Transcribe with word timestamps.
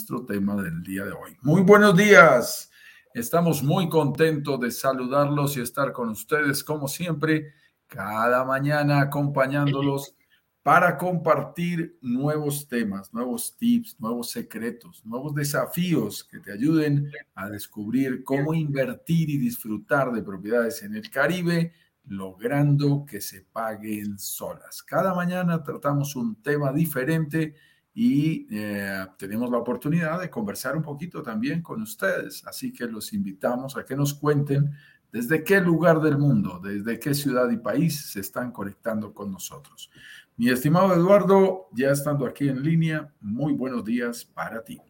nuestro 0.00 0.24
tema 0.24 0.56
del 0.56 0.82
día 0.82 1.04
de 1.04 1.12
hoy. 1.12 1.36
Muy 1.42 1.60
buenos 1.60 1.94
días. 1.94 2.70
Estamos 3.12 3.62
muy 3.62 3.90
contentos 3.90 4.58
de 4.58 4.70
saludarlos 4.70 5.58
y 5.58 5.60
estar 5.60 5.92
con 5.92 6.08
ustedes 6.08 6.64
como 6.64 6.88
siempre, 6.88 7.52
cada 7.86 8.42
mañana 8.46 9.02
acompañándolos 9.02 10.16
para 10.62 10.96
compartir 10.96 11.98
nuevos 12.00 12.66
temas, 12.66 13.12
nuevos 13.12 13.58
tips, 13.58 14.00
nuevos 14.00 14.30
secretos, 14.30 15.04
nuevos 15.04 15.34
desafíos 15.34 16.24
que 16.24 16.38
te 16.38 16.52
ayuden 16.52 17.12
a 17.34 17.50
descubrir 17.50 18.24
cómo 18.24 18.54
invertir 18.54 19.28
y 19.28 19.36
disfrutar 19.36 20.12
de 20.12 20.22
propiedades 20.22 20.82
en 20.82 20.94
el 20.94 21.10
Caribe, 21.10 21.74
logrando 22.06 23.04
que 23.04 23.20
se 23.20 23.42
paguen 23.42 24.18
solas. 24.18 24.82
Cada 24.82 25.14
mañana 25.14 25.62
tratamos 25.62 26.16
un 26.16 26.40
tema 26.40 26.72
diferente 26.72 27.54
y 27.92 28.46
eh, 28.50 29.06
tenemos 29.18 29.50
la 29.50 29.58
oportunidad 29.58 30.20
de 30.20 30.30
conversar 30.30 30.76
un 30.76 30.82
poquito 30.82 31.22
también 31.22 31.62
con 31.62 31.82
ustedes. 31.82 32.46
Así 32.46 32.72
que 32.72 32.86
los 32.86 33.12
invitamos 33.12 33.76
a 33.76 33.84
que 33.84 33.96
nos 33.96 34.14
cuenten 34.14 34.70
desde 35.12 35.42
qué 35.42 35.60
lugar 35.60 36.00
del 36.00 36.18
mundo, 36.18 36.60
desde 36.62 36.98
qué 36.98 37.14
ciudad 37.14 37.50
y 37.50 37.56
país 37.56 38.12
se 38.12 38.20
están 38.20 38.52
conectando 38.52 39.12
con 39.12 39.32
nosotros. 39.32 39.90
Mi 40.36 40.48
estimado 40.48 40.94
Eduardo, 40.94 41.68
ya 41.72 41.90
estando 41.90 42.26
aquí 42.26 42.48
en 42.48 42.62
línea, 42.62 43.12
muy 43.20 43.52
buenos 43.52 43.84
días 43.84 44.24
para 44.24 44.64
ti. 44.64 44.80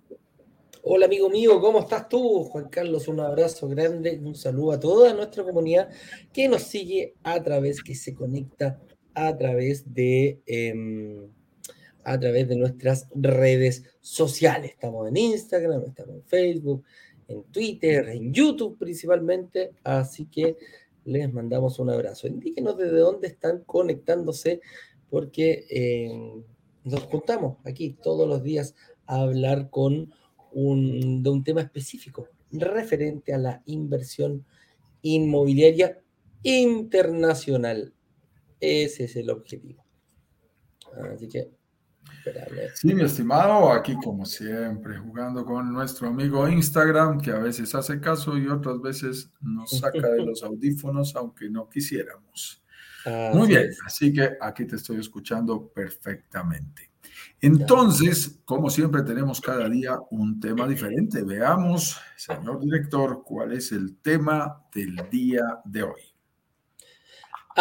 Hola 0.82 1.06
amigo 1.06 1.28
mío, 1.28 1.60
¿cómo 1.60 1.80
estás 1.80 2.08
tú? 2.08 2.44
Juan 2.44 2.68
Carlos, 2.68 3.08
un 3.08 3.20
abrazo 3.20 3.68
grande, 3.68 4.18
un 4.22 4.34
saludo 4.34 4.72
a 4.72 4.80
toda 4.80 5.12
nuestra 5.12 5.44
comunidad 5.44 5.90
que 6.32 6.48
nos 6.48 6.62
sigue 6.62 7.14
a 7.22 7.42
través, 7.42 7.82
que 7.82 7.94
se 7.94 8.14
conecta 8.14 8.80
a 9.14 9.36
través 9.36 9.92
de, 9.92 10.40
em, 10.46 11.28
a 12.04 12.18
través 12.18 12.48
de 12.48 12.56
nuestras 12.56 13.08
redes 13.14 13.84
sociales. 14.00 14.72
Estamos 14.72 15.08
en 15.08 15.16
Instagram, 15.16 15.84
estamos 15.86 16.16
en 16.16 16.22
Facebook, 16.24 16.84
en 17.28 17.42
Twitter, 17.44 18.08
en 18.08 18.32
YouTube 18.32 18.78
principalmente, 18.78 19.72
así 19.84 20.26
que 20.26 20.56
les 21.04 21.32
mandamos 21.32 21.78
un 21.78 21.90
abrazo. 21.90 22.26
Indíquenos 22.26 22.76
desde 22.76 22.98
dónde 22.98 23.28
están 23.28 23.62
conectándose 23.64 24.60
porque 25.08 25.66
eh, 25.70 26.42
nos 26.84 27.02
juntamos 27.04 27.58
aquí 27.64 27.96
todos 28.02 28.28
los 28.28 28.42
días 28.42 28.74
a 29.06 29.22
hablar 29.22 29.70
con 29.70 30.12
un, 30.52 31.22
de 31.22 31.30
un 31.30 31.44
tema 31.44 31.60
específico 31.60 32.28
referente 32.52 33.32
a 33.32 33.38
la 33.38 33.62
inversión 33.66 34.44
inmobiliaria 35.02 36.00
internacional. 36.42 37.94
Ese 38.60 39.04
es 39.04 39.16
el 39.16 39.30
objetivo. 39.30 39.84
Así 41.14 41.28
que, 41.28 41.50
Sí, 42.74 42.94
mi 42.94 43.02
estimado, 43.02 43.72
aquí 43.72 43.94
como 44.02 44.24
siempre, 44.24 44.98
jugando 44.98 45.44
con 45.44 45.72
nuestro 45.72 46.08
amigo 46.08 46.48
Instagram, 46.48 47.20
que 47.20 47.30
a 47.30 47.38
veces 47.38 47.74
hace 47.74 48.00
caso 48.00 48.36
y 48.36 48.46
otras 48.48 48.80
veces 48.80 49.30
nos 49.40 49.78
saca 49.78 50.08
de 50.08 50.24
los 50.24 50.42
audífonos, 50.44 51.14
aunque 51.16 51.48
no 51.48 51.68
quisiéramos. 51.68 52.62
Muy 53.32 53.48
bien, 53.48 53.70
así 53.86 54.12
que 54.12 54.30
aquí 54.40 54.66
te 54.66 54.76
estoy 54.76 55.00
escuchando 55.00 55.68
perfectamente. 55.68 56.90
Entonces, 57.40 58.40
como 58.44 58.68
siempre, 58.68 59.02
tenemos 59.02 59.40
cada 59.40 59.68
día 59.68 59.98
un 60.10 60.38
tema 60.38 60.68
diferente. 60.68 61.22
Veamos, 61.22 61.98
señor 62.16 62.60
director, 62.60 63.22
cuál 63.24 63.52
es 63.52 63.72
el 63.72 63.96
tema 63.96 64.62
del 64.74 64.96
día 65.10 65.42
de 65.64 65.82
hoy. 65.84 66.09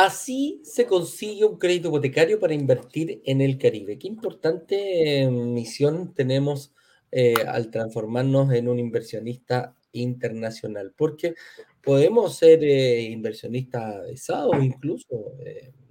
Así 0.02 0.62
se 0.64 0.86
consigue 0.86 1.44
un 1.44 1.58
crédito 1.58 1.90
hipotecario 1.90 2.40
para 2.40 2.54
invertir 2.54 3.22
en 3.26 3.42
el 3.42 3.58
Caribe. 3.58 4.00
Qué 4.00 4.08
importante 4.08 5.24
eh, 5.24 5.30
misión 5.30 6.14
tenemos 6.14 6.74
eh, 7.12 7.34
al 7.46 7.70
transformarnos 7.70 8.54
en 8.54 8.70
un 8.70 8.80
inversionista 8.80 9.76
internacional, 9.92 10.94
porque 10.96 11.36
podemos 11.84 12.38
ser 12.38 12.64
eh, 12.64 13.02
inversionistas 13.12 13.96
avesados, 13.96 14.56
incluso 14.64 15.34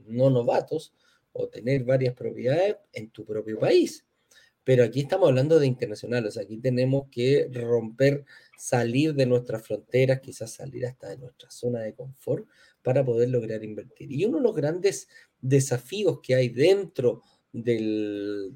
no 0.06 0.30
novatos, 0.30 0.94
o 1.32 1.48
tener 1.48 1.84
varias 1.84 2.14
propiedades 2.14 2.76
en 2.94 3.10
tu 3.10 3.26
propio 3.26 3.58
país. 3.58 4.06
Pero 4.64 4.84
aquí 4.84 5.00
estamos 5.00 5.28
hablando 5.28 5.58
de 5.58 5.66
internacionales, 5.66 6.38
aquí 6.38 6.56
tenemos 6.56 7.08
que 7.10 7.50
romper, 7.52 8.24
salir 8.56 9.14
de 9.14 9.26
nuestras 9.26 9.66
fronteras, 9.66 10.20
quizás 10.20 10.52
salir 10.52 10.86
hasta 10.86 11.10
de 11.10 11.18
nuestra 11.18 11.50
zona 11.50 11.80
de 11.80 11.94
confort 11.94 12.46
para 12.82 13.04
poder 13.04 13.30
lograr 13.30 13.64
invertir. 13.64 14.12
Y 14.12 14.24
uno 14.24 14.38
de 14.38 14.44
los 14.44 14.54
grandes 14.54 15.08
desafíos 15.40 16.20
que 16.22 16.34
hay 16.34 16.48
dentro 16.48 17.22
del, 17.52 18.52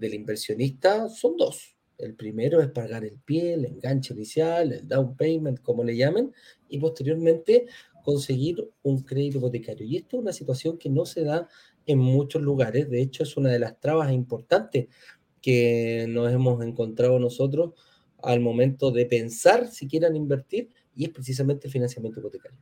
inversionista 0.00 1.08
son 1.08 1.36
dos. 1.36 1.76
El 1.98 2.14
primero 2.14 2.60
es 2.60 2.68
pagar 2.68 3.04
el 3.04 3.18
pie, 3.18 3.54
el 3.54 3.64
enganche 3.64 4.14
inicial, 4.14 4.72
el 4.72 4.86
down 4.86 5.16
payment, 5.16 5.60
como 5.60 5.82
le 5.82 5.96
llamen, 5.96 6.32
y 6.68 6.78
posteriormente 6.78 7.66
conseguir 8.04 8.70
un 8.82 9.02
crédito 9.02 9.38
hipotecario. 9.38 9.86
Y 9.86 9.96
esto 9.96 10.16
es 10.16 10.22
una 10.22 10.32
situación 10.32 10.78
que 10.78 10.90
no 10.90 11.04
se 11.04 11.24
da 11.24 11.48
en 11.86 11.98
muchos 11.98 12.42
lugares. 12.42 12.88
De 12.88 13.00
hecho, 13.00 13.24
es 13.24 13.36
una 13.36 13.50
de 13.50 13.58
las 13.58 13.80
trabas 13.80 14.12
importantes 14.12 14.86
que 15.42 16.06
nos 16.08 16.32
hemos 16.32 16.64
encontrado 16.64 17.18
nosotros 17.18 17.72
al 18.22 18.40
momento 18.40 18.90
de 18.90 19.06
pensar 19.06 19.68
si 19.68 19.88
quieran 19.88 20.16
invertir, 20.16 20.68
y 20.94 21.04
es 21.04 21.10
precisamente 21.10 21.68
el 21.68 21.72
financiamiento 21.72 22.20
hipotecario. 22.20 22.58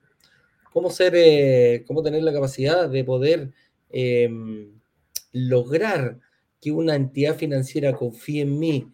¿Cómo, 0.77 0.91
ser, 0.91 1.15
eh, 1.17 1.85
cómo 1.87 2.03
tener 2.03 2.23
la 2.23 2.35
capacidad 2.35 2.87
de 2.87 3.03
poder 3.03 3.51
em, 3.89 4.79
lograr 5.33 6.21
que 6.61 6.71
una 6.71 6.95
entidad 6.95 7.35
financiera 7.35 7.95
confíe 7.95 8.43
en 8.43 8.59
mí 8.59 8.87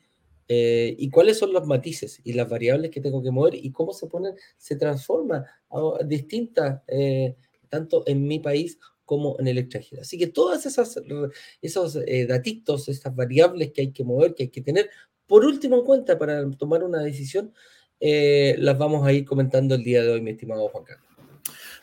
eh, 0.47 0.95
y 0.97 1.11
cuáles 1.11 1.39
son 1.39 1.53
los 1.53 1.67
matices 1.67 2.21
y 2.23 2.35
las 2.35 2.49
variables 2.49 2.93
que 2.93 3.01
tengo 3.01 3.21
que 3.21 3.33
mover 3.33 3.57
y 3.57 3.73
cómo 3.73 3.93
se 3.93 4.07
ponen, 4.07 4.35
se 4.57 4.77
transforma 4.77 5.45
a 5.71 6.05
distintas, 6.05 6.83
eh, 6.87 7.35
tanto 7.69 8.05
en 8.07 8.29
mi 8.29 8.39
país 8.39 8.79
como 9.05 9.35
en 9.41 9.49
el 9.49 9.59
extranjero. 9.59 10.03
Así 10.03 10.17
que 10.17 10.29
todas 10.29 10.65
esas 10.65 11.01
esos 11.61 11.99
datitos, 12.29 12.89
estas 12.91 13.17
variables 13.17 13.73
que 13.73 13.81
hay 13.81 13.91
que 13.91 14.05
mover, 14.05 14.37
que 14.37 14.45
hay 14.45 14.51
que 14.51 14.63
tener, 14.63 14.89
por 15.27 15.45
último 15.45 15.79
en 15.79 15.85
cuenta 15.85 16.17
para 16.17 16.49
tomar 16.53 16.85
una 16.85 17.03
decisión, 17.03 17.53
las 17.99 18.79
vamos 18.79 19.05
a 19.05 19.13
ir 19.13 19.25
comentando 19.25 19.75
el 19.75 19.83
día 19.83 20.05
de 20.05 20.11
hoy, 20.13 20.21
mi 20.21 20.31
estimado 20.31 20.69
Juan 20.69 20.85
Carlos. 20.85 21.12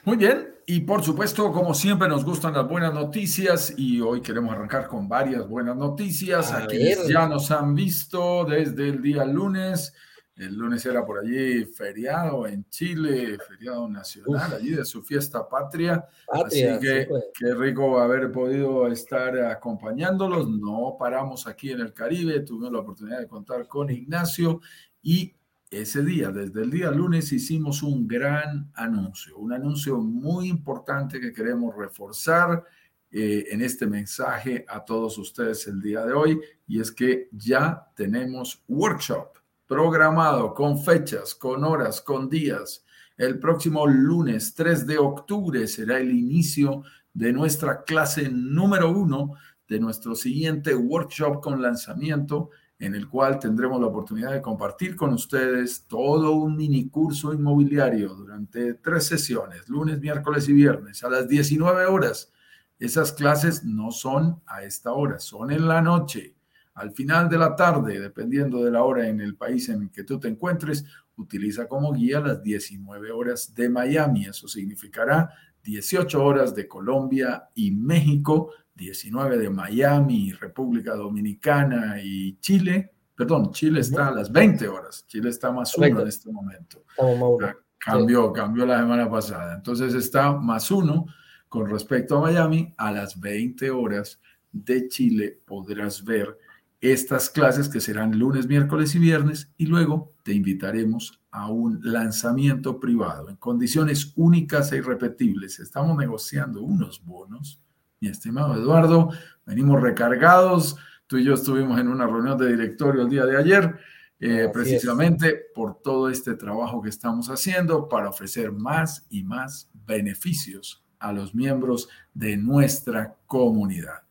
Muy 0.10 0.18
bien, 0.18 0.56
y 0.66 0.80
por 0.80 1.04
supuesto, 1.04 1.52
como 1.52 1.76
siempre, 1.76 2.08
nos 2.08 2.26
gustan 2.26 2.56
las 2.56 2.68
buenas 2.68 2.92
noticias 2.92 3.76
y 3.78 4.02
hoy 4.02 4.22
queremos 4.22 4.52
arrancar 4.52 4.88
con 4.88 5.08
varias 5.08 5.48
buenas 5.48 5.78
noticias. 5.78 6.52
A, 6.52 6.66
quienes 6.66 7.08
ya 7.08 7.28
nos 7.28 7.52
han 7.52 7.76
visto 7.76 8.44
desde 8.44 8.90
el 8.90 9.04
día 9.04 9.24
lunes. 9.24 9.94
El 10.36 10.56
lunes 10.56 10.84
era 10.88 11.06
por 11.06 11.20
allí 11.20 11.64
feriado 11.64 12.48
en 12.48 12.68
Chile, 12.70 13.38
feriado 13.48 13.88
nacional, 13.88 14.52
allí 14.52 14.72
de 14.72 14.84
su 14.84 15.04
fiesta 15.04 15.48
patria. 15.48 16.04
Así 16.28 16.66
que 16.82 17.06
pues. 17.08 17.26
qué 17.38 17.54
rico 17.54 18.00
haber 18.00 18.32
podido 18.32 18.88
estar 18.88 19.38
acompañándolos. 19.44 20.50
No 20.50 20.96
paramos 20.98 21.46
aquí 21.46 21.70
en 21.70 21.82
el 21.82 21.94
Caribe, 21.94 22.40
tuvimos 22.40 22.72
la 22.72 22.80
oportunidad 22.80 23.20
de 23.20 23.28
contar 23.28 23.68
con 23.68 23.92
Ignacio 23.92 24.60
y 25.04 25.36
ese 25.72 26.04
día, 26.04 26.32
desde 26.32 26.64
el 26.64 26.72
día 26.72 26.92
lunes, 26.92 27.32
hicimos 27.32 27.84
un 27.84 28.08
gran 28.08 28.72
anuncio, 28.74 29.38
un 29.38 29.54
anuncio 29.54 29.98
muy 30.00 30.50
importante 30.50 31.20
que 31.20 31.32
queremos 31.32 31.76
reforzar 31.76 32.64
eh, 33.12 33.46
en 33.52 33.62
este 33.62 33.86
mensaje 33.86 34.66
a 34.68 34.84
todos 34.84 35.18
ustedes 35.18 35.68
el 35.68 35.82
día 35.82 36.06
de 36.06 36.14
hoy, 36.14 36.40
y 36.68 36.80
es 36.80 36.92
que 36.92 37.30
ya 37.32 37.88
tenemos 37.96 38.64
workshop 38.68 39.38
programado 39.68 40.54
con 40.54 40.82
fechas, 40.82 41.36
con 41.36 41.64
horas, 41.64 42.02
con 42.02 42.30
días. 42.30 42.84
El 43.16 43.38
próximo 43.38 43.86
lunes 43.86 44.56
3 44.56 44.88
de 44.88 44.98
octubre 44.98 45.68
será 45.68 46.00
el 46.00 46.12
inicio 46.12 46.84
de 47.14 47.32
nuestra 47.32 47.84
clase 47.84 48.30
número 48.30 48.90
uno 48.90 49.34
de 49.68 49.80
nuestro 49.80 50.16
siguiente 50.16 50.74
workshop 50.74 51.42
con 51.42 51.62
lanzamiento 51.62 52.50
en 52.80 52.96
el 52.96 53.10
cual 53.10 53.40
tendremos 53.40 53.80
la 53.82 53.88
oportunidad 53.88 54.32
de 54.32 54.42
compartir 54.42 54.96
con 54.96 55.14
ustedes 55.14 55.86
todo 55.86 56.32
un 56.32 56.56
mini 56.56 56.88
curso 56.88 57.34
inmobiliario 57.34 58.16
durante 58.16 58.76
tres 58.76 59.06
sesiones, 59.06 59.68
lunes, 59.68 60.00
miércoles 60.00 60.48
y 60.48 60.54
viernes, 60.54 61.04
a 61.04 61.10
las 61.10 61.28
19 61.28 61.86
horas. 61.86 62.32
Esas 62.80 63.12
clases 63.12 63.66
no 63.66 63.92
son 63.92 64.42
a 64.48 64.64
esta 64.64 64.94
hora, 64.94 65.20
son 65.20 65.52
en 65.52 65.68
la 65.68 65.82
noche, 65.82 66.36
al 66.80 66.94
final 66.94 67.28
de 67.28 67.38
la 67.38 67.58
tarde, 67.58 68.00
dependiendo 68.00 68.64
de 68.64 68.72
la 68.72 68.84
hora 68.84 69.06
en 69.10 69.20
el 69.20 69.36
país 69.36 69.68
en 69.68 69.90
que 69.90 70.06
tú 70.06 70.18
te 70.18 70.30
encuentres, 70.30 70.86
utiliza 71.18 71.68
como 71.68 71.92
guía 71.92 72.22
las 72.22 72.42
19 72.42 73.12
horas 73.12 73.54
de 73.54 73.70
Miami. 73.70 74.26
Eso 74.28 74.48
significará 74.48 75.30
18 75.62 76.24
horas 76.24 76.56
de 76.56 76.70
Colombia 76.70 77.50
y 77.54 77.72
México 77.72 78.52
19 78.80 79.38
de 79.38 79.50
Miami, 79.50 80.32
República 80.32 80.96
Dominicana 80.96 82.02
y 82.02 82.38
Chile. 82.40 82.94
Perdón, 83.14 83.52
Chile 83.52 83.82
está 83.82 84.08
a 84.08 84.12
las 84.12 84.32
20 84.32 84.68
horas. 84.68 85.06
Chile 85.08 85.30
está 85.30 85.52
más 85.52 85.78
uno 85.78 86.02
en 86.02 86.08
este 86.08 86.32
momento. 86.32 86.86
Ah, 86.98 87.54
cambió, 87.78 88.32
cambió 88.32 88.66
la 88.66 88.80
semana 88.80 89.10
pasada. 89.10 89.56
Entonces 89.56 89.94
está 89.94 90.32
más 90.32 90.72
uno 90.72 91.06
con 91.50 91.70
respecto 91.70 92.18
a 92.18 92.22
Miami. 92.22 92.74
A 92.78 92.92
las 92.92 93.20
20 93.20 93.70
horas 93.72 94.22
de 94.52 94.88
Chile 94.88 95.42
podrás 95.46 96.04
ver 96.04 96.38
estas 96.82 97.30
clases 97.30 97.68
que 97.68 97.82
serán 97.82 98.18
lunes, 98.18 98.48
miércoles 98.48 98.96
y 98.96 99.00
viernes 99.00 99.52
y 99.58 99.66
luego 99.66 100.14
te 100.24 100.34
invitaremos 100.34 101.20
a 101.32 101.52
un 101.52 101.80
lanzamiento 101.84 102.80
privado 102.80 103.30
en 103.30 103.36
condiciones 103.36 104.14
únicas 104.16 104.72
e 104.72 104.78
irrepetibles. 104.78 105.60
Estamos 105.60 105.98
negociando 105.98 106.62
unos 106.62 107.04
bonos, 107.04 107.62
mi 108.00 108.10
estimado 108.10 108.56
Eduardo, 108.56 109.10
venimos 109.46 109.82
recargados. 109.82 110.78
Tú 111.08 111.18
y 111.18 111.26
yo 111.26 111.34
estuvimos 111.34 111.80
en 111.80 111.88
una 111.88 112.06
reunión 112.06 112.38
de 112.38 112.48
directorio 112.50 113.02
el 113.02 113.10
día 113.10 113.26
de 113.26 113.38
ayer, 113.38 113.78
eh, 114.20 114.50
precisamente 114.54 115.48
por 115.54 115.82
todo 115.82 116.10
este 116.10 116.36
trabajo 116.36 116.82
que 116.82 116.90
estamos 116.90 117.30
haciendo 117.30 117.90
para 117.90 118.10
ofrecer 118.10 118.52
más 118.52 119.06
y 119.10 119.24
más 119.24 119.70
beneficios 119.86 120.84
a 121.00 121.12
los 121.12 121.34
miembros 121.34 121.90
de 122.14 122.38
nuestra 122.38 123.16
comunidad. 123.26 124.04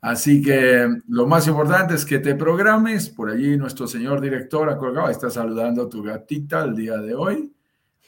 Así 0.00 0.40
que 0.40 0.88
lo 1.08 1.26
más 1.26 1.48
importante 1.48 1.94
es 1.94 2.04
que 2.04 2.20
te 2.20 2.34
programes. 2.34 3.08
Por 3.08 3.30
allí 3.30 3.56
nuestro 3.56 3.86
señor 3.86 4.20
director 4.20 4.70
acá 4.70 5.10
está 5.10 5.30
saludando 5.30 5.82
a 5.82 5.88
tu 5.88 6.02
gatita 6.02 6.62
el 6.64 6.76
día 6.76 6.98
de 6.98 7.14
hoy. 7.14 7.52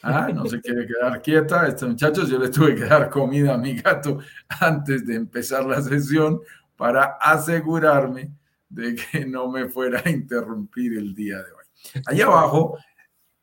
Ah, 0.02 0.28
no 0.32 0.46
se 0.46 0.60
quiere 0.60 0.86
quedar 0.86 1.20
quieta. 1.20 1.66
Este 1.66 1.86
muchachos, 1.86 2.28
yo 2.28 2.38
le 2.38 2.48
tuve 2.48 2.74
que 2.74 2.84
dar 2.84 3.10
comida 3.10 3.54
a 3.54 3.58
mi 3.58 3.76
gato 3.76 4.18
antes 4.60 5.06
de 5.06 5.16
empezar 5.16 5.64
la 5.64 5.82
sesión 5.82 6.40
para 6.76 7.18
asegurarme 7.20 8.32
de 8.68 8.94
que 8.94 9.26
no 9.26 9.50
me 9.50 9.68
fuera 9.68 10.02
a 10.04 10.10
interrumpir 10.10 10.96
el 10.96 11.14
día 11.14 11.38
de 11.38 11.52
hoy. 11.52 12.02
Allá 12.06 12.26
abajo 12.26 12.78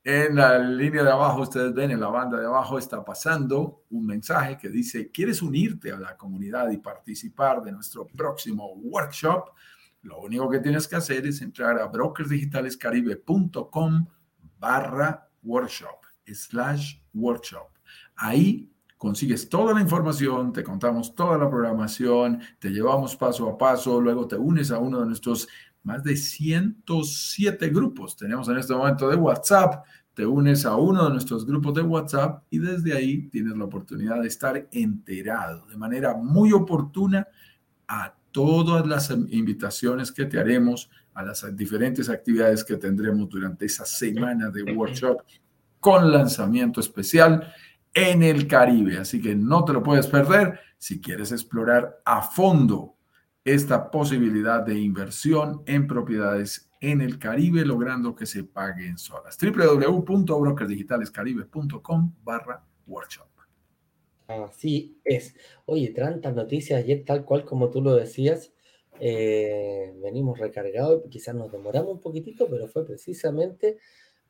en 0.06 0.36
la 0.36 0.58
línea 0.60 1.04
de 1.04 1.12
abajo, 1.12 1.42
ustedes 1.42 1.74
ven 1.74 1.90
en 1.90 2.00
la 2.00 2.10
banda 2.10 2.40
de 2.40 2.46
abajo, 2.46 2.78
está 2.78 3.04
pasando 3.04 3.86
un 3.90 4.06
mensaje 4.06 4.56
que 4.56 4.70
dice, 4.70 5.10
¿quieres 5.10 5.42
unirte 5.42 5.92
a 5.92 5.98
la 5.98 6.16
comunidad 6.16 6.70
y 6.70 6.78
participar 6.78 7.64
de 7.64 7.72
nuestro 7.72 8.06
próximo 8.06 8.72
workshop? 8.76 9.50
Lo 10.04 10.20
único 10.20 10.48
que 10.48 10.60
tienes 10.60 10.88
que 10.88 10.96
hacer 10.96 11.26
es 11.26 11.42
entrar 11.42 11.80
a 11.80 11.88
brokersdigitalescaribe.com 11.88 14.06
barra 14.60 15.28
workshop, 15.42 16.05
slash 16.34 16.96
workshop. 17.14 17.70
Ahí 18.16 18.70
consigues 18.98 19.50
toda 19.50 19.74
la 19.74 19.82
información, 19.82 20.54
te 20.54 20.64
contamos 20.64 21.14
toda 21.14 21.38
la 21.38 21.50
programación, 21.50 22.40
te 22.60 22.70
llevamos 22.70 23.16
paso 23.16 23.50
a 23.50 23.58
paso, 23.58 24.00
luego 24.00 24.28
te 24.28 24.36
unes 24.36 24.72
a 24.72 24.80
uno 24.80 25.02
de 25.02 25.08
nuestros 25.08 25.48
más 25.86 26.04
de 26.04 26.18
107 26.18 27.70
grupos 27.70 28.18
tenemos 28.18 28.50
en 28.50 28.58
este 28.58 28.74
momento 28.74 29.08
de 29.08 29.16
WhatsApp. 29.16 29.86
Te 30.16 30.26
unes 30.26 30.66
a 30.66 30.76
uno 30.76 31.04
de 31.06 31.12
nuestros 31.12 31.46
grupos 31.46 31.76
de 31.76 31.82
WhatsApp 31.82 32.44
y 32.50 32.58
desde 32.58 32.94
ahí 32.94 33.28
tienes 33.28 33.56
la 33.56 33.66
oportunidad 33.66 34.22
de 34.22 34.28
estar 34.28 34.68
enterado 34.72 35.68
de 35.68 35.78
manera 35.78 36.16
muy 36.16 36.54
oportuna 36.54 37.28
a 37.88 38.16
todas 38.32 38.88
las 38.88 39.12
invitaciones 39.12 40.12
que 40.12 40.26
te 40.26 40.40
haremos, 40.40 40.90
a 41.14 41.24
las 41.24 41.46
diferentes 41.56 42.10
actividades 42.10 42.64
que 42.64 42.78
tendremos 42.78 43.30
durante 43.30 43.66
esa 43.66 43.86
semana 43.86 44.50
de 44.50 44.64
workshop 44.74 45.22
con 45.86 46.12
lanzamiento 46.12 46.80
especial 46.80 47.54
en 47.94 48.24
el 48.24 48.48
Caribe. 48.48 48.98
Así 48.98 49.22
que 49.22 49.36
no 49.36 49.64
te 49.64 49.72
lo 49.72 49.84
puedes 49.84 50.08
perder 50.08 50.60
si 50.80 51.00
quieres 51.00 51.32
explorar 51.32 52.02
a 52.04 52.24
fondo 52.24 52.96
esta 53.44 53.92
posibilidad 53.92 54.66
de 54.66 54.80
inversión 54.80 55.62
en 55.68 55.86
propiedades 55.86 56.72
en 56.82 57.02
el 57.02 57.20
Caribe, 57.20 57.64
logrando 57.64 58.16
que 58.16 58.26
se 58.26 58.46
paguen 58.46 58.98
solas. 58.98 59.38
www.brokersdigitalescaribe.com 59.38 62.14
barra 62.24 62.66
workshop. 62.88 63.28
Así 64.26 65.00
es. 65.04 65.36
Oye, 65.66 65.90
tantas 65.90 66.34
noticias 66.34 66.80
ayer, 66.80 67.06
tal 67.06 67.26
cual 67.26 67.46
como 67.46 67.70
tú 67.70 67.84
lo 67.84 67.94
decías, 67.94 68.52
eh, 69.00 69.94
venimos 70.02 70.40
recargados, 70.40 71.04
quizás 71.12 71.36
nos 71.36 71.52
demoramos 71.52 71.92
un 71.92 72.02
poquitito, 72.02 72.48
pero 72.50 72.68
fue 72.68 72.88
precisamente 72.88 73.78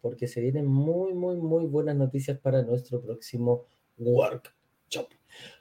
porque 0.05 0.27
se 0.27 0.39
vienen 0.39 0.67
muy, 0.67 1.15
muy, 1.15 1.37
muy 1.37 1.65
buenas 1.65 1.95
noticias 1.95 2.37
para 2.37 2.61
nuestro 2.61 3.01
próximo 3.01 3.65
workshop. 3.97 5.07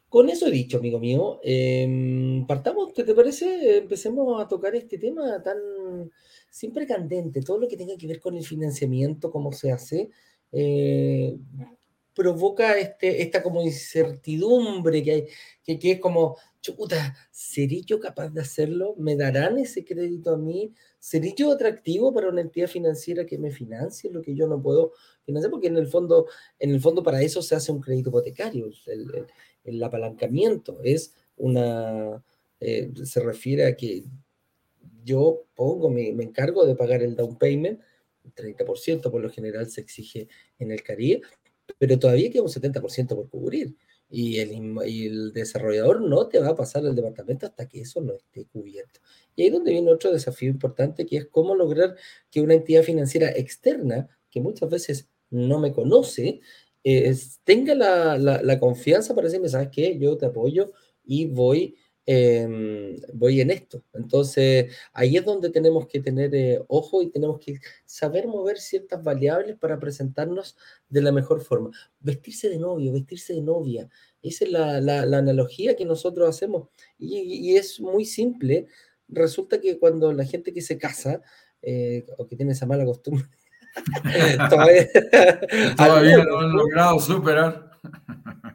Con 0.07 0.29
eso 0.29 0.51
dicho, 0.51 0.77
amigo 0.77 0.99
mío, 1.01 1.41
em, 1.43 2.47
partamos, 2.47 2.93
¿qué 2.93 3.05
te 3.05 3.15
parece? 3.15 3.79
Empecemos 3.79 4.39
a 4.39 4.47
tocar 4.47 4.77
este 4.77 4.99
tema 4.99 5.43
tan 5.43 5.57
siempre 6.51 6.87
candente, 6.87 7.41
todo 7.41 7.59
lo 7.59 7.67
que 7.67 7.79
tenga 7.79 7.97
que 7.97 8.07
ver 8.07 8.21
con 8.21 8.37
el 8.37 8.45
financiamiento, 8.45 9.31
cómo 9.31 9.51
se 9.51 9.73
hace, 9.73 10.11
eh, 10.53 11.39
provoca 12.15 12.79
este, 12.79 13.23
esta 13.23 13.43
como 13.43 13.63
incertidumbre 13.63 15.03
que 15.03 15.11
hay, 15.13 15.27
que, 15.63 15.79
que 15.79 15.93
es 15.93 16.01
como, 16.01 16.37
chuta, 16.61 17.15
¿seré 17.31 17.83
yo 17.83 18.01
capaz 18.01 18.31
de 18.31 18.41
hacerlo? 18.41 18.95
¿Me 18.97 19.17
darán 19.17 19.59
ese 19.59 19.85
crédito 19.85 20.33
a 20.33 20.39
mí? 20.39 20.73
¿Seré 20.99 21.35
yo 21.37 21.53
atractivo 21.53 22.15
para 22.15 22.29
una 22.29 22.41
entidad 22.41 22.69
financiera 22.69 23.27
que 23.27 23.39
me 23.39 23.51
financie 23.51 24.11
lo 24.11 24.23
que 24.23 24.35
yo 24.35 24.47
no 24.47 24.63
puedo 24.63 24.93
financiar? 25.25 25.51
Porque 25.51 25.69
en 25.69 25.77
el 25.77 25.89
fondo, 25.89 26.27
en 26.59 26.71
el 26.71 26.81
fondo 26.81 27.03
para 27.03 27.21
eso 27.21 27.43
se 27.43 27.55
hace 27.55 27.73
un 27.73 27.81
crédito 27.81 28.11
hipotecario. 28.11 28.71
El, 28.87 29.27
el 29.65 29.83
apalancamiento 29.83 30.81
es 30.83 31.15
una, 31.37 32.23
eh, 32.61 32.93
se 33.05 33.21
refiere 33.21 33.67
a 33.67 33.77
que 33.77 34.05
yo 35.05 35.45
pongo, 35.55 35.91
me, 35.91 36.13
me, 36.13 36.25
encargo 36.25 36.65
de 36.65 36.75
pagar 36.77 37.03
el 37.03 37.15
down 37.17 37.37
payment, 37.37 37.81
30% 38.35 39.11
por 39.11 39.21
lo 39.21 39.29
general 39.29 39.69
se 39.69 39.83
exige 39.83 40.29
en 40.59 40.71
el 40.71 40.83
Caribe, 40.83 41.21
pero 41.79 41.99
todavía 41.99 42.31
queda 42.31 42.43
un 42.43 42.49
70% 42.49 43.09
por 43.09 43.29
cubrir. 43.29 43.77
Y 44.11 44.39
el, 44.39 44.53
y 44.87 45.07
el, 45.07 45.33
desarrollador 45.33 46.03
no 46.03 46.29
te 46.29 46.39
va 46.39 46.51
a 46.51 46.55
pasar 46.55 46.85
el 46.85 46.95
departamento 46.95 47.47
hasta 47.47 47.67
que 47.69 47.81
eso 47.81 48.01
no 48.01 48.15
esté 48.15 48.47
cubierto. 48.47 49.01
Y 49.35 49.43
ahí 49.43 49.49
es 49.49 49.55
donde 49.55 49.73
viene 49.73 49.91
otro 49.91 50.13
desafío 50.13 50.51
importante, 50.51 51.07
que 51.07 51.17
es 51.17 51.27
cómo 51.27 51.55
lograr 51.55 51.97
que 52.31 52.41
una 52.41 52.55
entidad 52.55 52.83
financiera 52.83 53.31
externa, 53.31 54.09
que 54.31 54.41
muchas 54.41 54.71
veces 54.71 55.09
no 55.31 55.59
me 55.59 55.73
conoce, 55.73 56.41
tenga 57.45 57.75
la, 57.75 58.19
la, 58.19 58.61
confianza 58.61 59.15
para 59.15 59.27
decirme, 59.27 59.49
¿sabes 59.49 59.71
qué? 59.73 59.99
Yo 59.99 60.19
te 60.19 60.27
apoyo 60.27 60.73
y 61.05 61.27
voy, 61.27 61.77
em, 62.07 62.97
voy 63.13 63.41
en 63.41 63.51
esto. 63.51 63.83
Entonces, 63.93 64.75
ahí 64.93 65.17
es 65.17 65.25
donde 65.25 65.51
tenemos 65.51 65.87
que 65.87 66.01
tener 66.01 66.35
eh, 66.35 66.63
ojo 66.69 67.03
y 67.03 67.11
tenemos 67.11 67.39
que 67.41 67.61
saber 67.85 68.27
mover 68.27 68.59
ciertas 68.59 69.03
variables 69.03 69.57
para 69.57 69.79
presentarnos 69.79 70.57
de 70.89 71.03
la 71.03 71.13
mejor 71.13 71.43
forma. 71.43 71.71
Vestirse 72.01 72.49
de 72.49 72.59
novio, 72.59 72.93
vestirse 72.93 73.35
de 73.35 73.43
novia. 73.43 73.89
Esa 74.23 74.45
es 74.45 74.51
la, 74.51 74.81
la, 74.81 75.19
analogía 75.19 75.77
que 75.77 75.85
nosotros 75.85 76.29
hacemos. 76.29 76.69
Y, 76.99 77.51
y, 77.51 77.57
es 77.57 77.81
muy 77.81 78.05
simple. 78.05 78.67
Resulta 79.09 79.61
que 79.61 79.79
cuando 79.79 80.13
la 80.13 80.25
gente 80.25 80.53
que 80.53 80.63
se 80.63 80.79
casa, 80.79 81.23
eh, 81.61 82.07
o 82.19 82.27
que 82.27 82.37
tiene 82.37 82.53
esa 82.53 82.67
mala 82.67 82.85
costumbre, 82.85 83.27
todavía, 84.51 84.89
no 86.27 86.39
han 86.39 86.53
logrado 86.53 87.01
superar. 87.01 87.71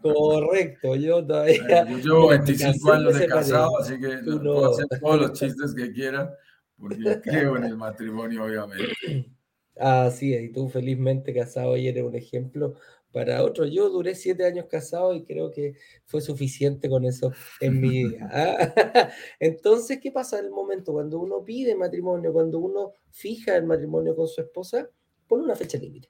Correcto, 0.01 0.95
yo 0.95 1.25
todavía. 1.25 1.85
Yo 1.89 1.97
llevo 1.97 2.27
25 2.29 2.91
años 2.91 3.19
de 3.19 3.27
casado, 3.27 3.79
así 3.79 3.99
que 3.99 4.17
puedo 4.23 4.71
hacer 4.71 4.87
todos 4.99 5.21
los 5.21 5.33
chistes 5.33 5.73
que 5.75 5.91
quiera, 5.91 6.33
porque 6.77 7.19
creo 7.21 7.57
en 7.57 7.65
el 7.65 7.77
matrimonio, 7.77 8.45
obviamente. 8.45 8.85
Así 9.81 10.33
es, 10.33 10.43
y 10.43 10.49
tú 10.49 10.67
felizmente 10.67 11.33
casado 11.33 11.77
y 11.77 11.87
eres 11.87 12.03
un 12.03 12.13
ejemplo 12.13 12.73
para 13.13 13.41
otros. 13.45 13.71
Yo 13.71 13.89
duré 13.89 14.13
siete 14.13 14.45
años 14.45 14.65
casado 14.65 15.13
y 15.13 15.23
creo 15.23 15.51
que 15.51 15.75
fue 16.05 16.19
suficiente 16.19 16.89
con 16.89 17.05
eso 17.05 17.31
en 17.61 17.79
mi 17.79 17.89
vida. 17.89 18.29
¿ah? 18.33 19.09
Entonces, 19.39 19.99
¿qué 20.01 20.11
pasa 20.11 20.39
en 20.39 20.45
el 20.45 20.51
momento 20.51 20.91
cuando 20.91 21.17
uno 21.19 21.45
pide 21.45 21.75
matrimonio, 21.75 22.33
cuando 22.33 22.59
uno 22.59 22.91
fija 23.09 23.55
el 23.55 23.63
matrimonio 23.63 24.17
con 24.17 24.27
su 24.27 24.41
esposa? 24.41 24.89
pon 25.29 25.41
una 25.41 25.55
fecha 25.55 25.77
límite. 25.77 26.09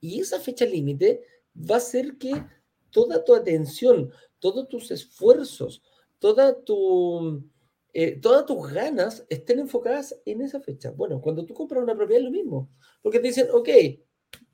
Y 0.00 0.20
esa 0.20 0.40
fecha 0.40 0.64
límite 0.64 1.22
va 1.54 1.74
a 1.74 1.78
hacer 1.78 2.16
que 2.16 2.32
toda 2.90 3.24
tu 3.24 3.34
atención, 3.34 4.10
todos 4.38 4.68
tus 4.68 4.90
esfuerzos, 4.90 5.82
toda 6.18 6.62
tu, 6.62 7.42
eh, 7.92 8.18
todas 8.20 8.46
tus 8.46 8.72
ganas 8.72 9.24
estén 9.28 9.58
enfocadas 9.58 10.20
en 10.24 10.42
esa 10.42 10.60
fecha. 10.60 10.90
Bueno, 10.90 11.20
cuando 11.20 11.44
tú 11.44 11.54
compras 11.54 11.82
una 11.82 11.96
propiedad 11.96 12.20
es 12.20 12.24
lo 12.26 12.30
mismo, 12.30 12.70
porque 13.02 13.18
te 13.20 13.28
dicen, 13.28 13.48
ok, 13.52 13.68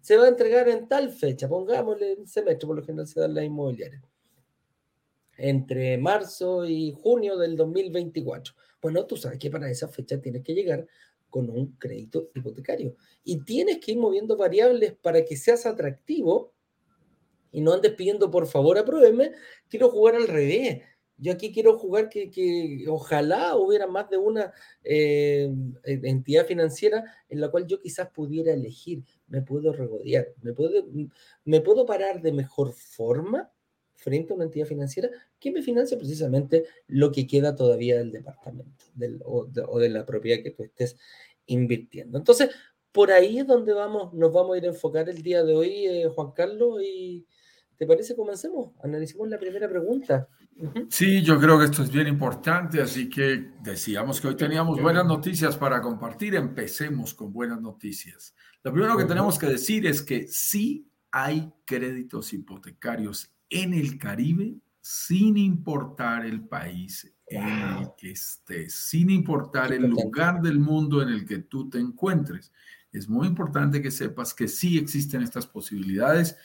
se 0.00 0.16
va 0.16 0.24
a 0.24 0.28
entregar 0.28 0.68
en 0.68 0.88
tal 0.88 1.10
fecha, 1.10 1.48
pongámosle 1.48 2.12
en 2.12 2.26
semestre, 2.26 2.66
por 2.66 2.76
lo 2.76 2.84
general 2.84 3.06
se 3.06 3.20
dan 3.20 3.34
las 3.34 3.44
inmobiliarias, 3.44 4.02
entre 5.36 5.98
marzo 5.98 6.64
y 6.66 6.92
junio 6.92 7.36
del 7.36 7.56
2024. 7.56 8.54
Bueno, 8.80 9.06
tú 9.06 9.16
sabes 9.16 9.38
que 9.38 9.50
para 9.50 9.70
esa 9.70 9.88
fecha 9.88 10.20
tienes 10.20 10.42
que 10.42 10.54
llegar 10.54 10.86
con 11.34 11.50
un 11.50 11.72
crédito 11.78 12.30
hipotecario. 12.32 12.94
Y 13.24 13.42
tienes 13.44 13.78
que 13.78 13.90
ir 13.90 13.98
moviendo 13.98 14.36
variables 14.36 14.94
para 14.94 15.24
que 15.24 15.36
seas 15.36 15.66
atractivo 15.66 16.53
y 17.54 17.60
no 17.60 17.72
andes 17.72 17.92
pidiendo, 17.92 18.30
por 18.30 18.46
favor, 18.48 18.76
apruébeme, 18.76 19.32
quiero 19.68 19.88
jugar 19.88 20.16
al 20.16 20.26
revés. 20.26 20.82
Yo 21.16 21.32
aquí 21.32 21.52
quiero 21.52 21.78
jugar 21.78 22.08
que, 22.08 22.28
que 22.28 22.84
ojalá 22.88 23.56
hubiera 23.56 23.86
más 23.86 24.10
de 24.10 24.18
una 24.18 24.52
eh, 24.82 25.48
entidad 25.84 26.44
financiera 26.46 27.04
en 27.28 27.40
la 27.40 27.50
cual 27.52 27.68
yo 27.68 27.80
quizás 27.80 28.10
pudiera 28.10 28.52
elegir, 28.52 29.04
me 29.28 29.40
puedo 29.40 29.72
regodear, 29.72 30.34
me 30.42 30.52
puedo, 30.52 30.84
me 31.44 31.60
puedo 31.60 31.86
parar 31.86 32.20
de 32.20 32.32
mejor 32.32 32.72
forma 32.72 33.52
frente 33.94 34.32
a 34.32 34.36
una 34.36 34.46
entidad 34.46 34.66
financiera 34.66 35.08
que 35.38 35.52
me 35.52 35.62
financia 35.62 35.96
precisamente 35.96 36.64
lo 36.88 37.12
que 37.12 37.28
queda 37.28 37.54
todavía 37.54 37.98
del 37.98 38.10
departamento 38.10 38.84
o, 39.24 39.46
de, 39.78 39.88
la 39.88 40.04
propiedad 40.04 40.42
que 40.42 40.50
tú 40.50 40.64
estés 40.64 40.96
invirtiendo. 41.46 42.18
Entonces, 42.18 42.50
por 42.90 43.12
ahí 43.12 43.38
es 43.38 43.46
donde 43.46 43.72
vamos, 43.72 44.12
nos 44.12 44.32
vamos 44.32 44.54
a 44.54 44.58
ir 44.58 44.64
a 44.64 44.68
enfocar 44.68 45.08
el 45.08 45.22
día 45.22 45.44
de 45.44 45.54
hoy, 45.54 45.86
eh, 45.86 46.08
Juan 46.14 46.32
Carlos, 46.32 46.80
¿te 47.76 47.86
parece 47.86 48.14
comencemos? 48.14 48.72
Analicemos 48.82 49.28
la 49.28 49.38
primera 49.38 49.68
pregunta. 49.68 50.28
Sí, 50.88 51.22
yo 51.22 51.40
creo 51.40 51.58
que 51.58 51.64
esto 51.64 51.82
es 51.82 51.90
bien 51.90 52.06
importante, 52.06 52.80
así 52.80 53.08
que 53.08 53.52
decíamos 53.62 54.20
que 54.20 54.28
hoy 54.28 54.36
teníamos 54.36 54.80
buenas 54.80 55.04
noticias 55.04 55.56
para 55.56 55.80
compartir, 55.80 56.34
empecemos 56.34 57.12
con 57.14 57.32
buenas 57.32 57.60
noticias. 57.60 58.34
Lo 58.62 58.72
primero 58.72 58.96
que 58.96 59.04
tenemos 59.04 59.38
que 59.38 59.46
decir 59.46 59.86
es 59.86 60.00
que 60.00 60.28
sí 60.28 60.88
hay 61.10 61.52
créditos 61.64 62.32
hipotecarios 62.32 63.32
en 63.50 63.74
el 63.74 63.98
Caribe 63.98 64.56
sin 64.80 65.36
importar 65.36 66.26
el 66.26 66.46
país 66.46 67.10
en 67.26 67.48
el 67.48 67.88
que 67.96 68.12
estés, 68.12 68.74
sin 68.74 69.10
importar 69.10 69.72
el 69.72 69.86
lugar 69.86 70.42
del 70.42 70.58
mundo 70.58 71.02
en 71.02 71.08
el 71.08 71.24
que 71.24 71.38
tú 71.38 71.70
te 71.70 71.78
encuentres. 71.78 72.52
Es 72.92 73.08
muy 73.08 73.26
importante 73.26 73.82
que 73.82 73.90
sepas 73.90 74.34
que 74.34 74.46
sí 74.46 74.78
existen 74.78 75.22
estas 75.22 75.46
posibilidades. 75.46 76.36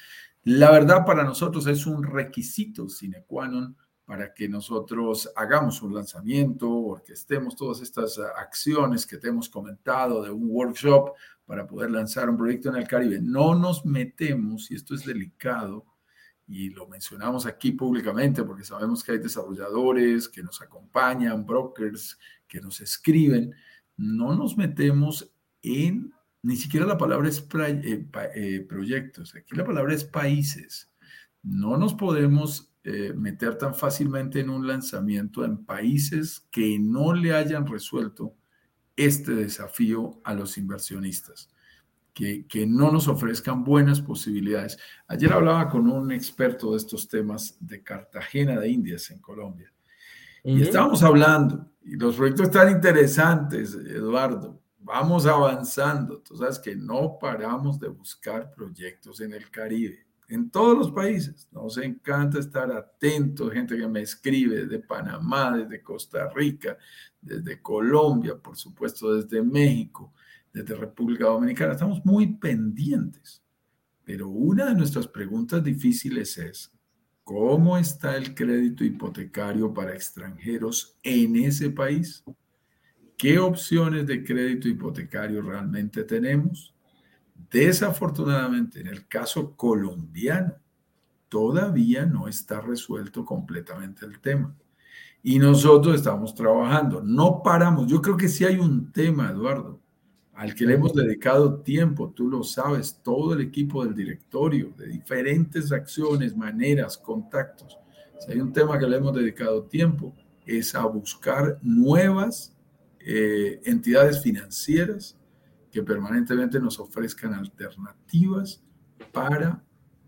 La 0.52 0.72
verdad 0.72 1.06
para 1.06 1.24
nosotros 1.24 1.68
es 1.68 1.86
un 1.86 2.02
requisito 2.02 2.90
sine 2.90 3.24
qua 3.28 3.48
non 3.48 3.76
para 4.04 4.34
que 4.34 4.50
nosotros 4.50 5.30
hagamos 5.36 5.84
un 5.84 5.94
lanzamiento, 5.94 6.68
orquestemos 6.68 7.56
todas 7.56 7.82
estas 7.82 8.18
acciones 8.18 9.06
que 9.06 9.18
te 9.20 9.28
hemos 9.28 9.48
comentado 9.48 10.24
de 10.24 10.32
un 10.32 10.50
workshop 10.50 11.14
para 11.46 11.68
poder 11.68 11.92
lanzar 11.92 12.32
un 12.32 12.36
proyecto 12.36 12.70
en 12.70 12.78
el 12.78 12.88
Caribe. 12.88 13.20
No 13.22 13.54
nos 13.54 13.86
metemos, 13.86 14.72
y 14.72 14.74
esto 14.74 14.96
es 14.96 15.06
delicado, 15.06 15.86
y 16.48 16.72
lo 16.72 16.88
mencionamos 16.88 17.46
aquí 17.46 17.74
públicamente 17.74 18.44
porque 18.44 18.64
sabemos 18.64 19.04
que 19.04 19.12
hay 19.12 19.20
desarrolladores 19.20 20.28
que 20.28 20.42
nos 20.42 20.64
acompañan, 20.64 21.46
brokers 21.46 22.18
que 22.48 22.60
nos 22.60 22.82
escriben, 22.82 23.54
no 23.98 24.36
nos 24.36 24.58
metemos 24.58 25.32
en, 25.62 26.12
ni 26.42 26.56
siquiera 26.56 26.86
la 26.86 26.98
palabra 26.98 27.30
es 27.30 27.46
eh, 27.54 28.08
eh, 28.36 28.66
proyectos, 28.68 29.36
aquí 29.36 29.56
la 29.56 29.66
palabra 29.66 29.94
es 29.94 30.04
países. 30.04 30.92
No 31.42 31.78
nos 31.78 31.94
podemos 31.94 32.74
eh, 32.84 33.14
meter 33.16 33.58
tan 33.58 33.74
fácilmente 33.76 34.40
en 34.40 34.50
un 34.50 34.68
lanzamiento 34.68 35.46
en 35.46 35.66
países 35.66 36.48
que 36.52 36.78
no 36.80 37.14
le 37.14 37.34
hayan 37.34 37.66
resuelto 37.66 38.36
este 38.96 39.34
desafío 39.34 40.22
a 40.24 40.34
los 40.34 40.58
inversionistas 40.58 41.50
que, 42.48 42.66
no 42.68 42.92
nos 42.92 43.08
ofrezcan 43.08 43.64
buenas 43.64 44.02
posibilidades. 44.02 44.78
Ayer 45.08 45.32
hablaba 45.32 45.70
con 45.70 45.90
un 45.90 46.12
experto 46.12 46.72
de 46.72 46.78
estos 46.78 47.08
temas 47.08 47.58
de 47.60 47.82
Cartagena 47.82 48.60
de 48.60 48.70
Indias 48.70 49.10
en 49.12 49.20
Colombia. 49.20 49.72
Y 50.44 50.62
estábamos 50.62 51.04
hablando, 51.04 51.72
y 51.84 51.96
los 51.96 52.16
proyectos 52.16 52.48
están 52.48 52.72
interesantes, 52.72 53.74
Eduardo. 53.74 54.62
Vamos 54.92 55.28
avanzando. 55.28 56.20
Tú 56.20 56.36
sabes 56.36 56.58
que 56.58 56.76
no 56.76 57.20
paramos 57.20 57.80
de 57.80 57.90
buscar 57.90 58.52
proyectos 58.52 59.22
en 59.22 59.34
el 59.34 59.52
Caribe, 59.52 60.08
en 60.28 60.50
todos 60.50 60.76
los 60.76 60.92
países. 60.92 61.48
Nos 61.52 61.78
encanta 61.78 62.40
estar 62.40 62.72
atentos, 62.72 63.54
gente 63.54 63.78
que 63.78 63.88
me 63.88 64.02
escribe 64.02 64.66
desde 64.66 64.80
Panamá, 64.80 65.56
desde 65.56 65.84
Costa 65.84 66.28
Rica, 66.30 66.76
desde 67.22 67.62
Colombia, 67.62 68.36
por 68.36 68.58
supuesto, 68.58 69.14
desde 69.14 69.44
México 69.44 70.12
desde 70.52 70.76
República 70.76 71.26
Dominicana. 71.26 71.74
Estamos 71.74 72.04
muy 72.04 72.28
pendientes, 72.34 73.44
pero 74.04 74.28
una 74.28 74.66
de 74.66 74.76
nuestras 74.76 75.08
preguntas 75.08 75.64
difíciles 75.64 76.36
es, 76.38 76.72
¿cómo 77.24 77.78
está 77.78 78.18
el 78.18 78.34
crédito 78.34 78.84
hipotecario 78.84 79.72
para 79.72 79.94
extranjeros 79.94 80.98
en 81.04 81.36
ese 81.36 81.70
país? 81.70 82.24
¿Qué 83.20 83.38
opciones 83.38 84.08
de 84.08 84.24
crédito 84.24 84.70
hipotecario 84.70 85.42
realmente 85.42 86.06
tenemos? 86.06 86.74
Desafortunadamente, 87.52 88.80
en 88.80 88.88
el 88.88 89.10
caso 89.10 89.58
colombiano, 89.58 90.54
todavía 91.28 92.06
no 92.06 92.30
está 92.30 92.62
resuelto 92.62 93.26
completamente 93.26 94.06
el 94.06 94.22
tema. 94.22 94.56
Y 95.22 95.38
nosotros 95.38 95.96
estamos 95.96 96.34
trabajando, 96.34 97.04
no 97.04 97.44
paramos. 97.44 97.88
Yo 97.88 98.02
creo 98.02 98.16
que 98.16 98.30
sí 98.30 98.46
hay 98.46 98.56
un 98.56 98.90
tema, 98.94 99.32
Eduardo, 99.32 99.82
al 100.34 100.56
que 100.56 100.66
le 100.66 100.76
hemos 100.76 100.94
dedicado 100.94 101.60
tiempo, 101.60 102.14
tú 102.16 102.30
lo 102.30 102.42
sabes, 102.42 103.02
todo 103.04 103.34
el 103.34 103.42
equipo 103.42 103.84
del 103.84 103.96
directorio, 103.96 104.72
de 104.78 104.88
diferentes 104.88 105.74
acciones, 105.74 106.38
maneras, 106.38 106.98
contactos. 106.98 107.78
Si 108.18 108.32
hay 108.32 108.40
un 108.40 108.54
tema 108.54 108.80
que 108.80 108.88
le 108.88 108.96
hemos 108.96 109.14
dedicado 109.14 109.64
tiempo, 109.64 110.16
es 110.46 110.74
a 110.74 110.86
buscar 110.86 111.60
nuevas 111.62 112.56
eh, 113.00 113.62
entidades 113.66 114.22
financieras 114.22 115.18
que 115.72 115.84
permanentemente 115.84 116.60
nos 116.60 116.80
ofrezcan 116.80 117.34
alternativas 117.34 118.64
para 119.12 119.64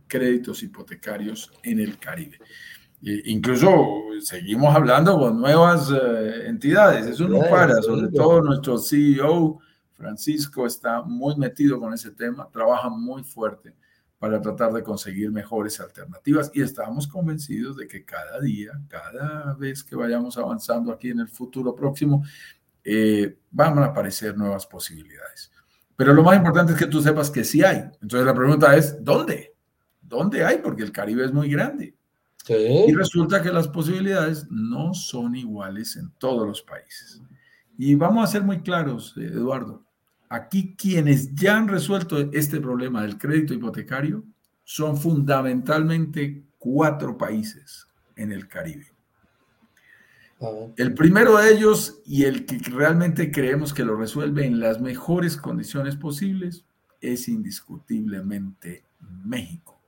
créditos 0.08 0.64
hipotecarios 0.64 1.52
en 1.64 1.80
el 1.80 1.98
Caribe. 1.98 2.40
E 3.04 3.22
incluso 3.26 3.70
seguimos 4.22 4.76
hablando 4.76 5.18
con 5.18 5.40
nuevas 5.40 5.90
eh, 5.92 6.48
entidades, 6.48 7.08
eso 7.08 7.28
no 7.28 7.40
para, 7.50 7.82
sobre 7.82 8.10
todo 8.10 8.42
nuestro 8.42 8.78
CEO 8.78 9.60
Francisco 10.02 10.66
está 10.66 11.04
muy 11.04 11.36
metido 11.36 11.80
con 11.80 11.94
ese 11.94 12.12
tema, 12.12 12.50
trabaja 12.52 12.90
muy 12.90 13.24
fuerte 13.24 13.76
para 14.18 14.42
tratar 14.42 14.74
de 14.74 14.84
conseguir 14.84 15.32
mejores 15.32 15.80
alternativas 15.80 16.52
y 16.54 16.62
estamos 16.62 17.08
convencidos 17.08 17.78
de 17.78 17.88
que 17.88 18.04
cada 18.04 18.40
día, 18.40 18.72
cada 18.88 19.54
vez 19.54 19.84
que 19.84 19.96
vayamos 19.96 20.38
avanzando 20.38 20.92
aquí 20.92 21.10
en 21.10 21.20
el 21.20 21.28
futuro 21.28 21.76
próximo, 21.76 22.24
eh, 22.84 23.38
van 23.52 23.78
a 23.80 23.86
aparecer 23.86 24.38
nuevas 24.38 24.66
posibilidades. 24.66 25.52
Pero 25.96 26.14
lo 26.14 26.24
más 26.24 26.38
importante 26.38 26.74
es 26.74 26.80
que 26.80 26.88
tú 26.88 27.02
sepas 27.02 27.30
que 27.30 27.44
sí 27.44 27.64
hay. 27.64 27.84
Entonces 28.02 28.26
la 28.26 28.34
pregunta 28.34 28.76
es, 28.76 29.04
¿dónde? 29.04 29.54
¿Dónde 30.02 30.44
hay? 30.44 30.58
Porque 30.58 30.84
el 30.84 30.92
Caribe 30.92 31.26
es 31.26 31.34
muy 31.34 31.50
grande. 31.50 31.96
Y 32.48 32.94
resulta 32.94 33.42
que 33.42 33.52
las 33.52 33.68
posibilidades 33.68 34.48
no 34.50 34.94
son 34.94 35.36
iguales 35.36 35.96
en 35.96 36.12
todos 36.18 36.48
los 36.48 36.62
países. 36.62 37.22
Y 37.78 37.96
vamos 37.96 38.28
a 38.28 38.32
ser 38.32 38.44
muy 38.44 38.62
claros, 38.62 39.16
Eduardo. 39.16 39.86
Aquí 40.28 40.76
quienes 40.76 41.36
ya 41.36 41.58
han 41.58 41.68
resuelto 41.68 42.18
este 42.32 42.60
problema 42.60 43.04
del 43.04 43.18
crédito 43.18 43.54
hipotecario 43.54 44.24
son 44.64 44.98
fundamentalmente 44.98 46.44
cuatro 46.58 47.18
países 47.18 47.88
en 48.16 48.32
el 48.32 48.48
Caribe. 48.48 48.88
El 50.76 50.96
primero 50.96 51.38
de 51.38 51.54
ellos 51.54 52.02
y 52.06 52.24
el 52.24 52.46
que 52.48 52.58
realmente 52.70 53.32
creemos 53.32 53.74
que 53.74 53.86
lo 53.86 53.96
resuelve 53.96 54.46
en 54.46 54.60
las 54.60 54.82
mejores 54.82 55.38
condiciones 55.38 55.96
posibles 55.96 56.66
es 57.00 57.28
indiscutiblemente 57.28 58.84
México. 59.24 59.80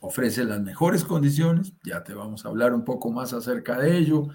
Ofrece 0.00 0.44
las 0.44 0.62
mejores 0.62 1.04
condiciones, 1.04 1.74
ya 1.84 2.04
te 2.04 2.14
vamos 2.14 2.44
a 2.44 2.48
hablar 2.48 2.72
un 2.72 2.84
poco 2.84 3.10
más 3.10 3.32
acerca 3.34 3.78
de 3.78 3.98
ello, 3.98 4.28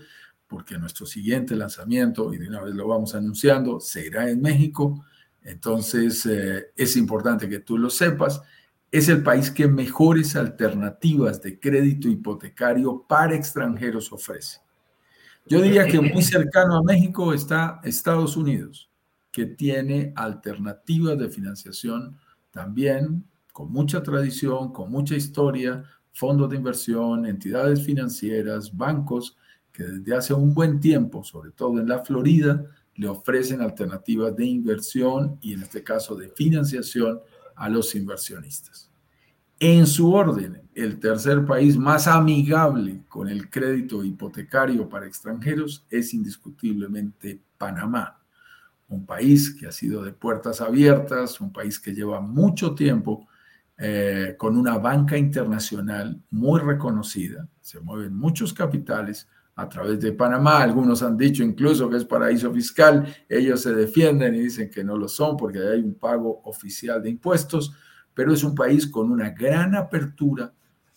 porque 0.47 0.77
nuestro 0.77 1.07
siguiente 1.07 1.55
lanzamiento, 1.55 2.31
y 2.33 2.37
de 2.37 2.49
una 2.49 2.61
vez 2.61 2.75
lo 2.75 2.87
vamos 2.87 3.15
anunciando, 3.15 3.79
será 3.79 4.29
en 4.29 4.41
México. 4.41 5.03
Entonces, 5.41 6.25
eh, 6.27 6.71
es 6.75 6.95
importante 6.97 7.49
que 7.49 7.59
tú 7.59 7.77
lo 7.77 7.89
sepas. 7.89 8.41
Es 8.91 9.09
el 9.09 9.23
país 9.23 9.49
que 9.49 9.67
mejores 9.67 10.35
alternativas 10.35 11.41
de 11.41 11.59
crédito 11.59 12.07
hipotecario 12.09 13.05
para 13.07 13.35
extranjeros 13.35 14.11
ofrece. 14.11 14.63
Yo 15.45 15.61
diría 15.61 15.85
que 15.85 15.99
muy 15.99 16.23
cercano 16.23 16.77
a 16.77 16.83
México 16.83 17.33
está 17.33 17.81
Estados 17.83 18.37
Unidos, 18.37 18.89
que 19.31 19.45
tiene 19.45 20.13
alternativas 20.15 21.17
de 21.17 21.29
financiación 21.29 22.17
también 22.51 23.25
con 23.51 23.71
mucha 23.71 24.01
tradición, 24.01 24.71
con 24.71 24.89
mucha 24.89 25.15
historia, 25.15 25.83
fondos 26.13 26.49
de 26.49 26.57
inversión, 26.57 27.25
entidades 27.25 27.83
financieras, 27.83 28.75
bancos 28.75 29.35
que 29.71 29.83
desde 29.83 30.15
hace 30.15 30.33
un 30.33 30.53
buen 30.53 30.79
tiempo, 30.79 31.23
sobre 31.23 31.51
todo 31.51 31.79
en 31.79 31.89
la 31.89 31.99
Florida, 32.03 32.63
le 32.95 33.07
ofrecen 33.07 33.61
alternativas 33.61 34.35
de 34.35 34.45
inversión 34.45 35.39
y 35.41 35.53
en 35.53 35.63
este 35.63 35.83
caso 35.83 36.15
de 36.15 36.29
financiación 36.29 37.19
a 37.55 37.69
los 37.69 37.95
inversionistas. 37.95 38.92
En 39.65 39.87
su 39.87 40.13
orden, 40.13 40.61
el 40.75 40.99
tercer 40.99 41.45
país 41.45 41.77
más 41.77 42.07
amigable 42.07 43.03
con 43.07 43.29
el 43.29 43.49
crédito 43.49 44.03
hipotecario 44.03 44.89
para 44.89 45.07
extranjeros 45.07 45.85
es 45.89 46.13
indiscutiblemente 46.13 47.39
Panamá, 47.57 48.19
un 48.89 49.05
país 49.05 49.55
que 49.57 49.65
ha 49.65 49.71
sido 49.71 50.03
de 50.03 50.11
puertas 50.11 50.59
abiertas, 50.59 51.39
un 51.39 51.53
país 51.53 51.79
que 51.79 51.93
lleva 51.93 52.19
mucho 52.19 52.75
tiempo 52.75 53.25
eh, 53.77 54.35
con 54.37 54.57
una 54.57 54.77
banca 54.79 55.17
internacional 55.17 56.21
muy 56.31 56.59
reconocida, 56.59 57.47
se 57.61 57.79
mueven 57.79 58.17
muchos 58.17 58.51
capitales, 58.51 59.29
a 59.55 59.69
través 59.69 59.99
de 60.01 60.11
Panamá. 60.11 60.63
Algunos 60.63 61.03
han 61.03 61.15
dicho 61.15 61.43
incluso 61.43 61.89
que 61.89 61.97
es 61.97 62.05
paraíso 62.05 62.51
fiscal. 62.51 63.05
Ellos 63.29 63.61
se 63.61 63.73
defienden 63.73 64.35
y 64.35 64.39
dicen 64.39 64.69
que 64.69 64.83
no 64.83 64.97
lo 64.97 65.07
son 65.07 65.37
porque 65.37 65.59
hay 65.59 65.79
un 65.79 65.93
pago 65.93 66.41
oficial 66.45 67.03
de 67.03 67.11
impuestos, 67.11 67.71
pero 68.13 68.33
es 68.33 68.43
un 68.43 68.55
país 68.55 68.87
con 68.87 69.11
una 69.11 69.29
gran 69.29 69.75
apertura 69.75 70.53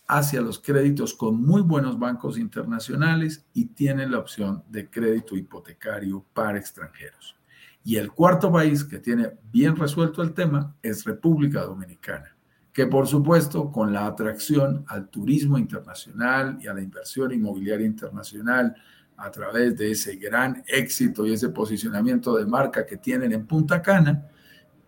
hacia 0.09 0.41
los 0.41 0.59
créditos 0.61 1.15
con 1.15 1.43
muy 1.43 1.63
buenos 1.63 1.99
bancos 1.99 2.39
internacionales 2.39 3.45
y 3.53 3.67
tienen 3.67 4.13
la 4.13 4.19
opción 4.19 4.63
de 4.69 4.89
crédito 4.89 5.37
hipotecario 5.37 6.25
para 6.33 6.59
extranjeros. 6.59 7.37
Y 7.85 7.97
el 7.97 8.13
cuarto 8.13 8.51
país 8.51 8.85
que 8.85 8.99
tiene 8.99 9.33
bien 9.53 9.77
resuelto 9.77 10.23
el 10.23 10.33
tema 10.33 10.75
es 10.83 11.05
República 11.05 11.63
Dominicana, 11.63 12.37
que 12.73 12.87
por 12.87 13.07
supuesto 13.07 13.71
con 13.71 13.93
la 13.93 14.07
atracción 14.07 14.85
al 14.89 15.09
turismo 15.09 15.59
internacional 15.59 16.59
y 16.61 16.67
a 16.67 16.75
la 16.75 16.83
inversión 16.83 17.33
inmobiliaria 17.33 17.87
internacional 17.87 18.75
a 19.17 19.31
través 19.31 19.77
de 19.77 19.93
ese 19.93 20.17
gran 20.17 20.63
éxito 20.67 21.27
y 21.27 21.33
ese 21.33 21.49
posicionamiento 21.49 22.37
de 22.37 22.47
marca 22.47 22.85
que 22.85 22.97
tienen 22.97 23.33
en 23.33 23.47
Punta 23.47 23.81
Cana, 23.81 24.29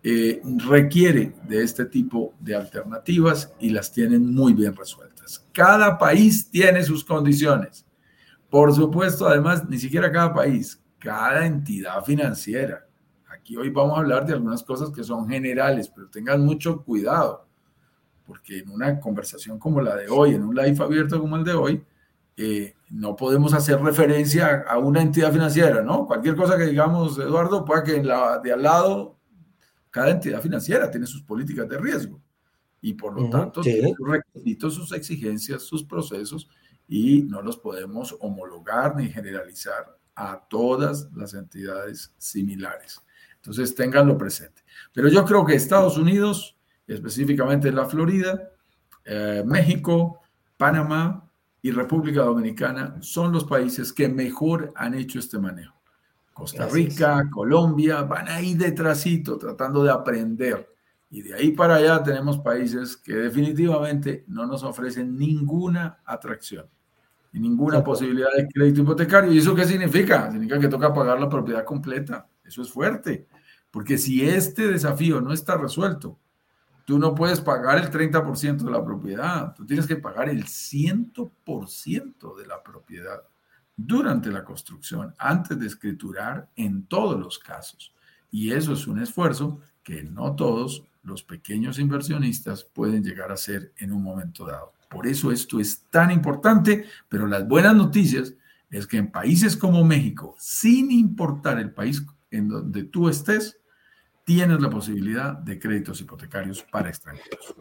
eh, 0.01 0.41
requiere 0.65 1.33
de 1.47 1.61
este 1.61 1.85
tipo 1.85 2.33
de 2.39 2.55
alternativas 2.55 3.53
y 3.59 3.69
las 3.69 3.91
tienen 3.91 4.33
muy 4.33 4.53
bien 4.53 4.75
resueltas. 4.75 5.45
Cada 5.51 5.97
país 5.97 6.49
tiene 6.49 6.83
sus 6.83 7.03
condiciones. 7.03 7.85
Por 8.49 8.73
supuesto, 8.73 9.27
además, 9.27 9.67
ni 9.67 9.77
siquiera 9.77 10.11
cada 10.11 10.33
país, 10.33 10.81
cada 10.97 11.45
entidad 11.45 12.03
financiera. 12.03 12.87
Aquí 13.29 13.57
hoy 13.57 13.69
vamos 13.69 13.97
a 13.97 13.99
hablar 13.99 14.25
de 14.25 14.33
algunas 14.33 14.63
cosas 14.63 14.89
que 14.89 15.03
son 15.03 15.27
generales, 15.27 15.91
pero 15.93 16.09
tengan 16.09 16.45
mucho 16.45 16.81
cuidado, 16.83 17.45
porque 18.25 18.59
en 18.59 18.69
una 18.69 18.99
conversación 18.99 19.59
como 19.59 19.81
la 19.81 19.95
de 19.97 20.07
hoy, 20.07 20.33
en 20.33 20.43
un 20.43 20.55
live 20.55 20.81
abierto 20.83 21.19
como 21.19 21.35
el 21.35 21.43
de 21.43 21.53
hoy, 21.53 21.83
eh, 22.37 22.73
no 22.89 23.17
podemos 23.17 23.53
hacer 23.53 23.81
referencia 23.81 24.63
a 24.67 24.77
una 24.77 25.01
entidad 25.01 25.31
financiera, 25.33 25.81
¿no? 25.81 26.07
Cualquier 26.07 26.37
cosa 26.37 26.57
que 26.57 26.67
digamos, 26.67 27.19
Eduardo, 27.19 27.65
pueda 27.65 27.83
que 27.83 28.01
la 28.01 28.39
de 28.39 28.53
al 28.53 28.63
lado 28.63 29.18
cada 29.89 30.11
entidad 30.11 30.41
financiera 30.41 30.89
tiene 30.89 31.07
sus 31.07 31.23
políticas 31.23 31.67
de 31.67 31.77
riesgo 31.77 32.21
y 32.81 32.93
por 32.93 33.19
lo 33.19 33.29
tanto 33.29 33.61
tiene 33.61 33.93
sus 33.95 34.07
requisitos, 34.07 34.73
sus 34.73 34.91
exigencias, 34.91 35.63
sus 35.63 35.83
procesos 35.83 36.49
y 36.87 37.23
no 37.23 37.41
los 37.41 37.57
podemos 37.57 38.15
homologar 38.19 38.95
ni 38.95 39.09
generalizar 39.09 39.97
a 40.15 40.45
todas 40.49 41.09
las 41.13 41.33
entidades 41.33 42.13
similares. 42.17 43.01
Entonces, 43.35 43.73
ténganlo 43.73 44.17
presente. 44.17 44.63
Pero 44.93 45.07
yo 45.07 45.23
creo 45.23 45.45
que 45.45 45.55
Estados 45.55 45.97
Unidos, 45.97 46.57
específicamente 46.87 47.71
la 47.71 47.85
Florida, 47.85 48.51
eh, 49.05 49.43
México, 49.45 50.19
Panamá 50.57 51.29
y 51.61 51.71
República 51.71 52.21
Dominicana 52.21 52.97
son 53.01 53.31
los 53.31 53.45
países 53.45 53.93
que 53.93 54.09
mejor 54.09 54.73
han 54.75 54.93
hecho 54.93 55.19
este 55.19 55.39
manejo. 55.39 55.78
Costa 56.39 56.67
Rica, 56.67 57.29
Colombia, 57.29 58.03
van 58.03 58.29
ahí 58.29 58.55
detrásito 58.55 59.37
tratando 59.37 59.83
de 59.83 59.91
aprender. 59.91 60.73
Y 61.09 61.21
de 61.21 61.33
ahí 61.33 61.51
para 61.51 61.75
allá 61.75 62.01
tenemos 62.01 62.39
países 62.39 62.95
que 62.95 63.13
definitivamente 63.13 64.23
no 64.27 64.45
nos 64.45 64.63
ofrecen 64.63 65.17
ninguna 65.17 65.99
atracción 66.05 66.65
y 67.33 67.41
ninguna 67.41 67.83
posibilidad 67.83 68.29
de 68.37 68.47
crédito 68.47 68.81
hipotecario. 68.81 69.33
¿Y 69.33 69.39
eso 69.39 69.53
qué 69.53 69.65
significa? 69.65 70.31
Significa 70.31 70.59
que 70.59 70.69
toca 70.69 70.93
pagar 70.93 71.19
la 71.19 71.27
propiedad 71.27 71.65
completa. 71.65 72.25
Eso 72.45 72.61
es 72.61 72.71
fuerte. 72.71 73.27
Porque 73.69 73.97
si 73.97 74.25
este 74.25 74.67
desafío 74.67 75.19
no 75.19 75.33
está 75.33 75.57
resuelto, 75.57 76.17
tú 76.85 76.97
no 76.97 77.13
puedes 77.13 77.41
pagar 77.41 77.79
el 77.79 77.91
30% 77.91 78.63
de 78.63 78.71
la 78.71 78.83
propiedad, 78.83 79.53
tú 79.53 79.65
tienes 79.65 79.85
que 79.85 79.97
pagar 79.97 80.29
el 80.29 80.45
100% 80.45 82.37
de 82.37 82.47
la 82.47 82.63
propiedad 82.63 83.23
durante 83.85 84.29
la 84.29 84.43
construcción, 84.43 85.13
antes 85.17 85.57
de 85.59 85.67
escriturar 85.67 86.49
en 86.55 86.83
todos 86.83 87.19
los 87.19 87.39
casos. 87.39 87.93
Y 88.31 88.51
eso 88.51 88.73
es 88.73 88.87
un 88.87 89.01
esfuerzo 89.01 89.61
que 89.83 90.03
no 90.03 90.35
todos 90.35 90.83
los 91.03 91.23
pequeños 91.23 91.79
inversionistas 91.79 92.63
pueden 92.63 93.03
llegar 93.03 93.31
a 93.31 93.35
hacer 93.35 93.73
en 93.77 93.91
un 93.91 94.03
momento 94.03 94.45
dado. 94.45 94.73
Por 94.89 95.07
eso 95.07 95.31
esto 95.31 95.59
es 95.59 95.83
tan 95.89 96.11
importante, 96.11 96.85
pero 97.07 97.25
las 97.25 97.47
buenas 97.47 97.75
noticias 97.75 98.33
es 98.69 98.85
que 98.85 98.97
en 98.97 99.11
países 99.11 99.55
como 99.55 99.83
México, 99.83 100.35
sin 100.37 100.91
importar 100.91 101.59
el 101.59 101.71
país 101.71 102.03
en 102.31 102.49
donde 102.49 102.83
tú 102.83 103.07
estés, 103.07 103.57
tienes 104.25 104.59
la 104.59 104.69
posibilidad 104.69 105.33
de 105.33 105.57
créditos 105.57 106.01
hipotecarios 106.01 106.63
para 106.63 106.89
extranjeros. 106.89 107.55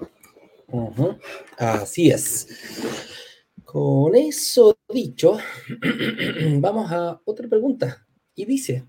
Así 1.59 2.11
es. 2.11 3.26
Con 3.70 4.16
eso 4.16 4.78
dicho, 4.88 5.37
vamos 6.59 6.90
a 6.90 7.20
otra 7.26 7.46
pregunta. 7.46 8.07
Y 8.35 8.46
dice, 8.46 8.87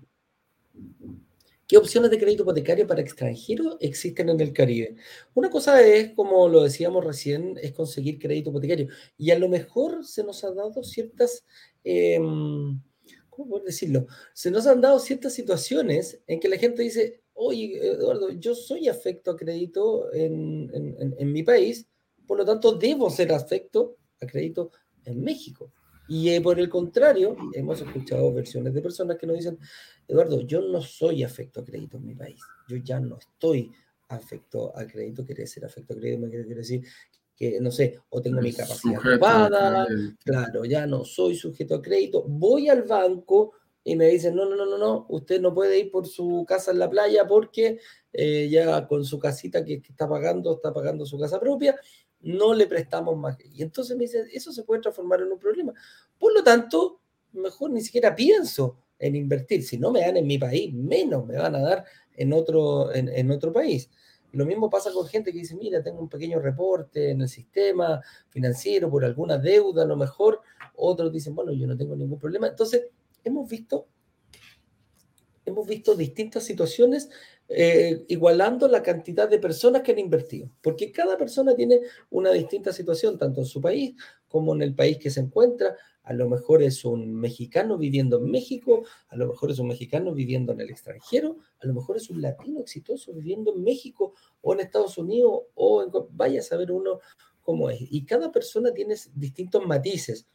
¿qué 1.68 1.76
opciones 1.76 2.10
de 2.10 2.18
crédito 2.18 2.44
hipotecario 2.44 2.86
para 2.86 3.02
extranjeros 3.02 3.76
existen 3.80 4.30
en 4.30 4.40
el 4.40 4.54
Caribe? 4.54 4.96
Una 5.34 5.50
cosa 5.50 5.86
es, 5.86 6.14
como 6.14 6.48
lo 6.48 6.62
decíamos 6.62 7.04
recién, 7.04 7.58
es 7.60 7.74
conseguir 7.74 8.18
crédito 8.18 8.48
hipotecario. 8.48 8.88
Y 9.18 9.32
a 9.32 9.38
lo 9.38 9.50
mejor 9.50 10.02
se 10.06 10.24
nos 10.24 10.42
han 10.44 10.56
dado 10.56 10.82
ciertas, 10.82 11.44
em, 11.84 12.80
¿cómo 13.28 13.60
decirlo? 13.60 14.06
Se 14.32 14.50
nos 14.50 14.66
han 14.66 14.80
dado 14.80 14.98
ciertas 14.98 15.34
situaciones 15.34 16.22
en 16.26 16.40
que 16.40 16.48
la 16.48 16.56
gente 16.56 16.82
dice, 16.82 17.20
oye, 17.34 17.86
Eduardo, 17.86 18.30
yo 18.30 18.54
soy 18.54 18.88
afecto 18.88 19.32
a 19.32 19.36
crédito 19.36 20.10
en, 20.14 20.70
en 21.18 21.32
mi 21.32 21.42
país, 21.42 21.86
por 22.26 22.38
lo 22.38 22.46
tanto 22.46 22.72
debo 22.72 23.10
ser 23.10 23.30
afecto 23.32 23.98
a 24.20 24.26
crédito 24.26 24.70
en 25.04 25.22
México. 25.22 25.72
Y 26.08 26.30
eh, 26.30 26.40
por 26.40 26.58
el 26.58 26.68
contrario, 26.68 27.36
hemos 27.52 27.80
escuchado 27.80 28.32
versiones 28.32 28.74
de 28.74 28.82
personas 28.82 29.16
que 29.16 29.28
nos 29.28 29.36
dicen, 29.36 29.58
Eduardo, 30.08 30.40
yo 30.40 30.60
no 30.60 30.80
soy 30.80 31.22
afecto 31.22 31.60
a 31.60 31.64
crédito 31.64 31.98
en 31.98 32.06
mi 32.06 32.14
país, 32.16 32.40
yo 32.68 32.78
ya 32.78 32.98
no 32.98 33.16
estoy 33.16 33.70
afecto 34.08 34.76
a 34.76 34.84
crédito, 34.86 35.24
quiere 35.24 35.42
decir 35.42 35.64
afecto 35.64 35.94
a 35.94 35.96
crédito, 35.96 36.28
quiere 36.28 36.44
decir 36.52 36.82
que, 37.36 37.60
no 37.60 37.70
sé, 37.70 38.00
o 38.08 38.20
tengo 38.20 38.40
mi 38.40 38.52
capacidad 38.52 38.98
ocupada, 38.98 39.86
claro, 40.24 40.64
ya 40.64 40.84
no 40.84 41.04
soy 41.04 41.36
sujeto 41.36 41.76
a 41.76 41.82
crédito, 41.82 42.24
voy 42.26 42.68
al 42.68 42.82
banco 42.82 43.52
y 43.84 43.94
me 43.94 44.08
dicen, 44.08 44.34
no, 44.34 44.46
no, 44.46 44.56
no, 44.56 44.66
no, 44.66 44.78
no, 44.78 45.06
usted 45.10 45.40
no 45.40 45.54
puede 45.54 45.78
ir 45.78 45.92
por 45.92 46.08
su 46.08 46.44
casa 46.46 46.72
en 46.72 46.80
la 46.80 46.90
playa 46.90 47.24
porque 47.26 47.78
eh, 48.12 48.48
ya 48.50 48.86
con 48.88 49.04
su 49.04 49.18
casita 49.20 49.64
que, 49.64 49.80
que, 49.80 49.92
está 49.92 50.08
pagando, 50.08 50.56
está 50.56 50.74
pagando 50.74 51.06
su 51.06 51.18
casa 51.20 51.38
propia 51.38 51.78
no 52.22 52.54
le 52.54 52.66
prestamos 52.66 53.16
más. 53.16 53.36
Y 53.54 53.62
entonces 53.62 53.96
me 53.96 54.04
dicen, 54.04 54.26
eso 54.32 54.52
se 54.52 54.62
puede 54.62 54.82
transformar 54.82 55.20
en 55.20 55.32
un 55.32 55.38
problema. 55.38 55.72
Por 56.18 56.34
lo 56.34 56.42
tanto, 56.42 57.00
mejor 57.32 57.70
ni 57.70 57.80
siquiera 57.80 58.14
pienso 58.14 58.76
en 58.98 59.16
invertir. 59.16 59.62
Si 59.64 59.78
no 59.78 59.90
me 59.90 60.00
dan 60.00 60.16
en 60.16 60.26
mi 60.26 60.38
país, 60.38 60.72
menos 60.72 61.26
me 61.26 61.36
van 61.36 61.54
a 61.54 61.60
dar 61.60 61.84
en 62.14 62.32
otro, 62.32 62.94
en, 62.94 63.30
otro 63.30 63.52
país. 63.52 63.90
Lo 64.32 64.44
mismo 64.44 64.70
pasa 64.70 64.92
con 64.92 65.06
gente 65.06 65.32
que 65.32 65.38
dice, 65.38 65.56
mira, 65.56 65.82
tengo 65.82 66.00
un 66.00 66.08
pequeño 66.08 66.38
reporte 66.38 67.10
en 67.10 67.22
el 67.22 67.28
sistema 67.28 68.00
financiero 68.28 68.90
por 68.90 69.04
alguna 69.04 69.38
deuda, 69.38 69.82
a 69.82 69.86
lo 69.86 69.96
mejor. 69.96 70.40
Otros 70.76 71.12
dicen, 71.12 71.34
bueno, 71.34 71.52
yo 71.52 71.66
no 71.66 71.76
tengo 71.76 71.96
ningún 71.96 72.18
problema. 72.18 72.46
Entonces, 72.46 72.86
hemos 73.24 73.48
visto, 73.48 73.88
hemos 75.50 75.66
visto 75.66 75.94
distintas 75.94 76.44
situaciones 76.44 77.10
eh, 77.48 78.04
igualando 78.08 78.68
la 78.68 78.82
cantidad 78.82 79.28
de 79.28 79.38
personas 79.38 79.82
que 79.82 79.92
han 79.92 79.98
invertido, 79.98 80.50
porque 80.62 80.92
cada 80.92 81.16
persona 81.18 81.54
tiene 81.54 81.80
una 82.10 82.30
distinta 82.30 82.72
situación, 82.72 83.18
tanto 83.18 83.40
en 83.40 83.46
su 83.46 83.60
país 83.60 83.94
como 84.28 84.54
en 84.54 84.62
el 84.62 84.74
país 84.74 84.98
que 84.98 85.10
se 85.10 85.20
encuentra. 85.20 85.76
A 86.04 86.12
lo 86.12 86.28
mejor 86.28 86.62
es 86.62 86.84
un 86.84 87.14
mexicano 87.14 87.76
viviendo 87.76 88.18
en 88.18 88.30
México, 88.30 88.84
a 89.08 89.16
lo 89.16 89.26
mejor 89.26 89.50
es 89.50 89.58
un 89.58 89.68
mexicano 89.68 90.14
viviendo 90.14 90.52
en 90.52 90.60
el 90.60 90.70
extranjero, 90.70 91.38
a 91.60 91.66
lo 91.66 91.74
mejor 91.74 91.96
es 91.96 92.08
un 92.08 92.22
latino 92.22 92.60
exitoso 92.60 93.12
viviendo 93.12 93.52
en 93.54 93.62
México 93.62 94.14
o 94.40 94.54
en 94.54 94.60
Estados 94.60 94.96
Unidos, 94.96 95.42
o 95.54 95.82
en, 95.82 95.90
vaya 96.12 96.40
a 96.40 96.42
saber 96.42 96.72
uno 96.72 97.00
cómo 97.42 97.68
es. 97.68 97.80
Y 97.80 98.04
cada 98.04 98.32
persona 98.32 98.72
tiene 98.72 98.94
distintos 99.14 99.64
matices. 99.66 100.26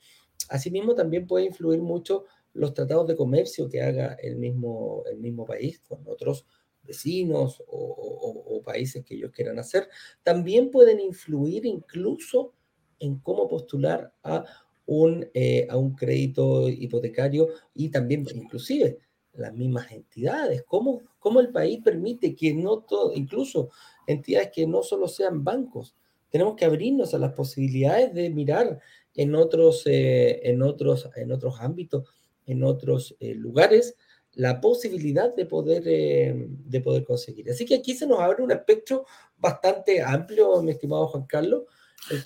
Asimismo, 0.49 0.93
también 0.93 1.25
puede 1.25 1.45
influir 1.45 1.81
mucho 1.81 2.25
los 2.55 2.73
tratados 2.73 3.07
de 3.07 3.15
comercio 3.15 3.69
que 3.69 3.81
haga 3.81 4.17
el 4.21 4.37
mismo, 4.37 5.03
el 5.11 5.17
mismo 5.17 5.45
país 5.45 5.81
con 5.87 5.99
otros 6.07 6.45
vecinos 6.83 7.61
o, 7.67 8.61
países 8.63 9.05
que 9.05 9.13
ellos 9.13 9.31
quieran 9.31 9.59
hacer, 9.59 9.87
también 10.23 10.71
pueden 10.71 10.99
influir 10.99 11.67
incluso 11.67 12.53
en 12.99 13.19
cómo 13.19 13.47
postular 13.47 14.11
a 14.23 14.43
un, 14.87 15.29
eh, 15.35 15.67
a 15.69 15.77
un 15.77 15.93
crédito 15.95 16.67
hipotecario 16.67 17.49
y 17.75 17.89
también 17.89 18.25
inclusive 18.33 18.97
las 19.33 19.53
mismas 19.53 19.91
entidades, 19.91 20.63
cómo, 20.63 21.03
cómo 21.19 21.41
el 21.41 21.49
país 21.49 21.79
permite 21.83 22.35
que 22.35 22.55
no 22.55 22.79
todo, 22.79 23.13
incluso 23.13 23.69
entidades 24.07 24.49
que 24.51 24.65
no 24.65 24.81
solo 24.81 25.07
sean 25.07 25.43
bancos, 25.43 25.95
tenemos 26.29 26.55
que 26.55 26.65
abrirnos 26.65 27.13
a 27.13 27.19
las 27.19 27.33
posibilidades 27.33 28.13
de 28.15 28.29
mirar 28.31 28.79
en 29.13 29.35
otros, 29.35 29.83
eh, 29.85 30.41
en 30.49 30.63
otros, 30.63 31.07
en 31.15 31.31
otros 31.31 31.61
ámbitos, 31.61 32.09
en 32.45 32.63
otros 32.63 33.15
eh, 33.19 33.35
lugares, 33.35 33.95
la 34.33 34.59
posibilidad 34.59 35.33
de 35.33 35.45
poder, 35.45 35.83
eh, 35.85 36.47
de 36.49 36.81
poder 36.81 37.05
conseguir. 37.05 37.49
Así 37.49 37.65
que 37.65 37.75
aquí 37.75 37.93
se 37.93 38.05
nos 38.05 38.19
abre 38.19 38.43
un 38.43 38.51
espectro 38.51 39.05
bastante 39.37 40.01
amplio, 40.01 40.61
mi 40.61 40.71
estimado 40.71 41.07
Juan 41.07 41.25
Carlos. 41.25 41.63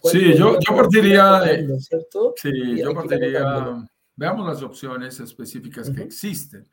Sí, 0.04 0.34
yo, 0.36 0.60
yo 0.60 0.76
partiría, 0.76 1.42
¿cierto? 1.80 2.34
Sí, 2.36 2.78
yo 2.78 2.94
partiría, 2.94 3.88
veamos 4.16 4.48
las 4.48 4.62
opciones 4.62 5.20
específicas 5.20 5.90
que 5.90 6.02
existen. 6.02 6.68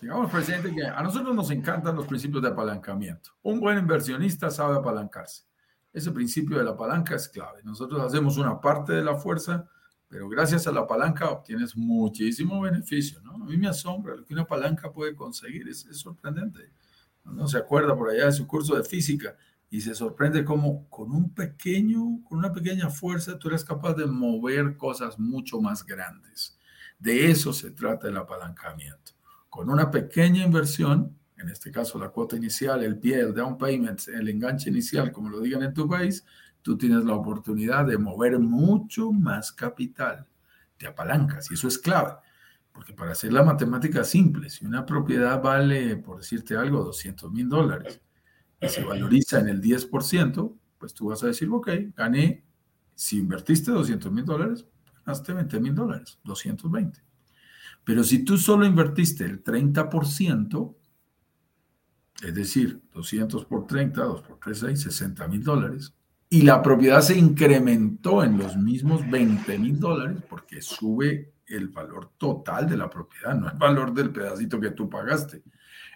Digamos, 0.00 0.30
presidente, 0.32 0.74
que 0.74 0.84
a 0.84 1.00
nosotros 1.00 1.34
nos 1.34 1.50
encantan 1.52 1.94
los 1.94 2.06
principios 2.06 2.42
de 2.42 2.48
apalancamiento. 2.48 3.30
Un 3.42 3.60
buen 3.60 3.78
inversionista 3.78 4.50
sabe 4.50 4.76
apalancarse. 4.76 5.44
Ese 5.92 6.10
principio 6.10 6.58
de 6.58 6.64
la 6.64 6.76
palanca 6.76 7.14
es 7.14 7.28
clave. 7.28 7.60
Nosotros 7.62 8.00
hacemos 8.02 8.36
una 8.36 8.60
parte 8.60 8.94
de 8.94 9.02
la 9.02 9.14
fuerza, 9.14 9.68
pero 10.12 10.28
gracias 10.28 10.66
a 10.66 10.72
la 10.72 10.86
palanca 10.86 11.30
obtienes 11.30 11.74
muchísimo 11.74 12.60
beneficio. 12.60 13.18
¿no? 13.22 13.32
A 13.32 13.46
mí 13.46 13.56
me 13.56 13.66
asombra 13.66 14.14
lo 14.14 14.26
que 14.26 14.34
una 14.34 14.44
palanca 14.44 14.92
puede 14.92 15.14
conseguir, 15.14 15.66
es, 15.70 15.86
es 15.86 15.96
sorprendente. 15.96 16.70
Uno 17.24 17.48
se 17.48 17.56
acuerda 17.56 17.96
por 17.96 18.10
allá 18.10 18.26
de 18.26 18.32
su 18.32 18.46
curso 18.46 18.76
de 18.76 18.84
física 18.84 19.34
y 19.70 19.80
se 19.80 19.94
sorprende 19.94 20.44
cómo 20.44 20.86
con 20.90 21.12
un 21.12 21.32
pequeño, 21.32 22.22
con 22.28 22.36
una 22.36 22.52
pequeña 22.52 22.90
fuerza 22.90 23.38
tú 23.38 23.48
eres 23.48 23.64
capaz 23.64 23.94
de 23.94 24.04
mover 24.04 24.76
cosas 24.76 25.18
mucho 25.18 25.62
más 25.62 25.86
grandes. 25.86 26.58
De 26.98 27.30
eso 27.30 27.54
se 27.54 27.70
trata 27.70 28.08
el 28.08 28.18
apalancamiento. 28.18 29.12
Con 29.48 29.70
una 29.70 29.90
pequeña 29.90 30.44
inversión, 30.44 31.16
en 31.38 31.48
este 31.48 31.70
caso 31.70 31.98
la 31.98 32.10
cuota 32.10 32.36
inicial, 32.36 32.82
el 32.82 32.98
pie, 32.98 33.18
el 33.18 33.32
down 33.32 33.56
payment, 33.56 34.08
el 34.08 34.28
enganche 34.28 34.68
inicial, 34.68 35.10
como 35.10 35.30
lo 35.30 35.40
digan 35.40 35.62
en 35.62 35.72
tu 35.72 35.88
país, 35.88 36.22
tú 36.62 36.78
tienes 36.78 37.04
la 37.04 37.14
oportunidad 37.14 37.86
de 37.86 37.98
mover 37.98 38.38
mucho 38.38 39.12
más 39.12 39.52
capital. 39.52 40.26
Te 40.76 40.86
apalancas 40.86 41.50
y 41.50 41.54
eso 41.54 41.68
es 41.68 41.78
clave. 41.78 42.14
Porque 42.72 42.94
para 42.94 43.12
hacer 43.12 43.32
la 43.32 43.42
matemática 43.42 44.02
simple, 44.02 44.48
si 44.48 44.64
una 44.64 44.86
propiedad 44.86 45.42
vale, 45.42 45.96
por 45.96 46.18
decirte 46.18 46.56
algo, 46.56 46.82
200 46.84 47.30
mil 47.30 47.48
dólares 47.48 48.00
y 48.60 48.68
se 48.68 48.82
valoriza 48.82 49.40
en 49.40 49.48
el 49.48 49.60
10%, 49.60 50.56
pues 50.78 50.94
tú 50.94 51.08
vas 51.08 51.22
a 51.22 51.26
decir, 51.26 51.48
ok, 51.50 51.68
gané, 51.94 52.44
si 52.94 53.18
invertiste 53.18 53.70
200 53.70 54.10
mil 54.10 54.24
dólares, 54.24 54.66
ganaste 55.04 55.32
20 55.34 55.60
mil 55.60 55.74
dólares, 55.74 56.18
220. 56.24 57.00
Pero 57.84 58.04
si 58.04 58.24
tú 58.24 58.38
solo 58.38 58.64
invertiste 58.64 59.24
el 59.24 59.42
30%, 59.42 60.76
es 62.22 62.34
decir, 62.34 62.80
200 62.92 63.44
por 63.46 63.66
30, 63.66 64.02
2 64.02 64.22
por 64.22 64.38
3, 64.38 64.58
6, 64.58 64.82
60 64.82 65.28
mil 65.28 65.42
dólares, 65.42 65.94
y 66.32 66.42
la 66.42 66.62
propiedad 66.62 67.02
se 67.02 67.18
incrementó 67.18 68.24
en 68.24 68.38
los 68.38 68.56
mismos 68.56 69.02
20 69.10 69.58
mil 69.58 69.78
dólares 69.78 70.16
porque 70.30 70.62
sube 70.62 71.34
el 71.46 71.68
valor 71.68 72.12
total 72.16 72.66
de 72.66 72.78
la 72.78 72.88
propiedad, 72.88 73.34
no 73.34 73.50
el 73.50 73.58
valor 73.58 73.92
del 73.92 74.10
pedacito 74.10 74.58
que 74.58 74.70
tú 74.70 74.88
pagaste. 74.88 75.42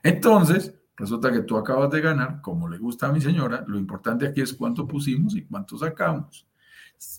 Entonces, 0.03 0.75
resulta 0.95 1.33
que 1.33 1.41
tú 1.41 1.57
acabas 1.57 1.91
de 1.91 2.03
ganar, 2.03 2.43
como 2.43 2.69
le 2.69 2.77
gusta 2.77 3.07
a 3.07 3.13
mi 3.13 3.23
señora, 3.23 3.65
lo 3.67 3.79
importante 3.79 4.27
aquí 4.27 4.43
es 4.43 4.53
cuánto 4.53 4.87
pusimos 4.87 5.35
y 5.35 5.47
cuánto 5.47 5.79
sacamos. 5.79 6.47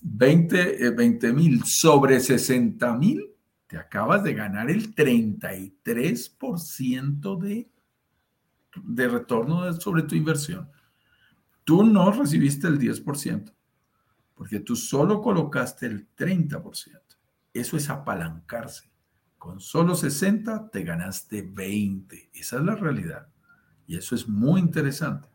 20 0.03 0.85
eh, 0.85 0.91
mil 1.33 1.63
sobre 1.63 2.19
60 2.19 2.93
mil, 2.97 3.31
te 3.65 3.77
acabas 3.77 4.23
de 4.23 4.35
ganar 4.35 4.69
el 4.69 4.93
33% 4.93 7.39
de, 7.39 7.67
de 8.83 9.07
retorno 9.07 9.73
sobre 9.73 10.03
tu 10.03 10.13
inversión. 10.13 10.69
Tú 11.67 11.83
no 11.83 12.09
recibiste 12.13 12.65
el 12.69 12.79
10%, 12.79 13.53
porque 14.35 14.61
tú 14.61 14.77
solo 14.77 15.21
colocaste 15.21 15.85
el 15.87 16.07
30%. 16.15 16.63
Eso 17.53 17.75
es 17.75 17.89
apalancarse. 17.89 18.89
Con 19.37 19.59
solo 19.59 19.93
60 19.93 20.69
te 20.69 20.83
ganaste 20.83 21.41
20. 21.41 22.29
Esa 22.33 22.55
es 22.55 22.63
la 22.63 22.75
realidad. 22.75 23.27
Y 23.85 23.97
eso 23.97 24.15
es 24.15 24.29
muy 24.29 24.61
interesante. 24.61 25.27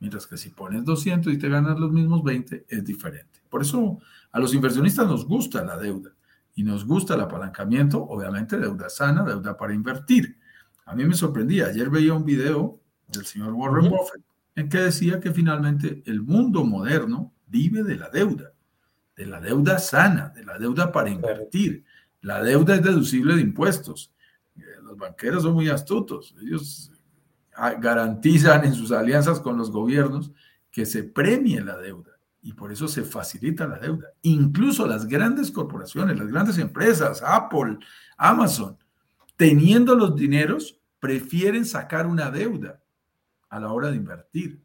Mientras 0.00 0.26
que 0.26 0.38
si 0.38 0.48
pones 0.48 0.86
200 0.86 1.30
y 1.30 1.36
te 1.36 1.50
ganas 1.50 1.78
los 1.78 1.92
mismos 1.92 2.24
20, 2.24 2.64
es 2.66 2.82
diferente. 2.82 3.42
Por 3.50 3.60
eso 3.60 3.98
a 4.32 4.40
los 4.40 4.54
inversionistas 4.54 5.06
nos 5.06 5.26
gusta 5.26 5.62
la 5.66 5.76
deuda 5.76 6.12
y 6.54 6.62
nos 6.62 6.86
gusta 6.86 7.14
el 7.14 7.20
apalancamiento, 7.20 8.02
obviamente 8.02 8.56
deuda 8.56 8.88
sana, 8.88 9.22
deuda 9.22 9.54
para 9.54 9.74
invertir. 9.74 10.38
A 10.86 10.94
mí 10.94 11.04
me 11.04 11.14
sorprendía, 11.14 11.66
ayer 11.66 11.90
veía 11.90 12.14
un 12.14 12.24
video 12.24 12.80
del 13.08 13.26
señor 13.26 13.52
Warren 13.52 13.90
Buffett 13.90 14.24
en 14.56 14.68
que 14.68 14.78
decía 14.78 15.20
que 15.20 15.32
finalmente 15.32 16.02
el 16.06 16.22
mundo 16.22 16.64
moderno 16.64 17.32
vive 17.46 17.82
de 17.82 17.96
la 17.96 18.08
deuda, 18.08 18.52
de 19.16 19.26
la 19.26 19.40
deuda 19.40 19.78
sana, 19.78 20.28
de 20.30 20.44
la 20.44 20.58
deuda 20.58 20.92
para 20.92 21.10
invertir. 21.10 21.84
La 22.20 22.42
deuda 22.42 22.76
es 22.76 22.82
deducible 22.82 23.34
de 23.34 23.42
impuestos. 23.42 24.12
Eh, 24.56 24.62
los 24.82 24.96
banqueros 24.96 25.42
son 25.42 25.54
muy 25.54 25.68
astutos. 25.68 26.34
Ellos 26.40 26.92
ah, 27.56 27.74
garantizan 27.74 28.64
en 28.64 28.74
sus 28.74 28.92
alianzas 28.92 29.40
con 29.40 29.56
los 29.56 29.70
gobiernos 29.70 30.32
que 30.70 30.86
se 30.86 31.04
premie 31.04 31.60
la 31.60 31.76
deuda 31.76 32.12
y 32.42 32.52
por 32.52 32.70
eso 32.70 32.88
se 32.88 33.02
facilita 33.02 33.66
la 33.66 33.78
deuda. 33.78 34.08
Incluso 34.22 34.86
las 34.86 35.06
grandes 35.06 35.50
corporaciones, 35.50 36.18
las 36.18 36.28
grandes 36.28 36.58
empresas, 36.58 37.22
Apple, 37.24 37.78
Amazon, 38.18 38.76
teniendo 39.36 39.94
los 39.94 40.14
dineros, 40.14 40.78
prefieren 41.00 41.64
sacar 41.64 42.06
una 42.06 42.30
deuda 42.30 42.80
a 43.54 43.60
la 43.60 43.72
hora 43.72 43.90
de 43.90 43.96
invertir. 43.96 44.60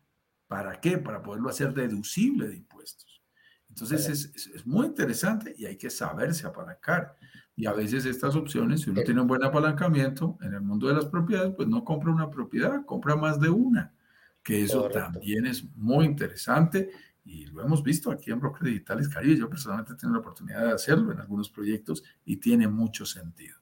¿Para 0.47 0.82
qué? 0.82 0.97
Para 0.97 1.21
poderlo 1.21 1.49
hacer 1.49 1.75
deducible 1.75 2.47
de 2.47 2.56
impuestos. 2.56 3.21
Entonces 3.69 4.10
es, 4.36 4.65
muy 4.65 4.88
interesante 4.88 5.54
y 5.56 5.67
hay 5.67 5.78
que 5.78 5.91
saberse 5.91 6.47
apalancar. 6.47 7.15
Y 7.56 7.67
a 7.67 7.73
veces 7.73 8.06
estas 8.06 8.36
opciones, 8.36 8.82
si 8.82 8.89
uno 8.89 9.04
tiene 9.04 9.21
un 9.21 9.28
buen 9.28 9.43
apalancamiento 9.43 10.39
en 10.41 10.56
el 10.56 10.62
mundo 10.62 10.88
de 10.88 10.95
las 10.95 11.06
propiedades, 11.06 11.54
pues 11.56 11.67
no 11.67 11.84
compra 11.84 12.12
una 12.12 12.32
propiedad, 12.32 12.84
compra 12.84 13.15
más 13.15 13.39
de 13.39 13.49
una, 13.49 13.93
que 14.41 14.63
eso 14.63 14.89
también 14.89 15.45
es 15.45 15.63
muy 15.75 16.06
interesante 16.06 16.89
y 17.23 17.45
lo 17.45 17.62
hemos 17.62 17.84
visto 17.84 18.10
aquí 18.10 18.32
en 18.32 18.39
Broker 18.39 18.63
Digitales 18.63 19.08
Caribe. 19.08 19.38
Yo 19.38 19.49
personalmente 19.49 19.93
tengo 19.93 20.15
la 20.15 20.21
oportunidad 20.21 20.65
de 20.65 20.71
hacerlo 20.71 21.12
en 21.12 21.19
algunos 21.19 21.49
proyectos 21.52 22.04
y 22.25 22.38
tiene 22.38 22.67
mucho 22.67 23.06
sentido. 23.06 23.58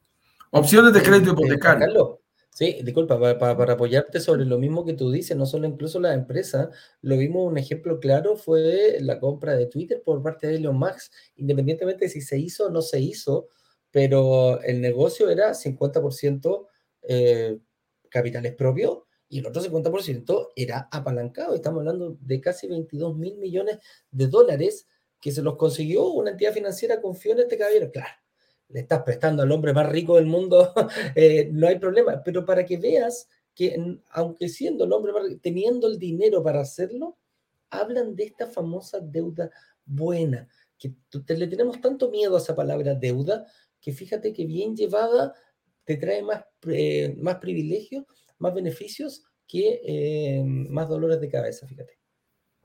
Opciones 0.52 0.94
de 0.94 1.04
crédito 1.04 1.34
hipotecario. 1.34 2.22
Sí, 2.58 2.80
disculpa, 2.84 3.20
para, 3.20 3.74
apoyarte 3.74 4.20
sobre 4.20 4.44
lo 4.44 4.58
mismo 4.58 4.84
que 4.84 4.94
tú 4.94 5.12
dices, 5.12 5.38
no 5.38 5.46
solo 5.46 5.68
incluso 5.68 6.00
la 6.00 6.16
empresa, 6.16 6.72
lo 7.04 7.16
vimos, 7.16 7.46
un 7.46 7.60
ejemplo 7.60 8.00
claro 8.00 8.36
fue 8.36 8.98
la 9.00 9.20
compra 9.20 9.56
de 9.56 9.68
Twitter 9.68 10.02
por 10.04 10.24
parte 10.24 10.48
de 10.48 10.56
Elon 10.56 10.76
Musk, 10.76 11.14
independientemente 11.36 12.06
de 12.06 12.10
si 12.10 12.20
se 12.22 12.40
hizo 12.40 12.66
o 12.66 12.70
no 12.72 12.82
se 12.82 13.00
hizo, 13.00 13.50
pero 13.92 14.60
el 14.64 14.82
negocio 14.82 15.30
era 15.30 15.54
50% 15.54 16.68
eh, 17.04 17.60
capitales 18.10 18.56
propios 18.56 19.04
y 19.30 19.38
el 19.38 19.46
otro 19.46 19.62
50% 19.62 20.48
era 20.56 20.90
apalancado. 20.92 21.54
Estamos 21.54 21.82
hablando 21.82 22.18
de 22.22 22.42
casi 22.42 22.66
22 22.66 23.16
mil 23.16 23.38
millones 23.38 23.78
de 24.10 24.26
dólares 24.26 24.88
que 25.22 25.32
se 25.32 25.44
los 25.44 25.58
consiguió 25.58 26.08
una 26.08 26.32
entidad 26.32 26.54
financiera, 26.54 27.02
confió 27.02 27.34
en 27.34 27.42
este 27.42 27.56
caballero. 27.56 27.92
Claro, 27.92 28.16
le 28.70 28.82
estás 28.82 29.04
prestando 29.04 29.44
al 29.44 29.52
hombre 29.52 29.74
más 29.74 29.88
rico 29.90 30.16
del 30.16 30.26
mundo, 30.26 30.74
eh, 31.16 31.50
no 31.52 31.68
hay 31.68 31.80
problema, 31.80 32.22
pero 32.24 32.46
para 32.46 32.66
que 32.66 32.78
veas 32.78 33.30
que 33.56 33.76
aunque 34.12 34.50
siendo 34.50 34.86
el 34.86 34.94
hombre 34.94 35.14
más 35.14 35.24
rico, 35.24 35.40
teniendo 35.42 35.88
el 35.88 35.98
dinero 35.98 36.44
para 36.44 36.62
hacerlo, 36.62 37.18
hablan 37.70 38.16
de 38.16 38.26
esta 38.26 38.48
famosa 38.48 39.00
deuda 39.00 39.50
buena, 39.86 40.48
que 40.78 40.94
le 41.36 41.48
tenemos 41.48 41.82
tanto 41.82 42.10
miedo 42.10 42.36
a 42.36 42.40
esa 42.40 42.56
palabra 42.56 42.94
deuda, 42.94 43.46
que 43.82 43.92
fíjate 43.92 44.32
que 44.32 44.46
bien 44.46 44.76
llevada 44.76 45.34
te 45.84 45.98
trae 45.98 46.22
más, 46.22 46.44
eh, 46.68 47.16
más 47.18 47.38
privilegios 47.38 48.06
más 48.40 48.54
beneficios 48.54 49.24
que 49.48 49.82
eh, 49.84 50.44
más 50.44 50.90
dolores 50.90 51.20
de 51.22 51.30
cabeza, 51.30 51.68
fíjate. 51.68 51.98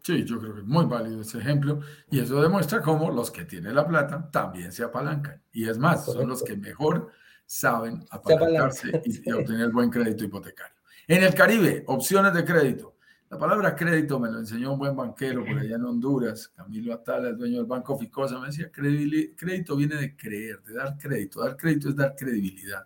Sí, 0.03 0.25
yo 0.25 0.41
creo 0.41 0.55
que 0.55 0.61
es 0.61 0.67
muy 0.67 0.85
válido 0.87 1.21
ese 1.21 1.39
ejemplo 1.39 1.81
y 2.11 2.19
eso 2.19 2.43
demuestra 2.43 2.83
cómo 2.83 3.11
los 3.13 3.31
que 3.31 3.45
tienen 3.45 3.75
la 3.75 3.87
plata 3.87 4.29
también 4.31 4.73
se 4.73 4.83
apalancan. 4.83 5.41
Y 5.53 5.69
es 5.69 5.79
más, 5.79 6.07
son 6.07 6.29
los 6.29 6.43
que 6.43 6.57
mejor 6.57 7.13
saben 7.47 8.05
apalancarse 8.11 9.01
y, 9.05 9.31
obtener 9.33 9.71
buen 9.71 9.91
crédito 9.91 10.25
hipotecario. 10.25 10.75
En 11.07 11.23
el 11.23 11.35
Caribe, 11.35 11.85
opciones 11.87 12.35
de 12.35 12.45
crédito. 12.45 12.97
La 13.31 13.39
palabra 13.39 13.77
crédito 13.77 14.19
me 14.19 14.31
lo 14.31 14.41
enseñó 14.41 14.73
un 14.73 14.79
buen 14.79 14.97
banquero 14.97 15.45
por 15.45 15.57
allá 15.59 15.77
en 15.77 15.85
Honduras, 15.85 16.49
Camilo 16.49 16.93
Atala, 16.93 17.29
el 17.29 17.39
dueño 17.39 17.59
del 17.59 17.67
Banco 17.67 17.97
Ficosa, 17.97 18.39
me 18.39 18.49
decía, 18.49 18.71
crédito 18.71 19.77
viene 19.77 19.97
de 19.97 20.17
creer, 20.17 20.61
de 20.63 20.75
dar 20.75 20.99
crédito. 20.99 21.41
Dar 21.43 21.57
crédito 21.57 21.89
es 21.89 21.97
dar 21.97 22.15
credibilidad. 22.15 22.85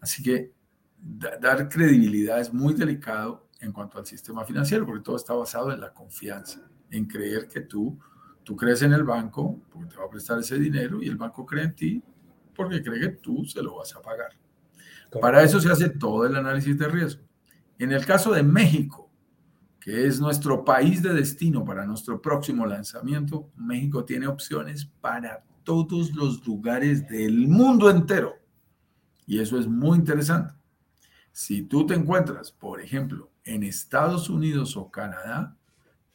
Así 0.00 0.22
que 0.22 0.52
dar 0.98 1.68
credibilidad 1.68 2.40
es 2.40 2.52
muy 2.52 2.74
delicado 2.74 3.49
en 3.60 3.72
cuanto 3.72 3.98
al 3.98 4.06
sistema 4.06 4.44
financiero, 4.44 4.86
porque 4.86 5.02
todo 5.02 5.16
está 5.16 5.34
basado 5.34 5.72
en 5.72 5.80
la 5.80 5.92
confianza, 5.92 6.68
en 6.90 7.06
creer 7.06 7.46
que 7.48 7.60
tú, 7.60 7.98
tú 8.42 8.56
crees 8.56 8.82
en 8.82 8.92
el 8.92 9.04
banco, 9.04 9.60
porque 9.70 9.88
te 9.88 9.96
va 9.96 10.04
a 10.04 10.10
prestar 10.10 10.38
ese 10.38 10.58
dinero, 10.58 11.02
y 11.02 11.08
el 11.08 11.16
banco 11.16 11.44
cree 11.44 11.64
en 11.64 11.74
ti, 11.74 12.02
porque 12.54 12.82
cree 12.82 13.00
que 13.00 13.08
tú 13.16 13.44
se 13.44 13.62
lo 13.62 13.76
vas 13.76 13.94
a 13.94 14.02
pagar. 14.02 14.30
Para 15.20 15.42
eso 15.42 15.60
se 15.60 15.70
hace 15.70 15.90
todo 15.90 16.24
el 16.24 16.36
análisis 16.36 16.78
de 16.78 16.88
riesgo. 16.88 17.22
En 17.78 17.92
el 17.92 18.04
caso 18.06 18.32
de 18.32 18.42
México, 18.42 19.10
que 19.80 20.06
es 20.06 20.20
nuestro 20.20 20.64
país 20.64 21.02
de 21.02 21.14
destino 21.14 21.64
para 21.64 21.86
nuestro 21.86 22.20
próximo 22.20 22.66
lanzamiento, 22.66 23.50
México 23.56 24.04
tiene 24.04 24.26
opciones 24.26 24.84
para 25.00 25.42
todos 25.64 26.14
los 26.14 26.46
lugares 26.46 27.08
del 27.08 27.48
mundo 27.48 27.90
entero. 27.90 28.34
Y 29.26 29.40
eso 29.40 29.58
es 29.58 29.66
muy 29.66 29.96
interesante. 29.98 30.54
Si 31.32 31.62
tú 31.62 31.86
te 31.86 31.94
encuentras, 31.94 32.52
por 32.52 32.80
ejemplo, 32.80 33.29
en 33.44 33.62
Estados 33.62 34.28
Unidos 34.28 34.76
o 34.76 34.90
Canadá, 34.90 35.56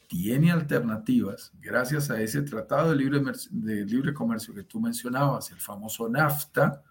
tiene 0.07 0.51
alternativas 0.51 1.51
gracias 1.59 2.09
a 2.11 2.21
ese 2.21 2.41
tratado 2.43 2.91
de 2.91 2.95
libre, 2.95 3.21
de 3.49 3.85
libre 3.85 4.13
comercio 4.13 4.53
que 4.53 4.63
tú 4.63 4.79
mencionabas, 4.79 5.51
el 5.51 5.59
famoso 5.59 6.07
NAFTA, 6.07 6.83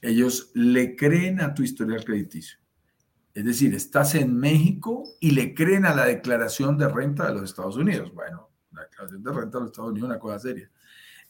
ellos 0.00 0.50
le 0.54 0.96
creen 0.96 1.40
a 1.40 1.54
tu 1.54 1.62
historial 1.62 2.04
crediticio. 2.04 2.58
Es 3.34 3.44
decir, 3.44 3.74
estás 3.74 4.14
en 4.14 4.36
México 4.36 5.04
y 5.20 5.32
le 5.32 5.54
creen 5.54 5.84
a 5.84 5.94
la 5.94 6.06
declaración 6.06 6.78
de 6.78 6.88
renta 6.88 7.26
de 7.26 7.34
los 7.34 7.42
Estados 7.42 7.76
Unidos. 7.76 8.12
Bueno, 8.14 8.48
la 8.72 8.82
declaración 8.82 9.22
de 9.22 9.32
renta 9.32 9.58
de 9.58 9.64
los 9.64 9.70
Estados 9.72 9.90
Unidos 9.90 10.08
es 10.08 10.10
una 10.10 10.18
cosa 10.18 10.38
seria. 10.38 10.70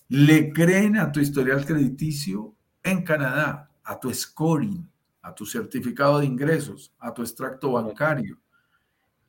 Le 0.08 0.52
creen 0.52 0.98
a 0.98 1.10
tu 1.10 1.18
historial 1.18 1.66
crediticio 1.66 2.54
en 2.82 3.02
Canadá, 3.02 3.70
a 3.82 3.98
tu 3.98 4.12
scoring, 4.14 4.88
a 5.22 5.34
tu 5.34 5.44
certificado 5.44 6.20
de 6.20 6.26
ingresos, 6.26 6.94
a 7.00 7.12
tu 7.12 7.22
extracto 7.22 7.72
bancario. 7.72 8.38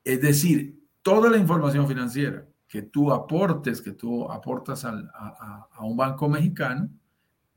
Es 0.08 0.22
decir, 0.22 0.82
toda 1.02 1.30
la 1.30 1.36
información 1.36 1.86
financiera 1.86 2.48
que 2.66 2.82
tú 2.82 3.12
aportes, 3.12 3.82
que 3.82 3.92
tú 3.92 4.32
aportas 4.32 4.86
a, 4.86 5.68
un 5.82 5.98
banco 5.98 6.30
mexicano, 6.30 6.90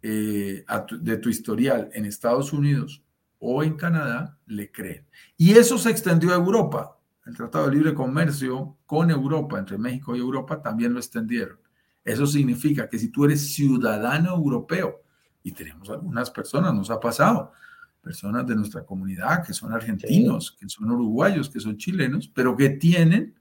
eh, 0.02 0.64
de 1.00 1.16
tu 1.18 1.28
historial 1.28 1.90
en 1.92 2.06
Estados 2.06 2.52
Unidos 2.52 3.04
o 3.38 3.62
en 3.62 3.76
Canadá, 3.76 4.36
le 4.46 4.72
creen. 4.72 5.06
Y 5.36 5.52
eso 5.52 5.78
se 5.78 5.90
extendió 5.90 6.32
a 6.32 6.34
Europa. 6.34 6.98
El 7.24 7.36
Tratado 7.36 7.68
de 7.68 7.76
Libre 7.76 7.94
Comercio 7.94 8.78
con 8.84 9.12
Europa, 9.12 9.56
entre 9.56 9.78
México 9.78 10.16
y 10.16 10.18
Europa, 10.18 10.60
también 10.60 10.92
lo 10.92 10.98
extendieron. 10.98 11.60
Eso 12.04 12.26
significa 12.26 12.88
que 12.88 12.98
si 12.98 13.12
tú 13.12 13.26
eres 13.26 13.54
ciudadano 13.54 14.34
europeo, 14.34 15.04
y 15.44 15.52
tenemos 15.52 15.88
algunas 15.88 16.32
personas, 16.32 16.74
nos 16.74 16.90
ha 16.90 16.98
pasado, 16.98 17.52
personas 18.00 18.46
de 18.46 18.56
nuestra 18.56 18.84
comunidad 18.84 19.44
que 19.44 19.52
son 19.52 19.72
argentinos, 19.72 20.56
que 20.58 20.68
son 20.68 20.90
uruguayos, 20.90 21.48
que 21.50 21.60
son 21.60 21.76
chilenos, 21.76 22.28
pero 22.28 22.56
que 22.56 22.70
tienen 22.70 23.34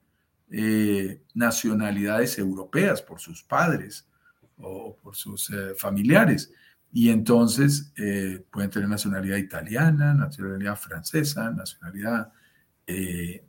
eh, 0.52 1.22
nacionalidades 1.36 2.40
europeas 2.40 3.02
por 3.02 3.20
sus 3.20 3.44
padres 3.44 4.08
o 4.58 4.96
por 4.96 5.16
sus 5.16 5.50
eh, 5.52 5.76
familiares. 5.78 6.52
Y 6.92 7.10
entonces 7.10 7.94
eh, 7.96 8.44
pueden 8.52 8.72
tener 8.72 8.90
nacionalidad 8.90 9.38
italiana, 9.38 10.14
nacionalidad 10.14 10.76
francesa, 10.76 11.52
nacionalidad 11.52 12.32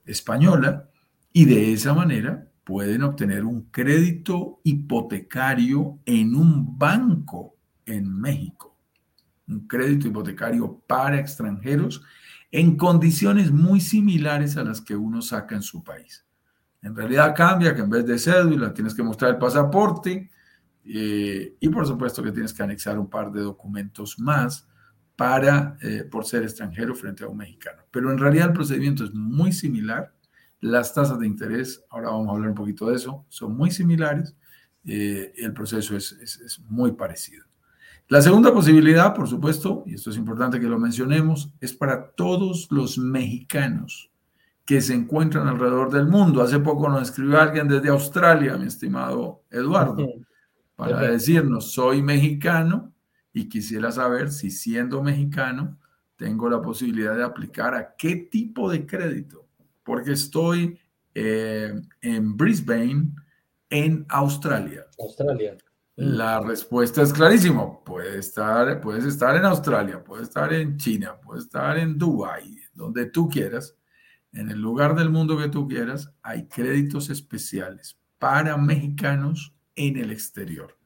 española, 0.04 0.90
y 1.32 1.46
de 1.46 1.72
esa 1.72 1.94
manera 1.94 2.46
pueden 2.62 3.02
obtener 3.02 3.46
un 3.46 3.70
crédito 3.70 4.60
hipotecario 4.64 5.98
en 6.04 6.34
un 6.34 6.78
banco 6.78 7.56
en 7.86 8.20
México. 8.20 8.69
Un 9.50 9.66
crédito 9.66 10.08
hipotecario 10.08 10.82
para 10.86 11.18
extranjeros 11.18 12.02
en 12.50 12.76
condiciones 12.76 13.52
muy 13.52 13.80
similares 13.80 14.56
a 14.56 14.64
las 14.64 14.80
que 14.80 14.96
uno 14.96 15.22
saca 15.22 15.54
en 15.54 15.62
su 15.62 15.84
país. 15.84 16.24
En 16.82 16.96
realidad 16.96 17.34
cambia 17.36 17.74
que 17.74 17.82
en 17.82 17.90
vez 17.90 18.06
de 18.06 18.18
cédula 18.18 18.72
tienes 18.72 18.94
que 18.94 19.02
mostrar 19.02 19.32
el 19.32 19.38
pasaporte 19.38 20.30
eh, 20.84 21.56
y 21.60 21.68
por 21.68 21.86
supuesto 21.86 22.22
que 22.22 22.32
tienes 22.32 22.52
que 22.52 22.62
anexar 22.62 22.98
un 22.98 23.08
par 23.08 23.30
de 23.30 23.42
documentos 23.42 24.18
más 24.18 24.66
para, 25.14 25.76
eh, 25.82 26.04
por 26.10 26.24
ser 26.24 26.42
extranjero 26.42 26.94
frente 26.94 27.24
a 27.24 27.28
un 27.28 27.36
mexicano. 27.36 27.82
Pero 27.90 28.10
en 28.10 28.18
realidad 28.18 28.48
el 28.48 28.54
procedimiento 28.54 29.04
es 29.04 29.12
muy 29.12 29.52
similar. 29.52 30.14
Las 30.60 30.94
tasas 30.94 31.18
de 31.18 31.26
interés, 31.26 31.84
ahora 31.90 32.10
vamos 32.10 32.28
a 32.28 32.32
hablar 32.32 32.48
un 32.48 32.54
poquito 32.54 32.88
de 32.88 32.96
eso, 32.96 33.26
son 33.28 33.56
muy 33.56 33.70
similares. 33.70 34.34
Eh, 34.84 35.32
el 35.36 35.52
proceso 35.52 35.96
es, 35.96 36.12
es 36.12 36.60
muy 36.68 36.92
parecido. 36.92 37.49
La 38.10 38.20
segunda 38.20 38.52
posibilidad, 38.52 39.14
por 39.14 39.28
supuesto, 39.28 39.84
y 39.86 39.94
esto 39.94 40.10
es 40.10 40.16
importante 40.16 40.58
que 40.58 40.66
lo 40.66 40.80
mencionemos, 40.80 41.54
es 41.60 41.72
para 41.72 42.10
todos 42.10 42.66
los 42.72 42.98
mexicanos 42.98 44.10
que 44.66 44.80
se 44.80 44.94
encuentran 44.94 45.46
alrededor 45.46 45.92
del 45.92 46.08
mundo. 46.08 46.42
Hace 46.42 46.58
poco 46.58 46.88
nos 46.88 47.02
escribió 47.02 47.40
alguien 47.40 47.68
desde 47.68 47.88
Australia, 47.88 48.56
mi 48.56 48.66
estimado 48.66 49.44
Eduardo, 49.48 50.08
para 50.74 51.02
decirnos, 51.02 51.70
soy 51.70 52.02
mexicano 52.02 52.92
y 53.32 53.48
quisiera 53.48 53.92
saber 53.92 54.32
si 54.32 54.50
siendo 54.50 55.04
mexicano 55.04 55.78
tengo 56.16 56.50
la 56.50 56.60
posibilidad 56.60 57.14
de 57.14 57.22
aplicar 57.22 57.76
a 57.76 57.94
qué 57.94 58.16
tipo 58.16 58.68
de 58.68 58.86
crédito, 58.86 59.46
porque 59.84 60.14
estoy 60.14 60.76
eh, 61.14 61.80
en 62.00 62.36
Brisbane, 62.36 63.12
en 63.68 64.04
Australia. 64.08 64.84
Australia. 64.98 65.56
La 65.96 66.40
respuesta 66.40 67.02
es 67.02 67.12
clarísima. 67.12 67.82
Puedes 67.84 68.14
estar, 68.14 68.80
puedes 68.80 69.04
estar 69.04 69.36
en 69.36 69.44
Australia, 69.44 70.02
puedes 70.02 70.28
estar 70.28 70.52
en 70.52 70.76
China, 70.76 71.16
puedes 71.22 71.44
estar 71.44 71.76
en 71.76 71.98
Dubái, 71.98 72.58
donde 72.74 73.06
tú 73.06 73.28
quieras 73.28 73.76
en 74.32 74.50
el 74.50 74.60
lugar 74.60 74.94
del 74.94 75.10
mundo 75.10 75.36
que 75.36 75.48
tú 75.48 75.66
quieras, 75.66 76.12
hay 76.22 76.46
créditos 76.46 77.10
especiales 77.10 77.98
para 78.18 78.56
mexicanos 78.56 79.54
en 79.74 79.96
el 79.96 80.12
exterior, 80.12 80.78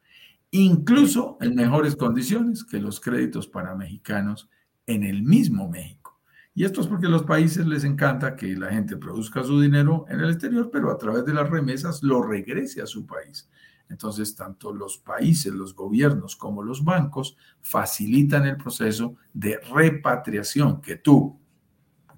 incluso 0.50 1.36
en 1.40 1.54
mejores 1.54 1.96
condiciones 1.96 2.64
que 2.64 2.80
los 2.80 3.00
créditos 3.00 3.46
para 3.46 3.74
mexicanos 3.74 4.48
en 4.86 5.02
el 5.02 5.22
mismo 5.22 5.68
México. 5.68 6.20
Y 6.54 6.64
esto 6.64 6.80
es 6.80 6.86
porque 6.86 7.06
a 7.06 7.10
los 7.10 7.24
países 7.24 7.66
les 7.66 7.84
encanta 7.84 8.36
que 8.36 8.56
la 8.56 8.70
gente 8.70 8.96
produzca 8.96 9.42
su 9.42 9.60
dinero 9.60 10.06
en 10.08 10.20
el 10.20 10.30
exterior, 10.30 10.70
pero 10.72 10.90
a 10.90 10.96
través 10.96 11.24
de 11.24 11.34
las 11.34 11.50
remesas 11.50 12.02
lo 12.02 12.22
regrese 12.22 12.80
a 12.80 12.86
su 12.86 13.04
país. 13.06 13.50
Entonces, 13.94 14.34
tanto 14.34 14.72
los 14.72 14.98
países, 14.98 15.54
los 15.54 15.72
gobiernos 15.72 16.34
como 16.34 16.64
los 16.64 16.82
bancos 16.82 17.36
facilitan 17.60 18.44
el 18.44 18.56
proceso 18.56 19.14
de 19.32 19.60
repatriación 19.72 20.80
que 20.80 20.96
tú, 20.96 21.38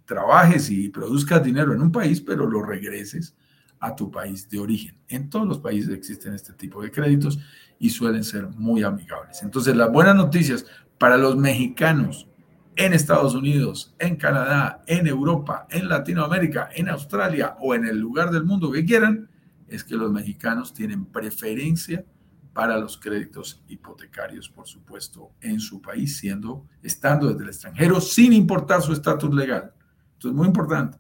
trabajes 0.07 0.71
y 0.71 0.89
produzcas 0.89 1.45
dinero 1.45 1.75
en 1.75 1.83
un 1.83 1.93
país, 1.93 2.23
pero 2.23 2.49
lo 2.49 2.63
regreses 2.63 3.37
a 3.79 3.95
tu 3.95 4.11
país 4.11 4.49
de 4.49 4.59
origen. 4.59 4.97
En 5.07 5.29
todos 5.29 5.47
los 5.47 5.59
países 5.59 5.93
existen 5.93 6.33
este 6.33 6.55
tipo 6.55 6.81
de 6.81 6.91
créditos 6.91 7.39
y 7.79 7.91
suelen 7.91 8.25
ser 8.25 8.49
muy 8.49 8.83
amigables. 8.83 9.43
Entonces, 9.43 9.77
las 9.77 9.93
buenas 9.93 10.17
noticias 10.17 10.65
para 10.97 11.19
los 11.19 11.37
mexicanos 11.37 12.27
en 12.75 12.95
Estados 12.95 13.35
Unidos, 13.35 13.95
en 13.99 14.17
Canadá, 14.17 14.83
en 14.87 15.07
Europa, 15.07 15.67
en 15.69 15.91
Latinoamérica, 15.91 16.71
en 16.75 16.89
Australia 16.89 17.55
o 17.61 17.75
en 17.75 17.85
el 17.85 17.99
lugar 17.99 18.31
del 18.31 18.45
mundo 18.45 18.73
que 18.73 18.87
quieran, 18.87 19.29
es 19.69 19.85
que 19.85 19.97
los 19.97 20.13
mexicanos 20.13 20.73
tienen 20.73 21.07
preferencia 21.07 22.05
para 22.53 22.79
los 22.79 22.97
créditos 22.97 23.63
hipotecarios, 23.69 24.49
por 24.49 24.67
supuesto, 24.67 25.33
en 25.41 25.61
su 25.61 25.83
país, 25.83 26.17
siendo, 26.17 26.67
estando 26.83 27.29
desde 27.29 27.43
el 27.43 27.49
extranjero, 27.51 28.01
sin 28.01 28.33
importar 28.33 28.81
su 28.81 28.93
estatus 28.93 29.35
legal. 29.35 29.75
Esto 30.15 30.29
es 30.29 30.35
muy 30.35 30.47
importante. 30.47 30.99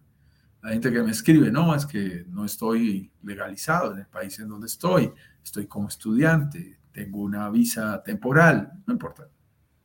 La 0.62 0.72
gente 0.72 0.92
que 0.92 1.02
me 1.02 1.12
escribe, 1.12 1.50
no, 1.50 1.74
es 1.74 1.86
que 1.86 2.26
no 2.28 2.44
estoy 2.44 3.10
legalizado 3.22 3.92
en 3.92 4.00
el 4.00 4.06
país 4.06 4.38
en 4.38 4.48
donde 4.48 4.66
estoy, 4.66 5.10
estoy 5.42 5.66
como 5.66 5.88
estudiante, 5.88 6.78
tengo 6.92 7.20
una 7.20 7.48
visa 7.50 8.02
temporal, 8.02 8.72
no 8.86 8.92
importa, 8.92 9.28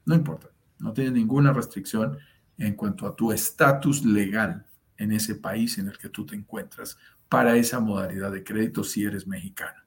no 0.06 0.16
importa, 0.16 0.48
no 0.80 0.92
tiene 0.92 1.12
ninguna 1.12 1.54
restricción 1.54 2.18
en 2.58 2.76
cuanto 2.76 3.08
a 3.08 3.16
tu 3.16 3.32
estatus 3.32 4.04
legal 4.04 4.66
en 4.98 5.12
ese 5.12 5.36
país 5.36 5.78
en 5.78 5.88
el 5.88 5.98
que 5.98 6.10
tú 6.10 6.26
te 6.26 6.36
encuentras 6.36 6.98
para 7.32 7.56
esa 7.56 7.80
modalidad 7.80 8.30
de 8.30 8.44
crédito 8.44 8.84
si 8.84 9.06
eres 9.06 9.26
mexicano. 9.26 9.80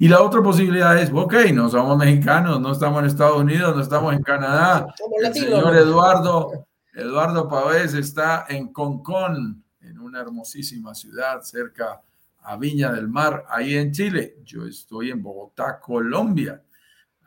Y 0.00 0.08
la 0.08 0.22
otra 0.22 0.42
posibilidad 0.42 0.98
es, 0.98 1.08
ok, 1.12 1.34
no 1.54 1.68
somos 1.68 1.96
mexicanos, 1.96 2.60
no 2.60 2.72
estamos 2.72 2.98
en 2.98 3.06
Estados 3.06 3.40
Unidos, 3.40 3.76
no 3.76 3.80
estamos 3.80 4.12
en 4.12 4.24
Canadá. 4.24 4.92
el 5.22 5.32
señor 5.32 5.76
Eduardo 5.76 6.66
Eduardo 6.92 7.48
Pavés 7.48 7.94
está 7.94 8.46
en 8.48 8.72
Concón, 8.72 9.62
en 9.80 10.00
una 10.00 10.20
hermosísima 10.20 10.92
ciudad 10.92 11.42
cerca 11.42 12.02
a 12.42 12.56
Viña 12.56 12.90
del 12.90 13.06
Mar, 13.06 13.44
ahí 13.48 13.76
en 13.76 13.92
Chile. 13.92 14.38
Yo 14.42 14.66
estoy 14.66 15.12
en 15.12 15.22
Bogotá, 15.22 15.78
Colombia. 15.78 16.60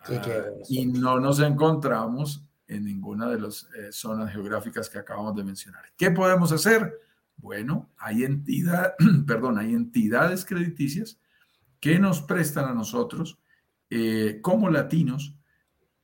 Ah, 0.05 0.21
y 0.67 0.87
no 0.87 1.21
nos 1.21 1.39
encontramos 1.39 2.43
en 2.67 2.83
ninguna 2.83 3.29
de 3.29 3.39
las 3.39 3.65
eh, 3.77 3.93
zonas 3.93 4.29
geográficas 4.33 4.89
que 4.89 4.99
acabamos 4.99 5.37
de 5.37 5.45
mencionar. 5.45 5.83
¿Qué 5.95 6.11
podemos 6.11 6.51
hacer? 6.51 6.99
Bueno, 7.43 7.89
hay, 7.97 8.23
entidad, 8.23 8.93
perdón, 9.27 9.57
hay 9.57 9.73
entidades 9.73 10.45
crediticias 10.45 11.19
que 11.81 11.99
nos 11.99 12.21
prestan 12.21 12.69
a 12.69 12.73
nosotros 12.73 13.37
eh, 13.89 14.39
como 14.41 14.69
latinos 14.69 15.35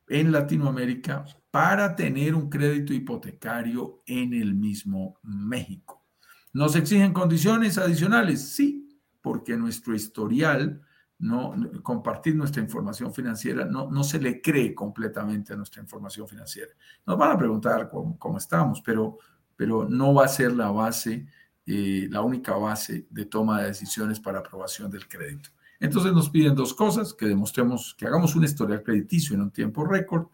en 0.06 0.32
Latinoamérica 0.32 1.24
para 1.50 1.96
tener 1.96 2.34
un 2.34 2.50
crédito 2.50 2.92
hipotecario 2.92 4.02
en 4.04 4.34
el 4.34 4.54
mismo 4.54 5.18
México. 5.22 6.04
¿Nos 6.52 6.76
exigen 6.76 7.14
condiciones 7.14 7.78
adicionales? 7.78 8.46
Sí, 8.46 9.00
porque 9.22 9.56
nuestro 9.56 9.94
historial, 9.94 10.82
no, 11.20 11.54
compartir 11.82 12.36
nuestra 12.36 12.60
información 12.60 13.14
financiera, 13.14 13.64
no, 13.64 13.90
no 13.90 14.04
se 14.04 14.20
le 14.20 14.42
cree 14.42 14.74
completamente 14.74 15.54
a 15.54 15.56
nuestra 15.56 15.80
información 15.80 16.28
financiera. 16.28 16.72
Nos 17.06 17.16
van 17.16 17.30
a 17.30 17.38
preguntar 17.38 17.88
cómo, 17.88 18.18
cómo 18.18 18.36
estamos, 18.36 18.82
pero, 18.82 19.16
pero 19.60 19.86
no 19.86 20.14
va 20.14 20.24
a 20.24 20.28
ser 20.28 20.52
la 20.54 20.70
base, 20.70 21.26
eh, 21.66 22.08
la 22.10 22.22
única 22.22 22.54
base 22.54 23.06
de 23.10 23.26
toma 23.26 23.60
de 23.60 23.66
decisiones 23.66 24.18
para 24.18 24.38
aprobación 24.38 24.90
del 24.90 25.06
crédito. 25.06 25.50
Entonces 25.78 26.14
nos 26.14 26.30
piden 26.30 26.54
dos 26.54 26.72
cosas, 26.72 27.12
que 27.12 27.26
demostremos, 27.26 27.94
que 27.98 28.06
hagamos 28.06 28.34
un 28.34 28.44
historial 28.44 28.82
crediticio 28.82 29.34
en 29.34 29.42
un 29.42 29.50
tiempo 29.50 29.84
récord 29.84 30.28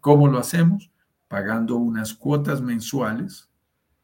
¿Cómo 0.00 0.28
lo 0.28 0.38
hacemos? 0.38 0.92
Pagando 1.26 1.74
unas 1.74 2.14
cuotas 2.14 2.62
mensuales, 2.62 3.50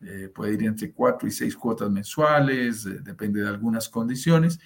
eh, 0.01 0.29
puede 0.35 0.55
ir 0.55 0.65
entre 0.65 0.93
cuatro 0.93 1.29
y 1.29 1.31
seis 1.31 1.57
cuotas 1.57 1.89
mensuales, 1.89 2.85
eh, 2.85 2.99
depende 3.01 3.43
de 3.43 3.49
algunas 3.49 3.89
condiciones, 3.89 4.59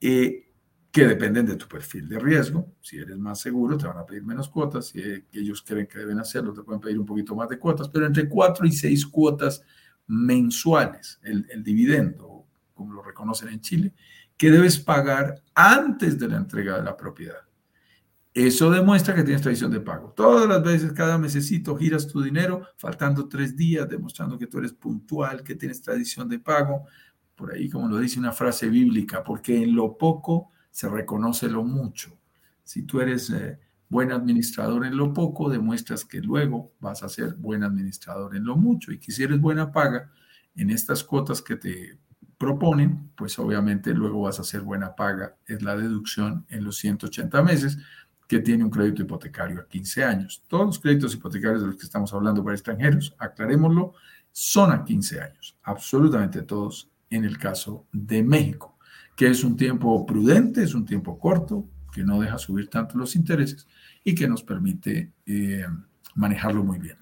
eh, 0.00 0.49
que 0.90 1.06
dependen 1.06 1.46
de 1.46 1.56
tu 1.56 1.68
perfil 1.68 2.08
de 2.08 2.18
riesgo. 2.18 2.74
Si 2.80 2.98
eres 2.98 3.16
más 3.18 3.40
seguro, 3.40 3.76
te 3.76 3.86
van 3.86 3.98
a 3.98 4.06
pedir 4.06 4.24
menos 4.24 4.48
cuotas. 4.48 4.86
Si 4.86 5.00
ellos 5.32 5.62
creen 5.62 5.86
que 5.86 5.98
deben 5.98 6.18
hacerlo, 6.18 6.52
te 6.52 6.62
pueden 6.62 6.80
pedir 6.80 6.98
un 6.98 7.06
poquito 7.06 7.34
más 7.34 7.48
de 7.48 7.58
cuotas, 7.58 7.88
pero 7.88 8.06
entre 8.06 8.28
cuatro 8.28 8.66
y 8.66 8.72
seis 8.72 9.06
cuotas 9.06 9.62
mensuales, 10.06 11.20
el, 11.22 11.46
el 11.50 11.62
dividendo, 11.62 12.44
como 12.74 12.92
lo 12.92 13.02
reconocen 13.02 13.50
en 13.50 13.60
Chile, 13.60 13.94
que 14.36 14.50
debes 14.50 14.78
pagar 14.78 15.42
antes 15.54 16.18
de 16.18 16.28
la 16.28 16.38
entrega 16.38 16.76
de 16.76 16.82
la 16.82 16.96
propiedad. 16.96 17.50
Eso 18.32 18.70
demuestra 18.70 19.14
que 19.14 19.24
tienes 19.24 19.42
tradición 19.42 19.72
de 19.72 19.80
pago. 19.80 20.12
Todas 20.16 20.48
las 20.48 20.62
veces, 20.62 20.92
cada 20.92 21.18
mesecito, 21.18 21.76
giras 21.76 22.06
tu 22.06 22.22
dinero, 22.22 22.62
faltando 22.76 23.28
tres 23.28 23.56
días, 23.56 23.88
demostrando 23.88 24.38
que 24.38 24.46
tú 24.46 24.58
eres 24.58 24.72
puntual, 24.72 25.42
que 25.42 25.56
tienes 25.56 25.82
tradición 25.82 26.28
de 26.28 26.38
pago. 26.38 26.84
Por 27.34 27.52
ahí, 27.52 27.68
como 27.68 27.88
lo 27.88 27.98
dice 27.98 28.20
una 28.20 28.32
frase 28.32 28.68
bíblica, 28.68 29.24
porque 29.24 29.62
en 29.62 29.74
lo 29.74 29.98
poco 29.98 30.50
se 30.70 30.88
reconoce 30.88 31.48
lo 31.48 31.64
mucho. 31.64 32.16
Si 32.64 32.82
tú 32.82 33.00
eres 33.00 33.30
eh, 33.30 33.58
buen 33.88 34.12
administrador 34.12 34.86
en 34.86 34.96
lo 34.96 35.12
poco, 35.12 35.50
demuestras 35.50 36.04
que 36.04 36.20
luego 36.20 36.72
vas 36.80 37.02
a 37.02 37.08
ser 37.08 37.34
buen 37.34 37.64
administrador 37.64 38.36
en 38.36 38.44
lo 38.44 38.56
mucho. 38.56 38.92
Y 38.92 38.98
que 38.98 39.12
si 39.12 39.22
eres 39.22 39.40
buena 39.40 39.72
paga 39.72 40.10
en 40.54 40.70
estas 40.70 41.02
cuotas 41.04 41.42
que 41.42 41.56
te 41.56 41.98
proponen, 42.38 43.10
pues 43.16 43.38
obviamente 43.38 43.92
luego 43.92 44.22
vas 44.22 44.40
a 44.40 44.44
ser 44.44 44.62
buena 44.62 44.94
paga. 44.94 45.36
Es 45.46 45.62
la 45.62 45.76
deducción 45.76 46.46
en 46.48 46.64
los 46.64 46.76
180 46.76 47.42
meses 47.42 47.78
que 48.26 48.38
tiene 48.38 48.62
un 48.62 48.70
crédito 48.70 49.02
hipotecario 49.02 49.60
a 49.60 49.66
15 49.66 50.04
años. 50.04 50.44
Todos 50.46 50.66
los 50.66 50.78
créditos 50.78 51.12
hipotecarios 51.14 51.62
de 51.62 51.66
los 51.66 51.76
que 51.76 51.82
estamos 51.82 52.14
hablando 52.14 52.44
para 52.44 52.54
extranjeros, 52.54 53.14
aclarémoslo, 53.18 53.94
son 54.30 54.70
a 54.70 54.84
15 54.84 55.20
años, 55.20 55.58
absolutamente 55.64 56.42
todos 56.42 56.88
en 57.10 57.24
el 57.24 57.38
caso 57.38 57.86
de 57.92 58.22
México, 58.22 58.78
que 59.20 59.26
es 59.26 59.44
un 59.44 59.54
tiempo 59.54 60.06
prudente, 60.06 60.62
es 60.62 60.72
un 60.72 60.86
tiempo 60.86 61.18
corto, 61.18 61.68
que 61.92 62.02
no 62.02 62.22
deja 62.22 62.38
subir 62.38 62.70
tanto 62.70 62.96
los 62.96 63.14
intereses 63.14 63.68
y 64.02 64.14
que 64.14 64.26
nos 64.26 64.42
permite 64.42 65.12
eh, 65.26 65.66
manejarlo 66.14 66.64
muy 66.64 66.78
bien. 66.78 66.96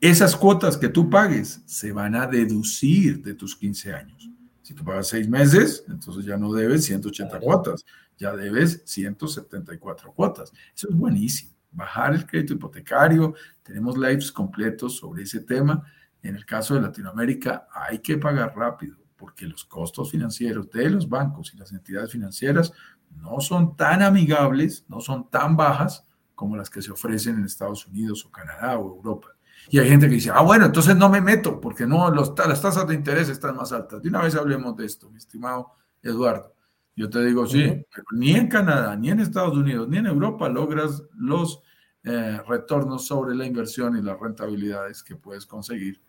Esas 0.00 0.34
cuotas 0.34 0.78
que 0.78 0.88
tú 0.88 1.10
pagues 1.10 1.60
se 1.66 1.92
van 1.92 2.14
a 2.14 2.26
deducir 2.26 3.22
de 3.22 3.34
tus 3.34 3.56
15 3.56 3.92
años. 3.92 4.30
Si 4.62 4.72
tú 4.72 4.82
pagas 4.84 5.08
seis 5.08 5.28
meses, 5.28 5.84
entonces 5.86 6.24
ya 6.24 6.38
no 6.38 6.50
debes 6.50 6.86
180 6.86 7.38
cuotas 7.40 7.84
ya 8.16 8.34
debes 8.34 8.80
174 8.86 10.14
cuotas. 10.14 10.50
Eso 10.74 10.88
es 10.88 10.96
buenísimo. 10.96 11.52
Bajar 11.72 12.14
el 12.14 12.24
crédito 12.24 12.54
hipotecario, 12.54 13.34
tenemos 13.62 13.98
lives 13.98 14.32
completos 14.32 14.96
sobre 14.96 15.24
ese 15.24 15.40
tema. 15.40 15.84
En 16.22 16.36
el 16.36 16.46
caso 16.46 16.74
de 16.74 16.80
Latinoamérica 16.80 17.68
hay 17.70 17.98
que 17.98 18.16
pagar 18.16 18.56
rápido 18.56 19.03
porque 19.24 19.46
los 19.46 19.64
costos 19.64 20.10
financieros 20.10 20.70
de 20.70 20.90
los 20.90 21.08
bancos 21.08 21.54
y 21.54 21.56
las 21.56 21.72
entidades 21.72 22.12
financieras 22.12 22.74
no 23.22 23.40
son 23.40 23.74
tan 23.74 24.02
amigables, 24.02 24.84
no 24.86 25.00
son 25.00 25.30
tan 25.30 25.56
bajas 25.56 26.06
como 26.34 26.58
las 26.58 26.68
que 26.68 26.82
se 26.82 26.92
ofrecen 26.92 27.36
en 27.38 27.46
Estados 27.46 27.86
Unidos 27.86 28.26
o 28.26 28.30
Canadá 28.30 28.78
o 28.78 28.96
Europa. 28.96 29.28
Y 29.70 29.78
hay 29.78 29.88
gente 29.88 30.10
que 30.10 30.16
dice, 30.16 30.30
ah, 30.30 30.42
bueno, 30.42 30.66
entonces 30.66 30.94
no 30.94 31.08
me 31.08 31.22
meto 31.22 31.58
porque 31.58 31.86
no, 31.86 32.10
los, 32.10 32.34
las 32.36 32.60
tasas 32.60 32.86
de 32.86 32.96
interés 32.96 33.30
están 33.30 33.56
más 33.56 33.72
altas. 33.72 34.02
De 34.02 34.10
una 34.10 34.20
vez 34.20 34.34
hablemos 34.34 34.76
de 34.76 34.84
esto, 34.84 35.08
mi 35.08 35.16
estimado 35.16 35.72
Eduardo. 36.02 36.54
Yo 36.94 37.08
te 37.08 37.24
digo, 37.24 37.46
sí, 37.46 37.62
pero 37.62 38.04
ni 38.12 38.34
en 38.34 38.48
Canadá, 38.48 38.94
ni 38.94 39.08
en 39.08 39.20
Estados 39.20 39.56
Unidos, 39.56 39.88
ni 39.88 39.96
en 39.96 40.06
Europa 40.06 40.50
logras 40.50 41.02
los 41.14 41.62
eh, 42.02 42.42
retornos 42.46 43.06
sobre 43.06 43.34
la 43.34 43.46
inversión 43.46 43.96
y 43.96 44.02
las 44.02 44.20
rentabilidades 44.20 45.02
que 45.02 45.16
puedes 45.16 45.46
conseguir 45.46 46.02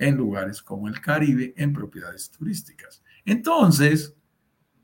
en 0.00 0.16
lugares 0.16 0.62
como 0.62 0.88
el 0.88 1.00
Caribe 1.00 1.52
en 1.56 1.72
propiedades 1.72 2.30
turísticas. 2.30 3.02
Entonces, 3.24 4.16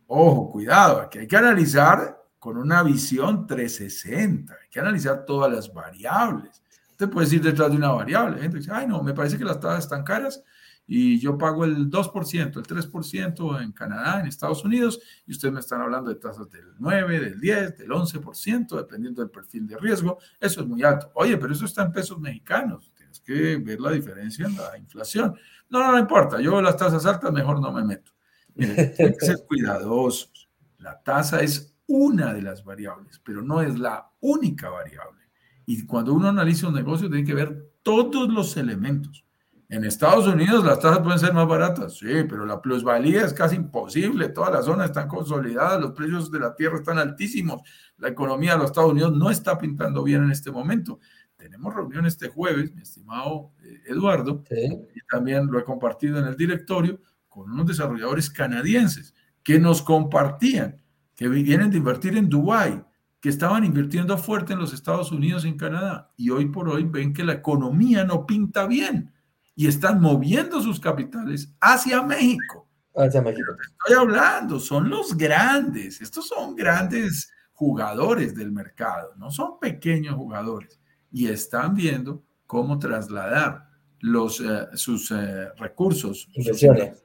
ojo, 0.06 0.50
cuidado, 0.52 1.00
aquí 1.00 1.18
hay 1.18 1.26
que 1.26 1.36
analizar 1.36 2.22
con 2.38 2.58
una 2.58 2.82
visión 2.82 3.46
360, 3.46 4.52
hay 4.52 4.68
que 4.70 4.78
analizar 4.78 5.24
todas 5.24 5.50
las 5.50 5.72
variables. 5.72 6.62
Te 6.96 7.08
puedes 7.08 7.32
ir 7.32 7.42
detrás 7.42 7.70
de 7.70 7.78
una 7.78 7.92
variable. 7.92 8.40
gente 8.40 8.58
dice, 8.58 8.70
ay, 8.72 8.86
no, 8.86 9.02
me 9.02 9.14
parece 9.14 9.38
que 9.38 9.44
las 9.44 9.58
tasas 9.58 9.84
están 9.84 10.04
caras 10.04 10.42
y 10.86 11.18
yo 11.18 11.36
pago 11.36 11.64
el 11.64 11.90
2%, 11.90 12.56
el 12.56 12.62
3% 12.62 13.62
en 13.62 13.72
Canadá, 13.72 14.20
en 14.20 14.26
Estados 14.26 14.64
Unidos, 14.64 15.00
y 15.26 15.32
ustedes 15.32 15.52
me 15.52 15.60
están 15.60 15.80
hablando 15.80 16.10
de 16.10 16.16
tasas 16.16 16.48
del 16.50 16.74
9, 16.78 17.20
del 17.20 17.40
10, 17.40 17.78
del 17.78 17.88
11%, 17.88 18.76
dependiendo 18.76 19.22
del 19.22 19.30
perfil 19.30 19.66
de 19.66 19.78
riesgo. 19.78 20.18
Eso 20.38 20.60
es 20.60 20.66
muy 20.66 20.84
alto. 20.84 21.10
Oye, 21.14 21.36
pero 21.38 21.52
eso 21.52 21.64
está 21.64 21.82
en 21.82 21.92
pesos 21.92 22.20
mexicanos. 22.20 22.92
Que 23.20 23.56
ver 23.56 23.80
la 23.80 23.92
diferencia 23.92 24.46
en 24.46 24.56
la 24.56 24.76
inflación. 24.78 25.34
No, 25.68 25.80
no, 25.80 25.92
no 25.92 25.98
importa. 25.98 26.40
Yo 26.40 26.60
las 26.62 26.76
tasas 26.76 27.04
altas 27.06 27.32
mejor 27.32 27.60
no 27.60 27.72
me 27.72 27.84
meto. 27.84 28.12
Miren, 28.54 28.94
hay 28.98 29.16
que 29.16 29.26
ser 29.26 29.44
cuidadosos. 29.46 30.48
La 30.78 31.02
tasa 31.02 31.40
es 31.40 31.74
una 31.86 32.32
de 32.32 32.42
las 32.42 32.64
variables, 32.64 33.20
pero 33.24 33.42
no 33.42 33.62
es 33.62 33.78
la 33.78 34.10
única 34.20 34.70
variable. 34.70 35.22
Y 35.66 35.84
cuando 35.86 36.14
uno 36.14 36.28
analiza 36.28 36.68
un 36.68 36.74
negocio, 36.74 37.08
tiene 37.08 37.24
que 37.24 37.34
ver 37.34 37.72
todos 37.82 38.28
los 38.28 38.56
elementos 38.56 39.26
en 39.68 39.84
Estados 39.84 40.28
Unidos 40.28 40.64
las 40.64 40.78
tasas 40.78 41.00
pueden 41.00 41.18
ser 41.18 41.32
más 41.32 41.48
baratas, 41.48 41.98
sí, 41.98 42.24
pero 42.28 42.46
la 42.46 42.62
plusvalía 42.62 43.24
es 43.24 43.32
casi 43.32 43.56
imposible. 43.56 44.28
Todas 44.28 44.52
las 44.52 44.64
zonas 44.64 44.86
están 44.86 45.08
consolidadas, 45.08 45.80
los 45.80 45.90
precios 45.90 46.30
de 46.30 46.38
la 46.38 46.54
tierra 46.54 46.78
están 46.78 46.98
altísimos. 46.98 47.62
La 47.98 48.08
economía 48.08 48.52
de 48.52 48.58
los 48.58 48.66
Estados 48.66 48.92
Unidos 48.92 49.16
no 49.16 49.28
está 49.28 49.58
pintando 49.58 50.04
bien 50.04 50.22
en 50.22 50.30
este 50.30 50.52
momento. 50.52 51.00
Tenemos 51.46 51.72
reunión 51.72 52.06
este 52.06 52.28
jueves, 52.28 52.74
mi 52.74 52.82
estimado 52.82 53.52
eh, 53.62 53.82
Eduardo, 53.86 54.42
y 54.50 55.00
también 55.08 55.46
lo 55.46 55.60
he 55.60 55.64
compartido 55.64 56.18
en 56.18 56.24
el 56.24 56.36
directorio 56.36 57.00
con 57.28 57.52
unos 57.52 57.68
desarrolladores 57.68 58.28
canadienses 58.30 59.14
que 59.44 59.60
nos 59.60 59.80
compartían 59.80 60.82
que 61.14 61.28
vienen 61.28 61.70
de 61.70 61.78
invertir 61.78 62.16
en 62.16 62.28
Dubái, 62.28 62.82
que 63.20 63.28
estaban 63.28 63.64
invirtiendo 63.64 64.18
fuerte 64.18 64.54
en 64.54 64.58
los 64.58 64.74
Estados 64.74 65.12
Unidos 65.12 65.44
y 65.44 65.48
en 65.48 65.56
Canadá, 65.56 66.12
y 66.16 66.30
hoy 66.30 66.46
por 66.46 66.68
hoy 66.68 66.84
ven 66.84 67.14
que 67.14 67.22
la 67.22 67.34
economía 67.34 68.02
no 68.04 68.26
pinta 68.26 68.66
bien 68.66 69.12
y 69.54 69.68
están 69.68 70.00
moviendo 70.00 70.60
sus 70.60 70.80
capitales 70.80 71.54
hacia 71.60 72.02
México. 72.02 72.68
Hacia 72.94 73.22
México. 73.22 73.52
estoy 73.60 73.96
hablando, 73.96 74.58
son 74.58 74.90
los 74.90 75.16
grandes, 75.16 76.00
estos 76.00 76.26
son 76.26 76.56
grandes 76.56 77.30
jugadores 77.52 78.34
del 78.34 78.50
mercado, 78.50 79.14
no 79.16 79.30
son 79.30 79.60
pequeños 79.60 80.16
jugadores 80.16 80.80
y 81.12 81.28
están 81.28 81.74
viendo 81.74 82.24
cómo 82.46 82.78
trasladar 82.78 83.70
los, 84.00 84.40
eh, 84.40 84.66
sus 84.74 85.10
eh, 85.10 85.48
recursos, 85.56 86.28
inversiones. 86.34 87.02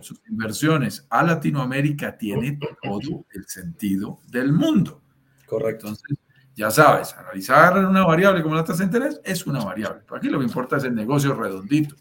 sus 0.00 0.20
inversiones 0.28 1.06
a 1.08 1.22
Latinoamérica 1.22 2.16
tiene 2.16 2.58
todo 2.82 3.24
el 3.32 3.46
sentido 3.46 4.20
del 4.28 4.52
mundo. 4.52 5.02
Correcto. 5.46 5.88
Entonces, 5.88 6.18
ya 6.54 6.70
sabes, 6.70 7.14
analizar 7.14 7.78
una 7.78 8.04
variable 8.04 8.42
como 8.42 8.56
la 8.56 8.64
tasa 8.64 8.78
de 8.78 8.86
interés 8.86 9.20
es 9.24 9.46
una 9.46 9.64
variable. 9.64 10.02
Aquí 10.10 10.28
lo 10.28 10.38
que 10.38 10.44
importa 10.44 10.76
es 10.76 10.84
el 10.84 10.94
negocio 10.94 11.34
redondito. 11.34 11.94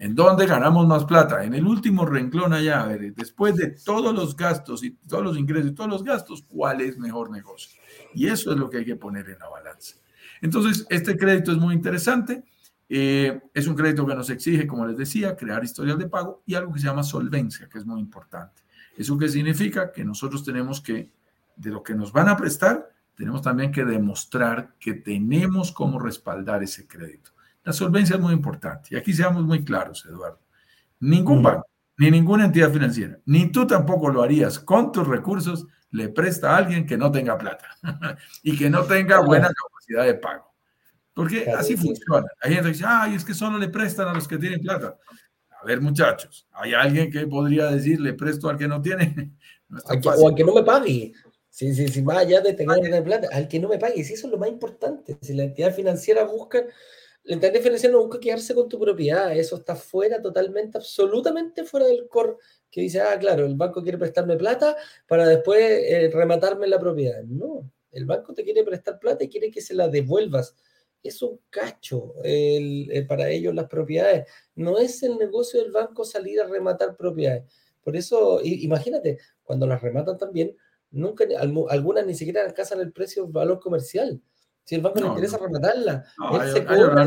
¿En 0.00 0.14
dónde 0.14 0.46
ganamos 0.46 0.86
más 0.86 1.04
plata? 1.04 1.44
En 1.44 1.54
el 1.54 1.66
último 1.66 2.06
renglón 2.06 2.54
allá, 2.54 2.82
a 2.82 2.86
ver, 2.86 3.14
después 3.14 3.54
de 3.54 3.76
todos 3.84 4.14
los 4.14 4.34
gastos 4.34 4.82
y 4.82 4.92
todos 4.92 5.22
los 5.22 5.38
ingresos 5.38 5.70
y 5.70 5.74
todos 5.74 5.90
los 5.90 6.02
gastos, 6.02 6.42
¿cuál 6.48 6.80
es 6.80 6.98
mejor 6.98 7.30
negocio? 7.30 7.78
Y 8.14 8.26
eso 8.26 8.50
es 8.50 8.56
lo 8.56 8.70
que 8.70 8.78
hay 8.78 8.84
que 8.84 8.96
poner 8.96 9.28
en 9.28 9.38
la 9.38 9.48
balanza. 9.48 9.96
Entonces, 10.40 10.86
este 10.90 11.16
crédito 11.16 11.52
es 11.52 11.58
muy 11.58 11.74
interesante. 11.74 12.44
Eh, 12.88 13.40
es 13.54 13.66
un 13.66 13.74
crédito 13.76 14.06
que 14.06 14.14
nos 14.14 14.30
exige, 14.30 14.66
como 14.66 14.86
les 14.86 14.96
decía, 14.96 15.36
crear 15.36 15.62
historial 15.62 15.98
de 15.98 16.08
pago 16.08 16.42
y 16.44 16.54
algo 16.54 16.72
que 16.72 16.80
se 16.80 16.86
llama 16.86 17.02
solvencia, 17.02 17.68
que 17.68 17.78
es 17.78 17.86
muy 17.86 18.00
importante. 18.00 18.62
¿Eso 18.96 19.16
qué 19.16 19.28
significa? 19.28 19.92
Que 19.92 20.04
nosotros 20.04 20.44
tenemos 20.44 20.80
que, 20.80 21.12
de 21.56 21.70
lo 21.70 21.82
que 21.82 21.94
nos 21.94 22.12
van 22.12 22.28
a 22.28 22.36
prestar, 22.36 22.90
tenemos 23.14 23.42
también 23.42 23.70
que 23.70 23.84
demostrar 23.84 24.74
que 24.80 24.94
tenemos 24.94 25.72
cómo 25.72 25.98
respaldar 25.98 26.62
ese 26.62 26.88
crédito. 26.88 27.30
La 27.64 27.72
solvencia 27.72 28.16
es 28.16 28.22
muy 28.22 28.32
importante. 28.32 28.88
Y 28.90 28.96
aquí 28.96 29.12
seamos 29.12 29.44
muy 29.44 29.62
claros, 29.62 30.04
Eduardo. 30.06 30.40
Ningún 31.00 31.42
banco, 31.42 31.66
ni 31.98 32.10
ninguna 32.10 32.46
entidad 32.46 32.72
financiera, 32.72 33.18
ni 33.26 33.52
tú 33.52 33.66
tampoco 33.66 34.10
lo 34.10 34.22
harías 34.22 34.58
con 34.58 34.90
tus 34.90 35.06
recursos, 35.06 35.66
le 35.90 36.08
presta 36.08 36.52
a 36.52 36.56
alguien 36.56 36.86
que 36.86 36.96
no 36.96 37.10
tenga 37.10 37.36
plata 37.36 37.76
y 38.42 38.56
que 38.56 38.70
no 38.70 38.84
tenga 38.84 39.20
buena 39.20 39.48
capacidad 39.90 40.06
de 40.06 40.14
pago. 40.18 40.46
Porque 41.14 41.50
así 41.50 41.76
funciona. 41.76 42.26
Hay 42.40 42.54
gente 42.54 42.68
que 42.68 42.72
dice, 42.72 42.84
ay, 42.86 43.14
es 43.14 43.24
que 43.24 43.34
solo 43.34 43.58
le 43.58 43.68
prestan 43.68 44.08
a 44.08 44.14
los 44.14 44.28
que 44.28 44.38
tienen 44.38 44.60
plata. 44.60 44.96
A 45.60 45.64
ver, 45.66 45.80
muchachos, 45.80 46.46
¿hay 46.52 46.72
alguien 46.72 47.10
que 47.10 47.26
podría 47.26 47.66
decir, 47.66 48.00
le 48.00 48.14
presto 48.14 48.48
al 48.48 48.56
que 48.56 48.68
no 48.68 48.80
tiene? 48.80 49.32
o 50.20 50.28
al 50.28 50.34
que 50.34 50.44
no 50.44 50.54
me 50.54 50.62
pague. 50.62 51.12
Sí, 51.50 51.74
sí, 51.74 51.88
sí, 51.88 52.02
más 52.02 52.18
allá 52.18 52.40
de 52.40 52.54
tener 52.54 53.04
plata, 53.04 53.28
al 53.32 53.48
que 53.48 53.58
no 53.58 53.68
me 53.68 53.76
pague, 53.76 54.02
si 54.04 54.14
eso 54.14 54.28
es 54.28 54.32
lo 54.32 54.38
más 54.38 54.48
importante. 54.48 55.18
Si 55.20 55.34
la 55.34 55.42
entidad 55.42 55.74
financiera 55.74 56.24
busca, 56.24 56.64
la 57.24 57.34
entidad 57.34 57.60
financiera 57.60 57.92
no 57.92 58.02
busca 58.02 58.20
quedarse 58.20 58.54
con 58.54 58.68
tu 58.68 58.78
propiedad, 58.78 59.36
eso 59.36 59.56
está 59.56 59.74
fuera, 59.74 60.22
totalmente, 60.22 60.78
absolutamente 60.78 61.64
fuera 61.64 61.86
del 61.86 62.08
core 62.08 62.36
que 62.70 62.82
dice, 62.82 63.00
ah, 63.00 63.18
claro, 63.18 63.44
el 63.44 63.56
banco 63.56 63.82
quiere 63.82 63.98
prestarme 63.98 64.36
plata 64.36 64.76
para 65.06 65.26
después 65.26 65.60
eh, 65.60 66.08
rematarme 66.14 66.68
la 66.68 66.78
propiedad. 66.78 67.22
No, 67.24 67.68
el 67.92 68.04
banco 68.06 68.34
te 68.34 68.44
quiere 68.44 68.64
prestar 68.64 68.98
plata 68.98 69.24
y 69.24 69.28
quiere 69.28 69.50
que 69.50 69.60
se 69.60 69.74
la 69.74 69.88
devuelvas. 69.88 70.56
Es 71.02 71.22
un 71.22 71.40
cacho 71.48 72.14
el, 72.22 73.06
para 73.08 73.30
ellos 73.30 73.54
las 73.54 73.68
propiedades. 73.68 74.28
No 74.54 74.78
es 74.78 75.02
el 75.02 75.16
negocio 75.16 75.62
del 75.62 75.72
banco 75.72 76.04
salir 76.04 76.40
a 76.40 76.46
rematar 76.46 76.96
propiedades. 76.96 77.44
Por 77.82 77.96
eso, 77.96 78.40
imagínate, 78.42 79.18
cuando 79.42 79.66
las 79.66 79.80
rematan 79.80 80.18
también, 80.18 80.56
nunca, 80.90 81.24
algunas 81.68 82.06
ni 82.06 82.14
siquiera 82.14 82.42
alcanzan 82.42 82.80
el 82.80 82.92
precio 82.92 83.26
valor 83.26 83.60
comercial. 83.60 84.20
Si 84.64 84.74
el 84.74 84.82
banco 84.82 85.00
no, 85.00 85.06
le 85.06 85.12
interesa 85.12 85.38
rematarla, 85.38 86.04
él 86.32 86.52
se 86.52 86.64
cobra, 86.64 87.04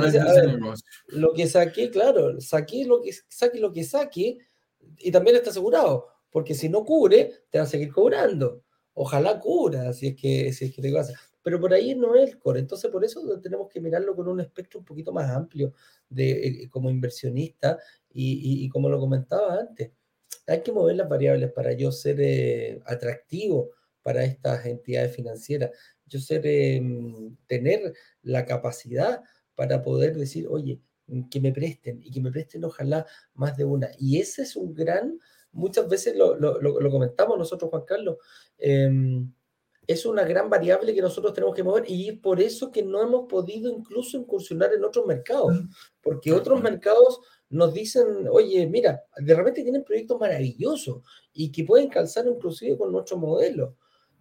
lo 1.08 1.34
que 1.34 1.48
saqué, 1.48 1.90
claro, 1.92 2.42
saqué 2.42 2.84
lo 2.84 3.02
que 3.02 3.14
saque 3.30 3.60
lo 3.60 3.72
que 3.72 3.84
saque 3.84 4.40
y 4.98 5.12
también 5.12 5.38
está 5.38 5.52
asegurado. 5.52 6.10
porque 6.30 6.56
si 6.56 6.68
no 6.68 6.84
cubre, 6.84 7.46
te 7.52 7.60
va 7.60 7.64
a 7.64 7.68
seguir 7.68 7.92
cobrando. 7.92 8.63
Ojalá 8.94 9.40
cura, 9.40 9.92
si 9.94 10.08
es 10.10 10.16
que, 10.16 10.54
si 10.54 10.66
es 10.66 10.76
que 10.76 10.82
te 10.82 10.92
pasa. 10.92 11.14
Pero 11.42 11.60
por 11.60 11.74
ahí 11.74 11.96
no 11.96 12.16
es 12.16 12.30
el 12.30 12.40
core. 12.40 12.60
Entonces, 12.60 12.90
por 12.90 13.04
eso 13.04 13.22
tenemos 13.42 13.68
que 13.70 13.82
mirarlo 13.82 14.16
con 14.16 14.28
un 14.28 14.40
espectro 14.40 14.80
un 14.80 14.86
poquito 14.86 15.12
más 15.12 15.30
amplio 15.30 15.74
de, 16.10 16.48
eh, 16.48 16.70
como 16.70 16.90
inversionista 16.90 17.80
y, 18.10 18.70
como 18.70 18.90
lo 18.90 19.00
comentaba 19.00 19.60
antes. 19.60 19.92
Hay 20.48 20.62
que 20.62 20.72
mover 20.72 20.96
las 20.98 21.10
variables 21.10 21.52
para 21.52 21.74
yo 21.74 21.92
ser 21.92 22.18
eh, 22.22 22.82
atractivo 22.86 23.72
para 24.02 24.24
estas 24.24 24.66
entidades 24.66 25.16
financieras. 25.16 25.72
Yo 26.06 26.20
ser, 26.20 26.46
em, 26.46 27.36
tener 27.48 27.94
la 28.22 28.46
capacidad 28.46 29.22
para 29.56 29.82
poder 29.82 30.16
decir, 30.18 30.48
oye, 30.48 30.80
que 31.30 31.40
me 31.42 31.52
presten 31.52 32.02
y 32.02 32.12
que 32.12 32.22
me 32.22 32.32
presten 32.32 32.64
ojalá 32.64 33.06
más 33.34 33.58
de 33.58 33.66
una. 33.66 33.90
Y 34.00 34.20
ese 34.20 34.44
es 34.44 34.56
un 34.56 34.74
gran, 34.74 35.20
muchas 35.54 35.88
veces 35.88 36.16
lo, 36.16 36.36
lo, 36.36 36.92
comentamos 36.92 37.38
nosotros, 37.38 37.70
Juan 37.70 37.86
Carlos, 37.86 38.18
em, 38.58 39.32
es 39.86 40.06
una 40.06 40.24
gran 40.24 40.50
variable 40.50 40.94
que 40.94 41.02
nosotros 41.02 41.34
tenemos 41.34 41.56
que 41.56 41.64
mover 41.64 41.90
y 41.90 42.10
es 42.10 42.20
por 42.20 42.42
eso 42.42 42.72
que 42.72 42.84
no 42.84 43.02
hemos 43.02 43.28
podido 43.28 43.72
incluso 43.72 44.18
incursionar 44.18 44.74
en 44.74 44.84
otros 44.84 45.06
mercados, 45.06 45.54
porque 46.02 46.32
otros 46.32 46.62
mercados 46.62 47.20
nos 47.50 47.74
dicen, 47.74 48.28
oye, 48.32 48.66
mira, 48.68 49.04
de 49.18 49.36
repente 49.36 49.62
tienen 49.62 49.84
proyectos 49.84 50.20
maravillosos 50.20 51.04
y 51.34 51.52
que 51.52 51.66
pueden 51.66 51.90
calzar 51.90 52.26
inclusive 52.28 52.78
con 52.78 52.92
nuestro 52.92 53.18
modelo, 53.18 53.76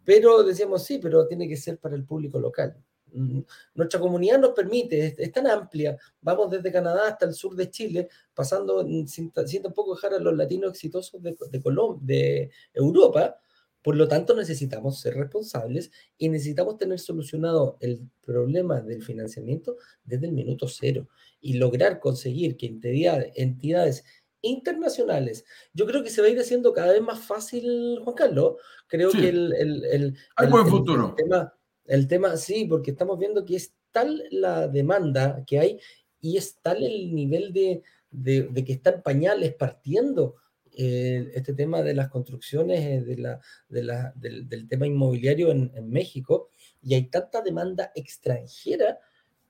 pero 0.05 0.43
decíamos, 0.43 0.83
sí, 0.85 0.99
pero 0.99 1.26
tiene 1.26 1.49
que 1.49 1.57
ser 1.57 1.78
para 1.78 1.95
el 1.95 2.05
público 2.05 2.39
local. 2.41 2.76
Mm, 3.13 3.41
nuestra 3.75 4.01
comunidad 4.01 4.39
nos 4.39 4.53
permite, 4.53 5.15
es, 5.19 5.33
tan 5.33 5.47
amplia, 5.47 5.97
vamos 6.21 6.51
desde 6.51 6.73
Canadá 6.73 7.09
hasta 7.09 7.27
el 7.27 7.35
sur 7.35 7.55
de 7.55 7.71
Chile, 7.71 8.09
pasando 8.35 8.87
sin, 9.07 9.31
tampoco 9.31 9.95
dejar 9.95 10.15
a 10.15 10.19
los 10.19 10.37
latinos 10.37 10.71
exitosos 10.71 11.23
de, 11.23 11.37
de, 11.51 11.61
de 12.01 12.51
Europa, 12.75 13.37
por 13.83 13.97
lo 13.97 14.07
tanto 14.07 14.35
necesitamos 14.35 15.01
ser 15.01 15.15
responsables 15.15 15.91
y 16.17 16.29
necesitamos 16.29 16.79
tener 16.79 17.01
solucionado 17.01 17.77
el 17.81 18.01
problema 18.25 18.81
del 18.81 19.03
financiamiento 19.03 19.77
desde 20.05 20.27
el 20.27 20.33
minuto 20.33 20.69
cero 20.69 21.09
y 21.41 21.55
lograr 21.55 21.99
conseguir 21.99 22.57
que 22.57 22.67
entidades, 22.67 23.33
entidades 23.35 24.05
internacionales. 24.41 25.45
Yo 25.73 25.87
creo 25.87 26.03
que 26.03 26.11
se 26.11 26.21
va 26.21 26.29
a 26.29 26.31
ir 26.31 26.39
haciendo 26.39 26.73
cada 26.73 26.93
vez 26.93 27.03
más 27.03 27.21
fácil, 27.21 28.01
Juan 28.05 28.15
Carlos. 28.15 28.55
Creo 28.87 29.11
que 29.11 29.29
el, 29.29 29.53
el, 29.55 29.85
el, 29.85 30.17
Hay 30.37 30.49
buen 30.49 30.67
futuro. 30.67 31.15
tema, 31.17 31.53
el 31.93 32.09
tema, 32.09 32.38
sí, 32.38 32.64
porque 32.64 32.93
estamos 32.93 33.18
viendo 33.18 33.45
que 33.45 33.57
es 33.57 33.74
tal 33.90 34.24
la 34.30 34.66
demanda 34.66 35.45
que 35.47 35.59
hay 35.59 35.78
y 36.22 36.38
es 36.38 36.59
tal 36.62 36.82
el 36.82 37.14
nivel 37.14 37.53
de, 37.53 37.82
de, 38.11 38.64
que 38.64 38.72
están 38.72 39.03
pañales 39.03 39.55
partiendo 39.55 40.36
eh, 40.74 41.30
este 41.34 41.53
tema 41.53 41.82
de 41.82 41.93
las 41.93 42.09
construcciones, 42.09 42.80
eh, 42.80 43.05
de 43.05 43.18
la, 43.18 43.40
de 43.68 43.82
la, 43.82 44.12
del, 44.16 44.66
tema 44.68 44.86
inmobiliario 44.86 45.51
en, 45.51 45.90
México, 45.90 46.49
y 46.80 46.95
hay 46.95 47.11
tanta 47.11 47.43
demanda 47.43 47.93
extranjera 47.95 48.99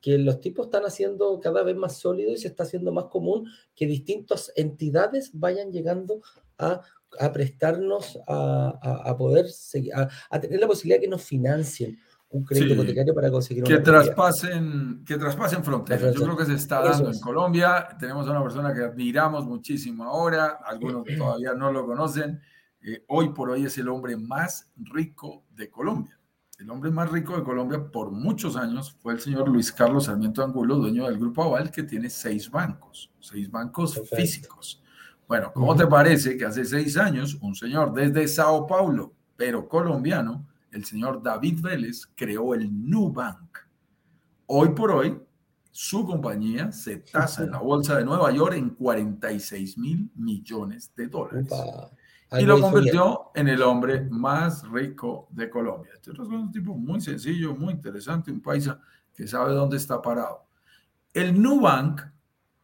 que 0.01 0.19
los 0.19 0.41
tipos 0.41 0.67
están 0.67 0.83
haciendo 0.83 1.39
cada 1.39 1.63
vez 1.63 1.77
más 1.77 1.99
sólidos 1.99 2.35
y 2.35 2.39
se 2.39 2.49
está 2.49 2.65
haciendo 2.65 2.91
más 2.91 3.05
común 3.05 3.49
que 3.73 3.87
distintas 3.87 4.53
entidades 4.57 5.31
vayan 5.33 5.71
llegando 5.71 6.23
a, 6.59 6.81
a 7.21 7.33
prestarnos 7.33 8.19
a, 8.27 9.01
a, 9.05 9.17
poder 9.17 9.49
seguir, 9.49 9.93
a, 9.95 10.41
tener 10.41 10.59
la 10.59 10.67
posibilidad 10.67 11.01
que 11.01 11.07
nos 11.07 11.23
financien 11.23 12.01
un 12.33 12.45
crédito 12.45 12.75
hipotecario 12.75 13.15
para 13.15 13.31
conseguir 13.31 13.65
que 13.65 13.79
traspasen 13.79 15.05
que 15.07 15.17
traspasen 15.17 15.63
fronteras. 15.63 16.15
Yo 16.15 16.23
creo 16.23 16.37
que 16.37 16.47
se 16.47 16.55
está 16.55 16.81
dando 16.83 17.11
en 17.11 17.21
Colombia. 17.21 17.89
Tenemos 17.99 18.27
a 18.27 18.31
una 18.31 18.43
persona 18.43 18.75
que 18.75 18.81
admiramos 18.83 19.47
muchísimo 19.47 20.05
ahora, 20.05 20.59
algunos 20.65 21.05
todavía 21.17 21.55
no 21.55 21.71
lo 21.71 21.87
conocen. 21.87 22.41
Eh, 22.81 23.05
hoy 23.09 23.29
por 23.31 23.51
hoy 23.51 23.67
es 23.67 23.79
el 23.79 23.89
hombre 23.89 24.17
más 24.17 24.71
rico 24.77 25.45
de 25.51 25.71
Colombia. 25.71 26.19
El 26.59 26.71
hombre 26.71 26.91
más 26.91 27.11
rico 27.11 27.37
de 27.37 27.43
Colombia 27.43 27.91
por 27.91 28.11
muchos 28.11 28.57
años 28.57 28.97
fue 29.01 29.15
el 29.15 29.21
señor 29.21 29.49
Luis 29.49 29.73
Carlos 29.73 30.05
Sarmiento 30.05 30.43
Angulo, 30.43 30.77
dueño 30.77 31.07
del 31.07 31.19
Grupo 31.19 31.45
Aval, 31.45 31.71
que 31.71 31.83
tiene 31.83 32.09
seis 32.09 32.51
bancos, 32.51 33.11
seis 33.21 33.51
bancos 33.51 34.01
físicos. 34.15 34.83
Bueno, 35.27 35.53
¿cómo 35.53 35.75
te 35.75 35.87
parece 35.87 36.37
que 36.37 36.45
hace 36.45 36.65
seis 36.65 36.97
años 36.97 37.37
un 37.41 37.55
señor 37.55 37.93
desde 37.93 38.29
Sao 38.29 38.67
Paulo, 38.67 39.13
pero 39.37 39.69
colombiano, 39.69 40.47
el 40.73 40.85
señor 40.85 41.23
David 41.23 41.61
Vélez 41.61 42.07
creó 42.15 42.55
el 42.55 42.69
Nubank. 42.89 43.59
Hoy 44.47 44.71
por 44.71 44.91
hoy, 44.91 45.21
su 45.71 46.05
compañía 46.05 46.73
se 46.73 46.99
tasa 46.99 47.45
en 47.45 47.53
la 47.53 47.59
bolsa 47.59 47.97
de 47.97 48.05
Nueva 48.05 48.31
York 48.33 48.55
en 48.57 48.71
46 48.71 49.79
mil 49.79 50.11
millones 50.15 50.93
de 50.95 51.07
dólares. 51.07 51.49
Y 52.39 52.45
lo 52.45 52.61
convirtió 52.61 53.31
en 53.35 53.49
el 53.49 53.63
hombre 53.63 54.07
más 54.11 54.69
rico 54.71 55.29
de 55.31 55.51
Colombia. 55.51 55.93
Este 55.95 56.13
es 56.13 56.19
un 56.19 56.51
tipo 56.51 56.75
muy 56.75 57.01
sencillo, 57.01 57.55
muy 57.55 57.75
interesante, 57.75 58.31
un 58.31 58.41
paisa 58.41 58.81
que 59.15 59.27
sabe 59.27 59.53
dónde 59.53 59.77
está 59.77 60.01
parado. 60.01 60.47
El 61.13 61.41
Nubank, 61.41 62.01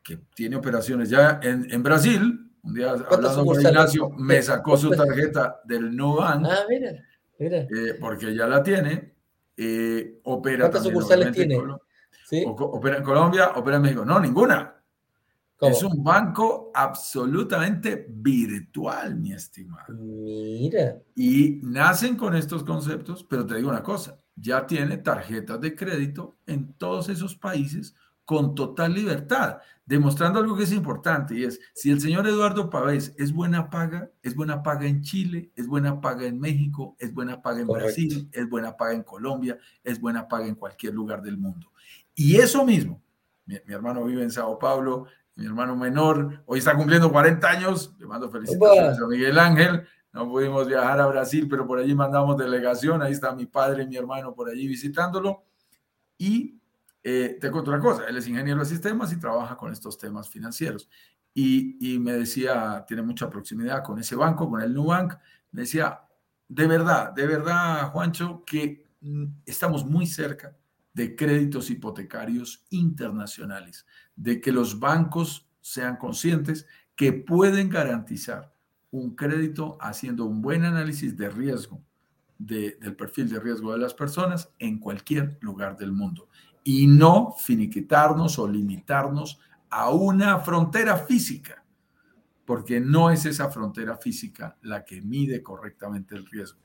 que 0.02 0.16
tiene 0.34 0.56
operaciones 0.56 1.10
ya 1.10 1.38
en, 1.42 1.70
en 1.70 1.82
Brasil, 1.82 2.50
un 2.62 2.74
día 2.74 2.92
hablando 2.92 3.44
con 3.44 3.60
Ignacio, 3.60 4.10
me 4.10 4.40
sacó 4.42 4.78
su 4.78 4.90
tarjeta 4.90 5.60
del 5.64 5.94
Nubank. 5.94 6.46
Ah, 6.46 6.64
mira. 6.68 6.92
Eh, 7.38 7.96
porque 8.00 8.34
ya 8.34 8.46
la 8.46 8.62
tiene. 8.62 9.14
Eh, 9.56 10.20
opera 10.24 10.64
¿Cuántas 10.64 10.84
sucursales 10.84 11.32
tiene? 11.32 11.56
opera 11.56 12.98
en 12.98 13.02
Colombia, 13.02 13.52
opera 13.56 13.76
en 13.76 13.82
México. 13.82 14.04
No, 14.04 14.20
ninguna. 14.20 14.74
Es 15.60 15.82
un 15.82 16.04
banco 16.04 16.70
absolutamente 16.72 18.06
virtual, 18.08 19.16
mi 19.16 19.32
estimado. 19.32 19.92
Mira. 19.92 21.00
Y 21.16 21.58
nacen 21.64 22.16
con 22.16 22.36
estos 22.36 22.62
conceptos, 22.62 23.24
pero 23.28 23.44
te 23.44 23.56
digo 23.56 23.68
una 23.68 23.82
cosa, 23.82 24.16
ya 24.36 24.64
tiene 24.66 24.98
tarjetas 24.98 25.60
de 25.60 25.74
crédito 25.74 26.38
en 26.46 26.74
todos 26.74 27.08
esos 27.08 27.34
países 27.34 27.94
con 28.28 28.54
total 28.54 28.92
libertad, 28.92 29.56
demostrando 29.86 30.38
algo 30.38 30.54
que 30.54 30.64
es 30.64 30.72
importante 30.72 31.34
y 31.34 31.44
es, 31.44 31.58
si 31.72 31.90
el 31.90 31.98
señor 31.98 32.26
Eduardo 32.26 32.68
Pavés 32.68 33.14
es 33.16 33.32
buena 33.32 33.70
paga, 33.70 34.10
es 34.22 34.34
buena 34.34 34.62
paga 34.62 34.86
en 34.86 35.00
Chile, 35.00 35.50
es 35.56 35.66
buena 35.66 35.98
paga 36.02 36.26
en 36.26 36.38
México, 36.38 36.94
es 36.98 37.14
buena 37.14 37.40
paga 37.40 37.60
en 37.60 37.68
Brasil, 37.68 38.28
es 38.30 38.46
buena 38.50 38.76
paga 38.76 38.92
en 38.92 39.02
Colombia, 39.02 39.56
es 39.82 39.98
buena 39.98 40.28
paga 40.28 40.46
en 40.46 40.56
cualquier 40.56 40.92
lugar 40.92 41.22
del 41.22 41.38
mundo. 41.38 41.72
Y 42.14 42.36
eso 42.36 42.66
mismo, 42.66 43.02
mi, 43.46 43.56
hermano 43.68 44.04
vive 44.04 44.22
en 44.22 44.30
Sao 44.30 44.58
Paulo, 44.58 45.06
mi 45.34 45.46
hermano 45.46 45.74
menor, 45.74 46.42
hoy 46.44 46.58
está 46.58 46.76
cumpliendo 46.76 47.10
40 47.10 47.48
años, 47.48 47.96
le 47.98 48.06
mando 48.06 48.30
felicitaciones 48.30 49.00
a 49.00 49.06
Miguel 49.06 49.38
Ángel, 49.38 49.88
no 50.12 50.28
pudimos 50.28 50.68
viajar 50.68 51.00
a 51.00 51.06
Brasil, 51.06 51.48
pero 51.48 51.66
por 51.66 51.78
allí 51.78 51.94
mandamos 51.94 52.36
delegación, 52.36 53.00
ahí 53.00 53.12
está 53.12 53.34
mi 53.34 53.46
padre 53.46 53.84
y 53.84 53.86
mi 53.86 53.96
hermano 53.96 54.34
por 54.34 54.50
allí 54.50 54.68
visitándolo. 54.68 55.44
Y 56.18 56.57
eh, 57.02 57.38
te 57.40 57.50
cuento 57.50 57.70
una 57.70 57.80
cosa, 57.80 58.06
él 58.08 58.16
es 58.16 58.26
ingeniero 58.28 58.60
de 58.60 58.66
sistemas 58.66 59.12
y 59.12 59.18
trabaja 59.18 59.56
con 59.56 59.72
estos 59.72 59.98
temas 59.98 60.28
financieros. 60.28 60.88
Y, 61.32 61.94
y, 61.94 61.98
me 61.98 62.12
decía, 62.12 62.84
tiene 62.86 63.02
mucha 63.02 63.30
proximidad 63.30 63.84
con 63.84 63.98
ese 63.98 64.16
banco, 64.16 64.50
con 64.50 64.60
el 64.60 64.74
Nubank. 64.74 65.14
Me 65.52 65.62
decía, 65.62 66.00
de 66.48 66.66
verdad, 66.66 67.12
de 67.12 67.26
verdad, 67.26 67.90
Juancho, 67.92 68.42
que 68.44 68.84
mm, 69.00 69.24
estamos 69.46 69.84
muy 69.84 70.06
cerca 70.06 70.56
de 70.92 71.14
créditos 71.14 71.70
hipotecarios 71.70 72.64
internacionales, 72.70 73.86
de 74.16 74.40
que 74.40 74.50
los 74.50 74.80
bancos 74.80 75.48
sean 75.60 75.96
conscientes 75.96 76.66
que 76.96 77.12
pueden 77.12 77.68
garantizar 77.68 78.52
un 78.90 79.14
crédito 79.14 79.78
haciendo 79.80 80.24
un 80.24 80.42
buen 80.42 80.64
análisis 80.64 81.16
de 81.16 81.28
riesgo, 81.28 81.80
del 82.38 82.96
perfil 82.96 83.28
de 83.28 83.38
riesgo 83.38 83.72
de 83.72 83.78
las 83.78 83.94
personas 83.94 84.50
en 84.58 84.78
cualquier 84.78 85.38
lugar 85.40 85.76
del 85.76 85.92
mundo 85.92 86.28
y 86.70 86.86
no 86.86 87.34
finiquitarnos 87.38 88.38
o 88.38 88.46
limitarnos 88.46 89.40
a 89.70 89.88
una 89.88 90.38
frontera 90.40 90.98
física, 90.98 91.64
porque 92.44 92.78
no 92.78 93.10
es 93.10 93.24
esa 93.24 93.48
frontera 93.48 93.96
física 93.96 94.58
la 94.60 94.84
que 94.84 95.00
mide 95.00 95.42
correctamente 95.42 96.14
el 96.14 96.26
riesgo. 96.26 96.60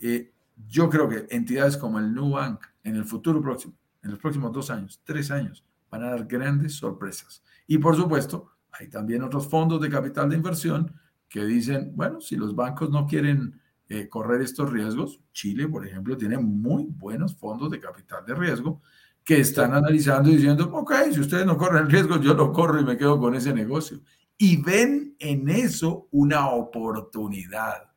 Eh, 0.00 0.32
yo 0.66 0.90
creo 0.90 1.08
que 1.08 1.28
entidades 1.30 1.76
como 1.76 2.00
el 2.00 2.12
Nubank 2.12 2.64
en 2.82 2.96
el 2.96 3.04
futuro 3.04 3.40
próximo, 3.40 3.74
en 4.02 4.10
los 4.10 4.18
próximos 4.18 4.50
dos 4.50 4.70
años, 4.70 5.00
tres 5.04 5.30
años, 5.30 5.64
van 5.88 6.02
a 6.02 6.10
dar 6.10 6.26
grandes 6.26 6.74
sorpresas. 6.74 7.44
Y 7.68 7.78
por 7.78 7.94
supuesto, 7.94 8.56
hay 8.72 8.88
también 8.88 9.22
otros 9.22 9.48
fondos 9.48 9.80
de 9.80 9.88
capital 9.88 10.30
de 10.30 10.34
inversión 10.34 10.92
que 11.28 11.44
dicen, 11.44 11.92
bueno, 11.94 12.20
si 12.20 12.34
los 12.34 12.56
bancos 12.56 12.90
no 12.90 13.06
quieren 13.06 13.60
eh, 13.88 14.08
correr 14.08 14.40
estos 14.40 14.72
riesgos, 14.72 15.20
Chile, 15.32 15.68
por 15.68 15.86
ejemplo, 15.86 16.16
tiene 16.16 16.38
muy 16.38 16.86
buenos 16.88 17.36
fondos 17.36 17.70
de 17.70 17.78
capital 17.78 18.26
de 18.26 18.34
riesgo 18.34 18.82
que 19.24 19.40
están 19.40 19.72
analizando 19.72 20.28
y 20.28 20.36
diciendo, 20.36 20.70
ok, 20.70 20.92
si 21.12 21.20
ustedes 21.20 21.46
no 21.46 21.56
corren 21.56 21.84
el 21.84 21.90
riesgo, 21.90 22.20
yo 22.20 22.34
lo 22.34 22.52
corro 22.52 22.78
y 22.78 22.84
me 22.84 22.98
quedo 22.98 23.18
con 23.18 23.34
ese 23.34 23.54
negocio. 23.54 24.00
Y 24.36 24.60
ven 24.60 25.16
en 25.18 25.48
eso 25.48 26.08
una 26.10 26.50
oportunidad, 26.50 27.90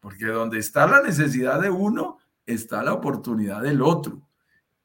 porque 0.00 0.26
donde 0.26 0.58
está 0.58 0.86
la 0.88 1.00
necesidad 1.00 1.60
de 1.60 1.70
uno, 1.70 2.18
está 2.44 2.82
la 2.82 2.94
oportunidad 2.94 3.62
del 3.62 3.80
otro, 3.80 4.28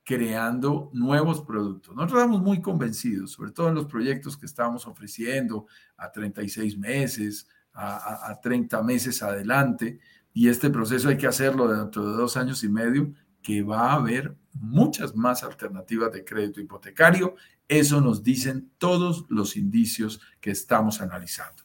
creando 0.03 0.91
nuevos 0.93 1.41
productos. 1.41 1.95
Nosotros 1.95 2.21
estamos 2.21 2.41
muy 2.41 2.61
convencidos, 2.61 3.31
sobre 3.31 3.51
todo 3.51 3.69
en 3.69 3.75
los 3.75 3.87
proyectos 3.87 4.37
que 4.37 4.45
estamos 4.45 4.85
ofreciendo 4.85 5.65
a 5.97 6.11
36 6.11 6.77
meses, 6.77 7.47
a, 7.73 8.29
a 8.29 8.39
30 8.39 8.83
meses 8.83 9.23
adelante. 9.23 9.99
Y 10.31 10.47
este 10.49 10.69
proceso 10.69 11.09
hay 11.09 11.17
que 11.17 11.27
hacerlo 11.27 11.67
dentro 11.67 12.07
de 12.07 12.15
dos 12.15 12.37
años 12.37 12.63
y 12.63 12.69
medio, 12.69 13.11
que 13.41 13.63
va 13.63 13.91
a 13.91 13.95
haber 13.95 14.37
muchas 14.59 15.15
más 15.15 15.43
alternativas 15.43 16.11
de 16.11 16.23
crédito 16.23 16.61
hipotecario. 16.61 17.35
Eso 17.67 18.01
nos 18.01 18.23
dicen 18.23 18.71
todos 18.77 19.25
los 19.29 19.55
indicios 19.57 20.21
que 20.39 20.51
estamos 20.51 21.01
analizando. 21.01 21.63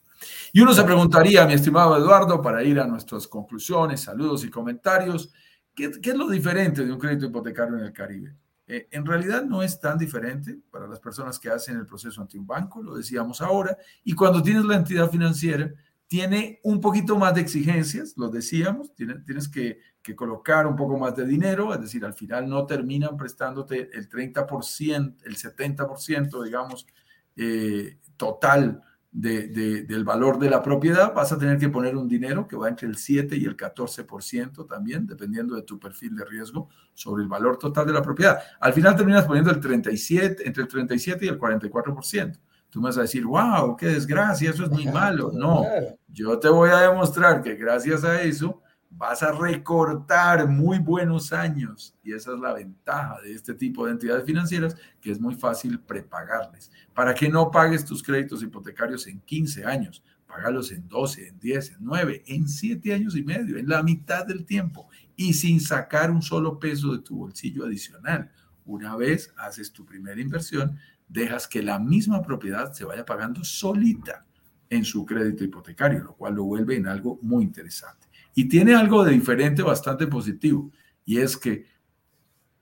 Y 0.53 0.61
uno 0.61 0.73
se 0.73 0.85
preguntaría, 0.85 1.47
mi 1.47 1.55
estimado 1.55 1.97
Eduardo, 1.97 2.41
para 2.41 2.63
ir 2.63 2.79
a 2.79 2.87
nuestras 2.87 3.27
conclusiones, 3.27 4.03
saludos 4.03 4.45
y 4.45 4.51
comentarios, 4.51 5.33
¿qué, 5.75 5.91
es 6.03 6.17
lo 6.17 6.29
diferente 6.29 6.85
de 6.85 6.93
un 6.93 6.99
crédito 6.99 7.27
hipotecario 7.27 7.77
en 7.79 7.85
el 7.85 7.93
Caribe? 7.93 8.37
Eh, 8.67 8.89
en 8.91 9.05
realidad 9.05 9.45
no 9.45 9.63
es 9.63 9.81
tan 9.81 9.99
diferente 9.99 10.59
para 10.71 10.87
las 10.87 11.01
personas 11.01 11.39
que 11.39 11.51
hacen 11.51 11.77
el 11.77 11.87
proceso 11.87 12.21
ante 12.21 12.39
un 12.39 12.47
banco, 12.47 12.83
lo 12.83 12.95
decíamos 12.95 13.41
ahora, 13.41 13.77
y 14.05 14.15
cuando 14.15 14.43
tienes 14.43 14.65
la 14.65 14.77
entidad 14.77 15.11
financiera, 15.11 15.73
tiene 16.13 16.61
un 16.63 16.79
poquito 16.79 17.17
más 17.17 17.35
de 17.35 17.41
exigencias, 17.41 18.13
lo 18.19 18.29
decíamos, 18.29 18.95
tienes, 18.95 19.49
que, 19.49 19.79
colocar 20.15 20.67
un 20.67 20.77
poco 20.77 20.99
más 20.99 21.17
de 21.17 21.25
dinero, 21.25 21.73
es 21.73 21.81
decir, 21.81 22.05
al 22.05 22.13
final 22.13 22.51
no 22.51 22.67
terminan 22.67 23.17
prestándote 23.17 23.89
el 23.95 24.11
30%, 24.11 25.17
el 25.25 25.37
70%, 25.39 26.45
digamos, 26.45 26.87
eh, 27.35 27.97
total 28.19 28.83
de, 29.11 29.49
del 29.89 30.05
valor 30.05 30.39
de 30.39 30.51
la 30.51 30.63
propiedad, 30.63 31.15
vas 31.15 31.33
a 31.33 31.39
tener 31.39 31.57
que 31.57 31.71
poner 31.71 31.97
un 31.97 32.09
dinero 32.09 32.47
que 32.47 32.57
va 32.57 32.69
entre 32.69 32.89
el 32.89 32.99
7 32.99 33.35
y 33.35 33.47
el 33.47 33.57
14% 33.57 34.69
también, 34.69 35.07
dependiendo 35.07 35.55
de 35.55 35.63
tu 35.63 35.81
perfil 35.81 36.15
de 36.15 36.27
riesgo 36.27 36.69
sobre 36.93 37.23
el 37.23 37.29
valor 37.31 37.57
total 37.57 37.87
de 37.87 37.95
la 37.95 38.03
propiedad. 38.03 38.39
Al 38.61 38.75
final 38.75 38.95
terminas 38.95 39.25
poniendo 39.25 39.51
el 39.51 39.61
37, 39.61 40.47
entre 40.47 40.65
el 40.65 40.69
37 40.69 41.25
y 41.25 41.29
el 41.29 41.39
44%. 41.39 42.39
Tú 42.73 42.81
me 42.81 42.89
vas 42.89 42.97
a 42.97 43.03
decir, 43.03 43.27
wow, 43.27 43.77
qué 43.77 43.85
desgracia, 43.85 44.49
eso 44.49 44.65
es 44.65 44.71
muy 44.71 44.87
malo. 44.87 45.31
No, 45.31 45.63
yo 46.09 46.39
te 46.39 46.49
voy 46.49 46.71
a 46.71 46.81
demostrar 46.81 47.43
que 47.43 47.55
gracias 47.55 48.03
a 48.03 48.23
eso 48.23 48.63
vas 48.89 49.23
a 49.23 49.31
recortar 49.31 50.49
muy 50.49 50.79
buenos 50.79 51.35
años 51.35 51.95
y 52.03 52.15
esa 52.15 52.33
es 52.33 52.39
la 52.39 52.55
ventaja 52.55 53.21
de 53.21 53.35
este 53.35 53.53
tipo 53.53 53.85
de 53.85 53.93
entidades 53.93 54.25
financieras 54.25 54.75
que 55.03 55.11
es 55.11 55.21
muy 55.21 55.35
fácil 55.35 55.81
prepagarles. 55.81 56.73
Para 56.95 57.15
que 57.15 57.29
no 57.29 57.51
pagues 57.51 57.85
tus 57.85 58.03
créditos 58.03 58.43
hipotecarios 58.43 59.07
en 59.07 59.21
15 59.21 59.67
años, 59.67 60.03
págalos 60.27 60.73
en 60.73 60.89
12, 60.89 61.29
en 61.29 61.39
10, 61.41 61.71
en 61.73 61.77
9, 61.81 62.23
en 62.27 62.49
7 62.49 62.95
años 62.95 63.17
y 63.17 63.23
medio, 63.23 63.59
en 63.59 63.69
la 63.69 63.83
mitad 63.83 64.25
del 64.25 64.47
tiempo 64.47 64.89
y 65.15 65.35
sin 65.35 65.61
sacar 65.61 66.11
un 66.11 66.23
solo 66.23 66.59
peso 66.59 66.91
de 66.93 67.03
tu 67.03 67.19
bolsillo 67.19 67.67
adicional. 67.67 68.31
Una 68.65 68.97
vez 68.97 69.35
haces 69.37 69.73
tu 69.73 69.85
primera 69.85 70.21
inversión, 70.21 70.79
dejas 71.09 71.47
que 71.47 71.63
la 71.63 71.79
misma 71.79 72.23
propiedad 72.23 72.73
se 72.73 72.85
vaya 72.85 73.05
pagando 73.05 73.45
solita 73.45 74.25
en 74.71 74.85
su 74.85 75.05
crédito 75.05 75.45
hipotecario, 75.45 76.03
lo 76.03 76.15
cual 76.15 76.35
lo 76.35 76.45
vuelve 76.45 76.77
en 76.77 76.87
algo 76.87 77.19
muy 77.23 77.45
interesante. 77.45 78.09
Y 78.35 78.49
tiene 78.49 78.75
algo 78.75 79.05
de 79.05 79.13
diferente 79.13 79.63
bastante 79.63 80.07
positivo, 80.07 80.71
y 81.05 81.19
es 81.19 81.37
que 81.37 81.67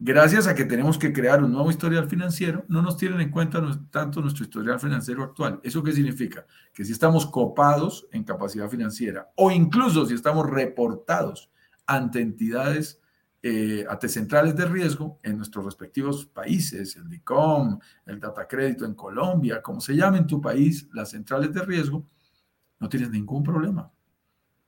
gracias 0.02 0.46
a 0.46 0.54
que 0.54 0.64
tenemos 0.64 0.98
que 0.98 1.12
crear 1.12 1.44
un 1.44 1.52
nuevo 1.52 1.70
historial 1.70 2.08
financiero, 2.08 2.64
no 2.68 2.82
nos 2.82 2.96
tienen 2.96 3.20
en 3.20 3.30
cuenta 3.30 3.62
tanto 3.90 4.20
nuestro 4.20 4.44
historial 4.44 4.80
financiero 4.80 5.22
actual. 5.22 5.60
¿Eso 5.62 5.82
qué 5.82 5.92
significa? 5.92 6.46
Que 6.72 6.84
si 6.84 6.92
estamos 6.92 7.26
copados 7.26 8.08
en 8.10 8.24
capacidad 8.24 8.68
financiera 8.68 9.30
o 9.36 9.50
incluso 9.50 10.06
si 10.06 10.14
estamos 10.14 10.48
reportados 10.48 11.50
ante 11.86 12.20
entidades, 12.20 13.00
eh, 13.42 13.86
ante 13.88 14.08
centrales 14.08 14.54
de 14.54 14.66
riesgo 14.66 15.18
en 15.22 15.38
nuestros 15.38 15.64
respectivos 15.64 16.26
países, 16.26 16.96
el 16.96 17.08
DICOM, 17.08 17.78
el 18.04 18.20
Data 18.20 18.46
Crédito 18.46 18.84
en 18.84 18.94
Colombia, 18.94 19.62
como 19.62 19.80
se 19.80 19.96
llame 19.96 20.18
en 20.18 20.26
tu 20.26 20.42
país, 20.42 20.88
las 20.92 21.10
centrales 21.10 21.50
de 21.54 21.62
riesgo, 21.62 22.06
no 22.78 22.88
tienes 22.88 23.10
ningún 23.10 23.42
problema. 23.42 23.90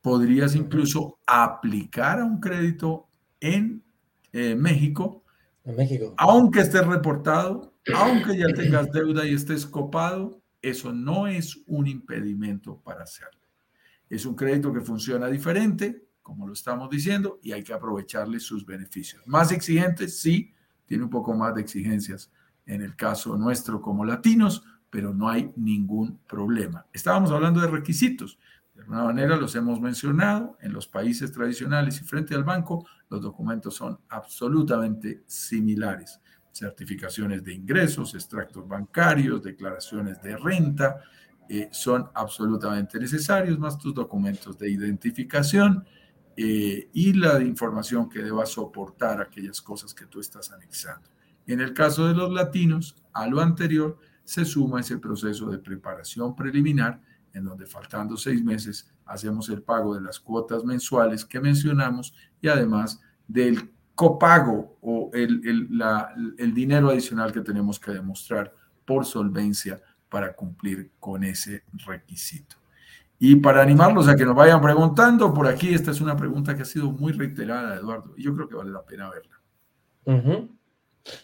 Podrías 0.00 0.54
incluso 0.54 1.18
aplicar 1.26 2.20
a 2.20 2.24
un 2.24 2.40
crédito 2.40 3.08
en 3.40 3.84
eh, 4.32 4.54
México, 4.54 5.22
en 5.64 5.76
México, 5.76 6.14
aunque 6.16 6.60
estés 6.60 6.86
reportado, 6.86 7.74
aunque 7.94 8.38
ya 8.38 8.46
tengas 8.54 8.90
deuda 8.90 9.26
y 9.26 9.34
estés 9.34 9.66
copado, 9.66 10.40
eso 10.62 10.92
no 10.92 11.26
es 11.26 11.62
un 11.66 11.88
impedimento 11.88 12.80
para 12.80 13.02
hacerlo. 13.02 13.40
Es 14.08 14.24
un 14.24 14.34
crédito 14.34 14.72
que 14.72 14.80
funciona 14.80 15.26
diferente, 15.26 16.06
como 16.22 16.46
lo 16.46 16.52
estamos 16.52 16.88
diciendo, 16.90 17.38
y 17.42 17.52
hay 17.52 17.62
que 17.62 17.72
aprovecharle 17.72 18.40
sus 18.40 18.64
beneficios. 18.64 19.22
Más 19.26 19.52
exigentes, 19.52 20.20
sí, 20.20 20.54
tiene 20.86 21.04
un 21.04 21.10
poco 21.10 21.34
más 21.34 21.54
de 21.54 21.62
exigencias 21.62 22.30
en 22.66 22.82
el 22.82 22.96
caso 22.96 23.36
nuestro 23.36 23.80
como 23.80 24.04
latinos, 24.04 24.64
pero 24.90 25.12
no 25.14 25.28
hay 25.28 25.52
ningún 25.56 26.18
problema. 26.28 26.86
Estábamos 26.92 27.30
hablando 27.30 27.60
de 27.60 27.66
requisitos. 27.66 28.38
De 28.74 28.82
alguna 28.82 29.04
manera 29.04 29.36
los 29.36 29.54
hemos 29.54 29.80
mencionado, 29.80 30.56
en 30.60 30.72
los 30.72 30.86
países 30.86 31.32
tradicionales 31.32 32.00
y 32.00 32.04
frente 32.04 32.34
al 32.34 32.44
banco, 32.44 32.86
los 33.08 33.20
documentos 33.20 33.74
son 33.74 33.98
absolutamente 34.08 35.22
similares. 35.26 36.20
Certificaciones 36.52 37.42
de 37.42 37.54
ingresos, 37.54 38.14
extractos 38.14 38.66
bancarios, 38.68 39.42
declaraciones 39.42 40.20
de 40.22 40.36
renta, 40.36 41.00
eh, 41.48 41.68
son 41.72 42.08
absolutamente 42.14 42.98
necesarios, 42.98 43.58
más 43.58 43.78
tus 43.78 43.94
documentos 43.94 44.58
de 44.58 44.70
identificación 44.70 45.84
eh, 46.36 46.88
y 46.92 47.12
la 47.12 47.42
información 47.42 48.08
que 48.08 48.22
deba 48.22 48.46
soportar 48.46 49.20
aquellas 49.20 49.60
cosas 49.60 49.92
que 49.94 50.06
tú 50.06 50.20
estás 50.20 50.50
anexando. 50.50 51.08
En 51.46 51.60
el 51.60 51.74
caso 51.74 52.06
de 52.06 52.14
los 52.14 52.32
latinos, 52.32 52.96
a 53.12 53.26
lo 53.26 53.40
anterior 53.40 53.98
se 54.24 54.44
suma 54.44 54.80
ese 54.80 54.98
proceso 54.98 55.50
de 55.50 55.58
preparación 55.58 56.34
preliminar 56.34 57.00
en 57.34 57.44
donde 57.44 57.66
faltando 57.66 58.16
seis 58.16 58.42
meses 58.42 58.90
hacemos 59.04 59.48
el 59.48 59.62
pago 59.62 59.94
de 59.94 60.00
las 60.00 60.20
cuotas 60.20 60.64
mensuales 60.64 61.24
que 61.24 61.40
mencionamos 61.40 62.14
y 62.40 62.48
además 62.48 63.00
del 63.26 63.70
copago 63.94 64.78
o 64.80 65.10
el, 65.12 65.40
el, 66.38 66.54
dinero 66.54 66.90
adicional 66.90 67.32
que 67.32 67.40
tenemos 67.40 67.78
que 67.78 67.92
demostrar 67.92 68.54
por 68.84 69.04
solvencia 69.04 69.80
para 70.08 70.34
cumplir 70.34 70.92
con 70.98 71.24
ese 71.24 71.64
requisito. 71.86 72.56
Y 73.24 73.36
para 73.36 73.62
animarlos 73.62 74.08
a 74.08 74.16
que 74.16 74.24
nos 74.24 74.34
vayan 74.34 74.60
preguntando, 74.60 75.32
por 75.32 75.46
aquí 75.46 75.72
esta 75.72 75.92
es 75.92 76.00
una 76.00 76.16
pregunta 76.16 76.56
que 76.56 76.62
ha 76.62 76.64
sido 76.64 76.90
muy 76.90 77.12
reiterada, 77.12 77.76
Eduardo, 77.76 78.14
y 78.16 78.24
yo 78.24 78.34
creo 78.34 78.48
que 78.48 78.56
vale 78.56 78.72
la 78.72 78.84
pena 78.84 79.08
verla. 79.10 80.50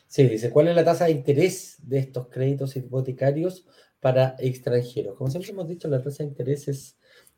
Sí, 0.06 0.28
dice, 0.28 0.50
¿cuál 0.50 0.68
es 0.68 0.76
la 0.76 0.84
tasa 0.84 1.06
de 1.06 1.10
interés 1.10 1.76
de 1.82 1.98
estos 1.98 2.28
créditos 2.28 2.76
hipotecarios 2.76 3.66
para 3.98 4.36
extranjeros. 4.38 5.16
Como 5.16 5.28
siempre 5.28 5.50
hemos 5.50 5.66
dicho, 5.66 5.88
la 5.88 6.00
tasa 6.00 6.22
de 6.22 6.30
interés 6.30 6.68
es 6.68 6.96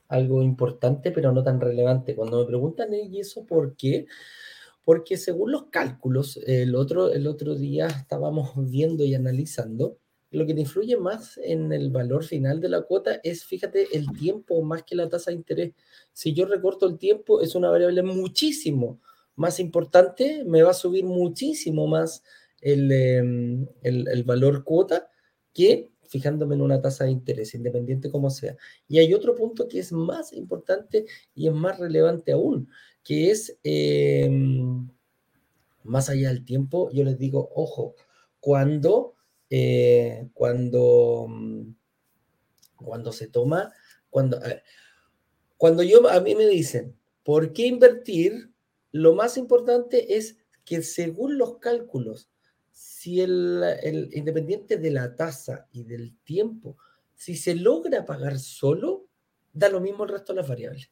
algo 0.09 0.43
importante, 0.43 1.11
pero 1.11 1.33
no 1.33 1.43
tan 1.43 1.59
relevante. 1.59 2.15
Cuando 2.15 2.41
me 2.41 2.47
preguntan, 2.47 2.93
¿y 2.93 3.19
eso 3.19 3.47
por 3.47 3.77
qué? 3.77 4.05
Porque 4.85 5.17
según 5.17 5.53
los 5.53 5.71
cálculos, 5.71 6.39
el 6.47 6.75
otro, 6.75 7.11
el 7.11 7.27
otro 7.27 7.55
día 7.55 7.87
estábamos 7.87 8.53
viendo 8.71 9.05
y 9.05 9.15
analizando, 9.15 9.97
lo 10.31 10.47
que 10.47 10.53
influye 10.53 10.97
más 10.97 11.39
en 11.43 11.73
el 11.73 11.91
valor 11.91 12.25
final 12.25 12.61
de 12.61 12.69
la 12.69 12.83
cuota 12.83 13.21
es, 13.23 13.45
fíjate, 13.45 13.89
el 13.93 14.07
tiempo 14.19 14.63
más 14.63 14.85
que 14.85 14.95
la 14.95 15.09
tasa 15.09 15.31
de 15.31 15.37
interés. 15.37 15.75
Si 16.13 16.33
yo 16.33 16.47
recorto 16.47 16.87
el 16.87 16.99
tiempo, 16.99 17.41
es 17.41 17.55
una 17.55 17.71
variable 17.71 18.03
muchísimo 18.03 19.01
más 19.37 19.59
importante, 19.59 20.45
me 20.45 20.63
va 20.63 20.71
a 20.71 20.75
subir 20.75 21.05
muchísimo 21.05 21.87
más 21.87 22.23
el, 22.61 22.93
em, 22.93 23.67
el 23.83 24.23
valor 24.25 24.65
cuota 24.65 25.09
que 25.53 25.91
fijándome 26.11 26.57
en 26.57 26.61
una 26.63 26.83
tasa 26.83 27.05
de 27.05 27.13
interés, 27.13 27.55
independiente 27.55 28.11
como 28.11 28.31
sea. 28.31 28.57
Y 28.89 28.99
hay 28.99 29.15
otro 29.15 29.37
punto 29.37 29.69
que 29.69 29.79
es 29.79 29.93
más 29.93 30.33
importante 30.33 31.07
y 31.37 31.47
es 31.47 31.55
más 31.55 31.79
relevante 31.79 32.33
aún, 32.33 32.69
que 33.05 33.31
es, 33.31 33.57
em, 33.63 34.91
más 35.85 36.11
allá 36.11 36.31
del 36.31 36.45
tiempo, 36.45 36.91
yo 36.93 37.05
les 37.05 37.17
digo, 37.17 37.49
ojo, 37.55 37.95
cuando, 38.41 39.15
eh, 39.51 40.29
cuando, 40.33 41.27
mm, 41.29 41.75
cuando 42.77 43.13
se 43.13 43.29
toma, 43.29 43.73
cuando, 44.09 44.41
cuando 45.57 45.83
yo, 45.83 46.09
a 46.09 46.21
mí 46.21 46.35
me 46.35 46.47
dicen, 46.47 46.97
¿por 47.23 47.53
qué 47.53 47.67
invertir? 47.67 48.51
Lo 48.93 49.15
más 49.15 49.37
importante 49.37 50.17
es 50.17 50.39
que 50.65 50.83
según 50.83 51.37
los 51.37 51.59
cálculos 51.59 52.31
si 53.01 53.21
el, 53.21 54.09
independiente 54.13 54.77
de 54.77 54.91
la 54.91 55.15
tasa 55.17 55.69
y 55.73 55.85
del 55.85 56.17
tiempo, 56.25 56.77
si 57.15 57.37
se 57.37 57.55
logra 57.55 58.05
pagar 58.05 58.39
solo, 58.39 59.07
da 59.53 59.69
lo 59.69 59.81
mismo 59.81 60.05
el 60.05 60.11
resto 60.11 60.33
de 60.33 60.41
las 60.41 60.49
variables. 60.49 60.91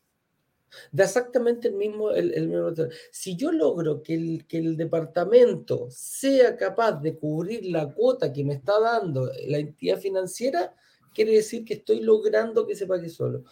Da 0.93 1.05
exactamente 1.05 1.69
el 1.69 1.75
mismo, 1.75 2.11
el, 2.11 2.49
mismo. 2.49 2.73
Si 3.11 3.37
yo 3.37 3.53
logro 3.53 4.03
que 4.03 4.15
el, 4.15 4.47
que 4.47 4.59
el 4.59 4.77
departamento 4.77 5.89
sea 5.91 6.57
capaz 6.57 6.93
de 7.01 7.17
cubrir 7.17 7.67
la 7.67 7.93
cuota 7.93 8.33
que 8.33 8.45
me 8.45 8.55
está 8.55 8.79
dando 8.81 9.31
la 9.47 9.59
entidad 9.59 9.99
financiera, 9.99 10.75
quiere 11.15 11.33
decir 11.33 11.65
que 11.65 11.75
estoy 11.75 12.01
logrando 12.01 12.67
que 12.67 12.77
se 12.77 12.87
pague 12.87 13.09
solo. 13.09 13.45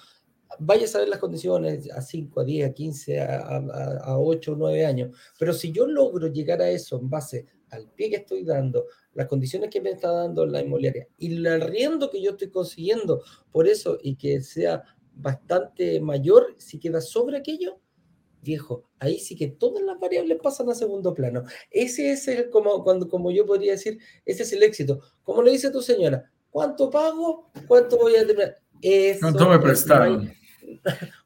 Vaya 0.61 0.85
a 0.85 0.89
saber 0.89 1.09
las 1.09 1.19
condiciones 1.19 1.91
a 1.91 2.01
5, 2.01 2.41
a 2.41 2.45
10, 2.45 2.71
a 2.71 2.73
15, 2.73 3.21
a, 3.21 3.41
a, 3.47 3.97
a 4.05 4.19
8, 4.19 4.55
9 4.57 4.87
años. 4.87 5.17
Pero 5.39 5.53
si 5.53 5.73
yo 5.73 5.87
logro 5.87 6.29
llegar 6.29 6.62
a 6.62 6.71
eso 6.71 6.99
en 6.99 7.11
base 7.11 7.47
al 7.71 7.89
pie 7.91 8.11
que 8.11 8.17
estoy 8.17 8.45
dando, 8.45 8.87
las 9.14 9.27
condiciones 9.27 9.71
que 9.71 9.81
me 9.81 9.91
está 9.91 10.12
dando 10.12 10.47
la 10.47 10.61
inmobiliaria 10.61 11.09
y 11.19 11.35
el 11.35 11.47
arriendo 11.47 12.11
que 12.11 12.23
yo 12.23 12.33
estoy 12.33 12.51
consiguiendo 12.51 13.23
por 13.51 13.67
eso 13.67 13.99
y 14.03 14.17
que 14.17 14.41
sea 14.41 14.85
bastante 15.17 16.01
mayor, 16.01 16.55
si 16.59 16.79
queda 16.79 17.01
sobre 17.01 17.39
aquello, 17.39 17.81
viejo, 18.43 18.85
ahí 19.01 19.19
sí 19.19 19.35
que 19.35 19.49
todas 19.49 19.83
las 19.83 19.99
variables 19.99 20.39
pasan 20.41 20.71
a 20.71 20.75
segundo 20.75 21.12
plano. 21.14 21.43
Ese 21.71 22.12
es 22.12 22.29
el, 22.29 22.51
como, 22.51 22.85
cuando, 22.85 23.09
como 23.09 23.31
yo 23.31 23.45
podría 23.45 23.73
decir, 23.73 23.99
ese 24.25 24.45
es 24.45 24.53
el 24.53 24.62
éxito. 24.62 25.01
Como 25.25 25.43
le 25.43 25.51
dice 25.51 25.71
tu 25.71 25.83
señora, 25.83 26.31
¿cuánto 26.51 26.89
pago? 26.89 27.51
¿Cuánto 27.67 27.99
voy 27.99 28.14
a 28.17 28.27
tener? 28.27 28.59
¿Cuánto 29.21 29.49
me 29.49 29.59
prestaron? 29.59 30.33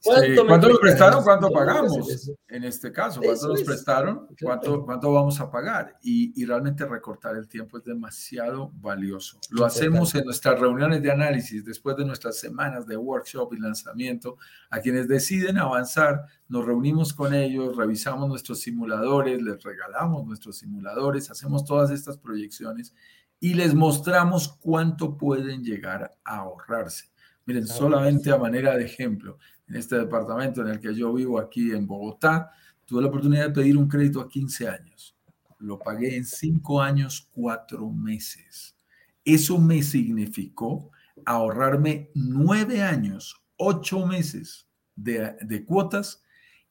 ¿Cuánto, 0.03 0.69
me, 0.69 0.79
prestaron? 0.79 1.23
¿Cuánto 1.23 1.51
pagamos? 1.51 2.31
En 2.49 2.65
este 2.65 2.93
caso, 2.93 3.21
¿cuánto 3.21 3.49
nos 3.49 3.63
prestaron? 3.63 4.27
¿Cuánto, 4.41 4.85
¿Cuánto 4.85 5.13
vamos 5.13 5.41
a 5.41 5.51
pagar? 5.51 5.97
Y, 6.03 6.41
y, 6.41 6.45
realmente 6.45 6.85
recortar 6.87 7.37
el 7.37 7.49
tiempo 7.49 7.79
es 7.79 7.85
demasiado 7.85 8.71
valioso. 8.75 9.39
Lo 9.51 9.65
hacemos 9.65 10.15
en 10.15 10.25
nuestras 10.25 10.59
reuniones 10.59 11.03
de 11.03 11.11
análisis, 11.11 11.65
después 11.65 11.97
de 11.97 12.05
nuestras 12.05 12.39
semanas 12.39 12.87
de 12.87 12.97
workshop 12.97 13.53
y 13.55 13.61
lanzamiento. 13.61 14.37
A 14.71 14.81
quienes 14.81 15.09
deciden 15.09 15.59
avanzar, 15.59 16.25
nos 16.49 16.65
reunimos 16.65 17.13
con 17.13 17.35
ellos, 17.35 17.77
revisamos 17.77 18.29
nuestros 18.29 18.61
simuladores, 18.61 19.41
les 19.41 19.63
regalamos 19.63 20.27
nuestros 20.27 20.59
simuladores, 20.59 21.31
hacemos 21.31 21.65
todas 21.65 21.91
estas 21.91 22.17
proyecciones 22.17 22.95
y 23.39 23.55
les 23.55 23.75
mostramos 23.75 24.49
cuánto 24.49 25.17
pueden 25.17 25.65
llegar 25.65 26.11
a 26.25 26.37
ahorrarse. 26.37 27.10
Miren, 27.51 27.67
solamente 27.67 28.31
a 28.31 28.39
manera 28.39 28.77
de 28.77 28.85
ejemplo, 28.85 29.37
en 29.67 29.75
este 29.75 29.99
departamento 29.99 30.61
en 30.61 30.69
el 30.69 30.79
que 30.79 30.95
yo 30.95 31.13
vivo 31.13 31.37
aquí 31.37 31.73
en 31.73 31.85
Bogotá, 31.85 32.53
tuve 32.85 33.03
la 33.03 33.09
oportunidad 33.09 33.49
de 33.49 33.51
pedir 33.51 33.77
un 33.77 33.89
crédito 33.89 34.21
a 34.21 34.29
15 34.29 34.69
años. 34.69 35.17
Lo 35.59 35.81
pagué 35.81 36.15
en 36.15 36.25
5 36.25 36.81
años, 36.81 37.29
4 37.33 37.91
meses. 37.91 38.77
Eso 39.25 39.59
me 39.59 39.83
significó 39.83 40.93
ahorrarme 41.27 42.13
9 42.15 42.83
años, 42.83 43.43
8 43.57 44.07
meses 44.07 44.69
de, 44.95 45.35
de 45.41 45.65
cuotas 45.65 46.23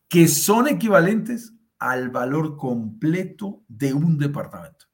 que 0.08 0.30
son 0.30 0.70
equivalentes 0.70 1.52
al 1.78 2.10
valor 2.10 2.56
completo 2.56 3.66
de 3.68 3.94
un 3.94 4.18
departamento. 4.18 4.86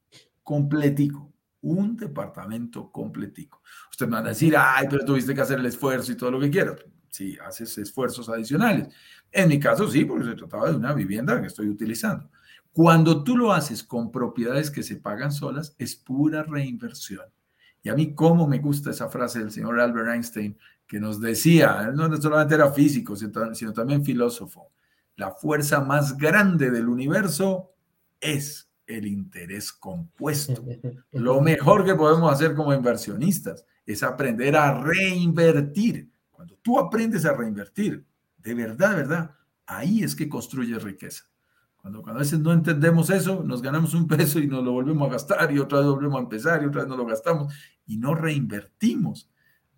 Completico 0.41 1.34
un 1.65 1.97
departamento 1.97 2.91
completico. 2.91 3.61
Usted 3.89 4.05
me 4.05 4.13
va 4.13 4.19
a 4.19 4.29
decir, 4.29 4.55
ay, 4.57 4.87
pero 4.89 5.03
tuviste 5.03 5.33
que 5.33 5.41
hacer 5.41 5.59
el 5.59 5.65
esfuerzo 5.65 6.11
y 6.11 6.15
todo 6.15 6.31
lo 6.31 6.39
que 6.39 6.51
quieras. 6.51 6.75
Sí, 7.09 7.37
haces 7.43 7.77
esfuerzos 7.79 8.29
adicionales. 8.29 8.89
En 9.31 9.49
mi 9.49 9.59
caso, 9.59 9.87
sí, 9.89 10.05
porque 10.05 10.25
se 10.25 10.35
trataba 10.35 10.69
de 10.69 10.75
una 10.75 10.93
vivienda 10.93 11.41
que 11.41 11.47
estoy 11.47 11.67
utilizando. 11.67 12.29
Cuando 12.71 13.23
tú 13.23 13.35
lo 13.35 13.51
haces 13.51 13.83
con 13.83 14.11
propiedades 14.11 14.69
que 14.69 14.83
se 14.83 14.97
pagan 14.97 15.31
solas, 15.31 15.75
es 15.79 15.95
pura 15.95 16.43
reinversión. 16.43 17.25
Y 17.81 17.89
a 17.89 17.95
mí, 17.95 18.13
cómo 18.13 18.47
me 18.47 18.59
gusta 18.59 18.91
esa 18.91 19.09
frase 19.09 19.39
del 19.39 19.51
señor 19.51 19.79
Albert 19.79 20.09
Einstein, 20.09 20.57
que 20.85 20.99
nos 20.99 21.19
decía, 21.19 21.91
no 21.95 22.15
solamente 22.17 22.53
era 22.53 22.71
físico, 22.71 23.15
sino 23.15 23.73
también 23.73 24.05
filósofo, 24.05 24.71
la 25.15 25.31
fuerza 25.31 25.81
más 25.81 26.15
grande 26.17 26.69
del 26.69 26.89
universo 26.89 27.71
es 28.19 28.69
el 28.87 29.07
interés 29.07 29.71
compuesto. 29.71 30.63
Lo 31.11 31.41
mejor 31.41 31.85
que 31.85 31.95
podemos 31.95 32.31
hacer 32.31 32.55
como 32.55 32.73
inversionistas 32.73 33.65
es 33.85 34.03
aprender 34.03 34.55
a 34.55 34.81
reinvertir. 34.81 36.09
Cuando 36.31 36.57
tú 36.61 36.79
aprendes 36.79 37.25
a 37.25 37.33
reinvertir, 37.33 38.05
de 38.37 38.53
verdad, 38.53 38.91
de 38.91 38.95
verdad, 38.95 39.35
ahí 39.65 40.03
es 40.03 40.15
que 40.15 40.29
construyes 40.29 40.83
riqueza. 40.83 41.23
Cuando, 41.77 42.01
cuando 42.01 42.19
a 42.19 42.23
veces 42.23 42.39
no 42.39 42.51
entendemos 42.51 43.09
eso, 43.09 43.43
nos 43.43 43.61
ganamos 43.61 43.93
un 43.93 44.07
peso 44.07 44.39
y 44.39 44.47
nos 44.47 44.63
lo 44.63 44.71
volvemos 44.71 45.07
a 45.07 45.11
gastar 45.11 45.51
y 45.51 45.59
otra 45.59 45.79
vez 45.79 45.87
volvemos 45.87 46.17
a 46.17 46.23
empezar 46.23 46.63
y 46.63 46.65
otra 46.65 46.81
vez 46.81 46.89
nos 46.89 46.97
lo 46.97 47.05
gastamos 47.05 47.53
y 47.85 47.97
no 47.97 48.15
reinvertimos. 48.15 49.29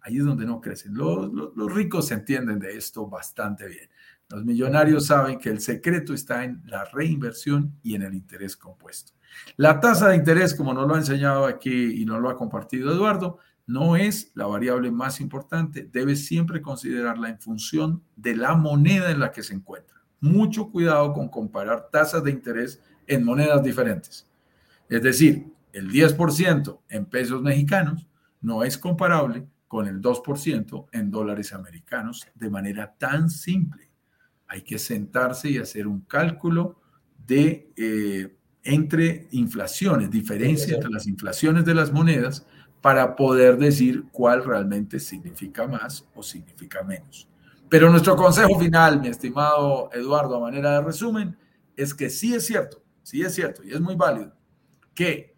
Ahí 0.01 0.17
es 0.17 0.25
donde 0.25 0.45
no 0.45 0.61
crecen. 0.61 0.93
Los, 0.93 1.33
los, 1.33 1.55
los 1.55 1.73
ricos 1.73 2.07
se 2.07 2.13
entienden 2.13 2.59
de 2.59 2.77
esto 2.77 3.07
bastante 3.07 3.67
bien. 3.67 3.89
Los 4.29 4.43
millonarios 4.43 5.05
saben 5.05 5.39
que 5.39 5.49
el 5.49 5.61
secreto 5.61 6.13
está 6.13 6.43
en 6.43 6.61
la 6.65 6.83
reinversión 6.83 7.79
y 7.81 7.95
en 7.95 8.01
el 8.01 8.13
interés 8.13 8.57
compuesto. 8.57 9.13
La 9.55 9.79
tasa 9.79 10.09
de 10.09 10.17
interés, 10.17 10.53
como 10.53 10.73
nos 10.73 10.85
lo 10.85 10.95
ha 10.95 10.97
enseñado 10.97 11.45
aquí 11.45 12.01
y 12.01 12.05
nos 12.05 12.19
lo 12.19 12.29
ha 12.29 12.35
compartido 12.35 12.91
Eduardo, 12.91 13.39
no 13.67 13.95
es 13.95 14.31
la 14.33 14.45
variable 14.45 14.91
más 14.91 15.21
importante. 15.21 15.87
Debes 15.89 16.25
siempre 16.25 16.61
considerarla 16.61 17.29
en 17.29 17.39
función 17.39 18.03
de 18.17 18.35
la 18.35 18.55
moneda 18.55 19.11
en 19.11 19.21
la 19.21 19.31
que 19.31 19.43
se 19.43 19.53
encuentra. 19.53 19.95
Mucho 20.19 20.71
cuidado 20.71 21.13
con 21.13 21.29
comparar 21.29 21.89
tasas 21.89 22.21
de 22.21 22.31
interés 22.31 22.81
en 23.07 23.23
monedas 23.23 23.63
diferentes. 23.63 24.27
Es 24.89 25.01
decir, 25.01 25.47
el 25.71 25.89
10% 25.89 26.79
en 26.89 27.05
pesos 27.05 27.41
mexicanos 27.41 28.07
no 28.41 28.65
es 28.65 28.77
comparable 28.77 29.47
con 29.69 29.87
el 29.87 30.01
2% 30.01 30.87
en 30.91 31.11
dólares 31.11 31.53
americanos 31.53 32.27
de 32.35 32.49
manera 32.49 32.93
tan 32.97 33.29
simple 33.29 33.86
hay 34.47 34.61
que 34.61 34.79
sentarse 34.79 35.49
y 35.49 35.57
hacer 35.57 35.87
un 35.87 36.01
cálculo 36.01 36.79
de 37.25 37.71
eh, 37.75 38.35
entre 38.63 39.27
inflaciones, 39.31 40.11
diferencia 40.11 40.75
entre 40.75 40.89
las 40.89 41.07
inflaciones 41.07 41.65
de 41.65 41.73
las 41.73 41.91
monedas 41.91 42.45
para 42.81 43.15
poder 43.15 43.57
decir 43.57 44.05
cuál 44.11 44.43
realmente 44.43 44.99
significa 44.99 45.67
más 45.67 46.05
o 46.15 46.23
significa 46.23 46.83
menos. 46.83 47.27
Pero 47.69 47.89
nuestro 47.89 48.15
consejo 48.15 48.57
final, 48.59 49.01
mi 49.01 49.09
estimado 49.09 49.89
Eduardo, 49.93 50.35
a 50.35 50.39
manera 50.39 50.71
de 50.71 50.81
resumen, 50.81 51.37
es 51.75 51.93
que 51.93 52.09
sí 52.09 52.33
es 52.33 52.45
cierto, 52.45 52.81
sí 53.03 53.21
es 53.21 53.35
cierto 53.35 53.63
y 53.63 53.73
es 53.73 53.81
muy 53.81 53.95
válido 53.95 54.33
que 54.93 55.35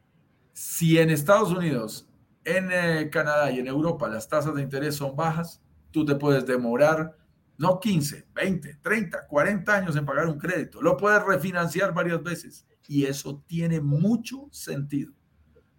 si 0.53 0.97
en 0.97 1.09
Estados 1.09 1.51
Unidos, 1.51 2.07
en 2.45 2.69
eh, 2.71 3.09
Canadá 3.11 3.51
y 3.51 3.59
en 3.59 3.67
Europa 3.67 4.07
las 4.07 4.27
tasas 4.27 4.55
de 4.55 4.61
interés 4.61 4.95
son 4.95 5.15
bajas, 5.15 5.61
tú 5.91 6.05
te 6.05 6.15
puedes 6.15 6.45
demorar 6.45 7.17
no 7.59 7.77
15, 7.77 8.29
20, 8.33 8.79
30, 8.81 9.27
40 9.27 9.75
años 9.75 9.95
en 9.97 10.05
pagar 10.05 10.27
un 10.27 10.39
crédito. 10.39 10.81
Lo 10.81 10.95
puedes 10.95 11.21
refinanciar 11.21 11.93
varias 11.93 12.23
veces 12.23 12.65
y 12.87 13.03
eso 13.05 13.43
tiene 13.47 13.81
mucho 13.81 14.47
sentido. 14.49 15.11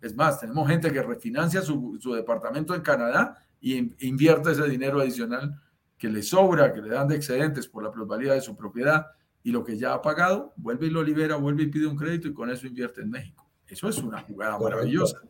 Es 0.02 0.14
más, 0.14 0.38
tenemos 0.38 0.68
gente 0.68 0.92
que 0.92 1.02
refinancia 1.02 1.62
su, 1.62 1.98
departamento 2.14 2.74
en 2.74 2.82
Canadá 2.82 3.34
y 3.62 3.94
invierte 4.06 4.52
ese 4.52 4.68
dinero 4.68 5.00
adicional 5.00 5.58
que 5.96 6.10
le 6.10 6.22
sobra, 6.22 6.74
que 6.74 6.82
le 6.82 6.90
dan 6.90 7.08
de 7.08 7.16
excedentes 7.16 7.66
por 7.66 7.82
la 7.82 7.90
plusvalía 7.90 8.34
de 8.34 8.42
su 8.42 8.54
propiedad 8.54 9.06
y 9.42 9.50
lo 9.50 9.64
que 9.64 9.78
ya 9.78 9.94
ha 9.94 10.02
pagado, 10.02 10.52
vuelve 10.56 10.88
y 10.88 10.90
lo 10.90 11.02
libera, 11.02 11.36
vuelve 11.36 11.62
y 11.62 11.68
pide 11.68 11.86
un 11.86 11.96
crédito 11.96 12.28
y 12.28 12.34
con 12.34 12.50
eso 12.50 12.66
invierte 12.66 13.00
en 13.00 13.10
México. 13.10 13.50
Eso 13.66 13.88
es 13.88 13.96
una 13.98 14.20
jugada 14.20 14.58
maravillosa, 14.58 15.22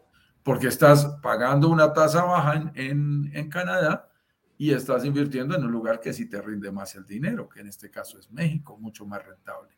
porque 0.42 0.66
estás 0.66 1.06
pagando 1.22 1.68
una 1.68 1.92
tasa 1.92 2.24
baja 2.24 2.72
en, 2.74 3.30
en 3.34 3.48
Canadá 3.48 4.09
y 4.60 4.74
estás 4.74 5.06
invirtiendo 5.06 5.56
en 5.56 5.64
un 5.64 5.72
lugar 5.72 6.00
que 6.00 6.12
sí 6.12 6.28
te 6.28 6.38
rinde 6.42 6.70
más 6.70 6.94
el 6.94 7.06
dinero, 7.06 7.48
que 7.48 7.60
en 7.60 7.68
este 7.68 7.90
caso 7.90 8.18
es 8.18 8.30
México, 8.30 8.76
mucho 8.76 9.06
más 9.06 9.24
rentable. 9.24 9.70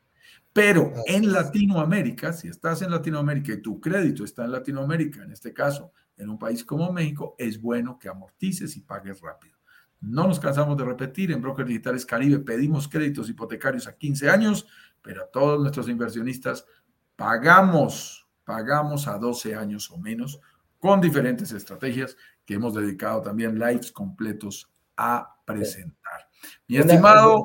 Pero 0.53 0.93
en 1.07 1.33
Latinoamérica, 1.33 2.33
si 2.33 2.49
estás 2.49 2.83
en 2.83 2.91
Latinoamérica 2.91 3.53
y 3.53 3.62
tu 3.62 3.80
crédito 3.80 4.24
está 4.24 4.45
en 4.45 4.51
Latinoamérica, 4.51 5.22
en 5.22 5.30
este 5.30 5.55
caso 5.55 5.93
en 6.16 6.30
un 6.30 6.37
país 6.37 6.64
como 6.64 6.93
México, 6.93 7.37
es 7.39 7.62
bueno 7.62 7.97
que 7.97 8.09
amortices 8.09 8.76
y 8.76 8.80
pagues 8.80 9.20
rápido. 9.20 9.57
No 10.01 10.26
nos 10.26 10.41
cansamos 10.41 10.76
de 10.76 10.85
repetir, 10.85 11.30
en 11.30 11.41
Brokers 11.41 11.68
Digitales 11.68 12.05
Caribe 12.05 12.41
pedimos 12.41 12.89
créditos 12.89 13.30
hipotecarios 13.30 13.87
a 13.87 13.97
15 13.97 14.30
años, 14.30 14.66
pero 15.01 15.22
a 15.22 15.30
todos 15.30 15.61
nuestros 15.61 15.89
inversionistas 15.89 16.66
pagamos, 17.14 18.28
pagamos 18.43 19.07
a 19.07 19.16
12 19.16 19.55
años 19.55 19.93
o 19.93 19.99
menos 19.99 20.41
con 20.80 21.01
diferentes 21.01 21.53
estrategias 21.53 22.16
que 22.45 22.55
hemos 22.55 22.74
dedicado 22.74 23.22
también 23.22 23.57
lives 23.57 23.93
completos 23.93 24.72
a 24.97 25.36
presentar. 25.45 26.28
Mi 26.68 26.78
estimado... 26.78 27.45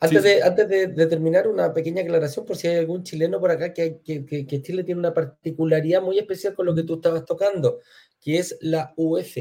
antes, 0.00 0.22
de, 0.22 0.42
antes 0.42 0.68
de, 0.68 1.06
terminar, 1.06 1.48
una 1.48 1.72
pequeña 1.72 2.02
aclaración 2.02 2.44
por 2.44 2.56
si 2.56 2.68
hay 2.68 2.76
algún 2.76 3.02
chileno 3.02 3.40
por 3.40 3.50
acá 3.50 3.72
que, 3.72 4.00
que, 4.04 4.24
que, 4.24 4.62
Chile 4.62 4.84
tiene 4.84 5.00
una 5.00 5.14
particularidad 5.14 6.02
muy 6.02 6.18
especial 6.18 6.54
con 6.54 6.66
lo 6.66 6.74
que 6.74 6.82
tú 6.82 6.94
estabas 6.94 7.24
tocando, 7.24 7.80
que 8.20 8.38
es 8.38 8.56
la 8.60 8.92
UF. 8.96 9.36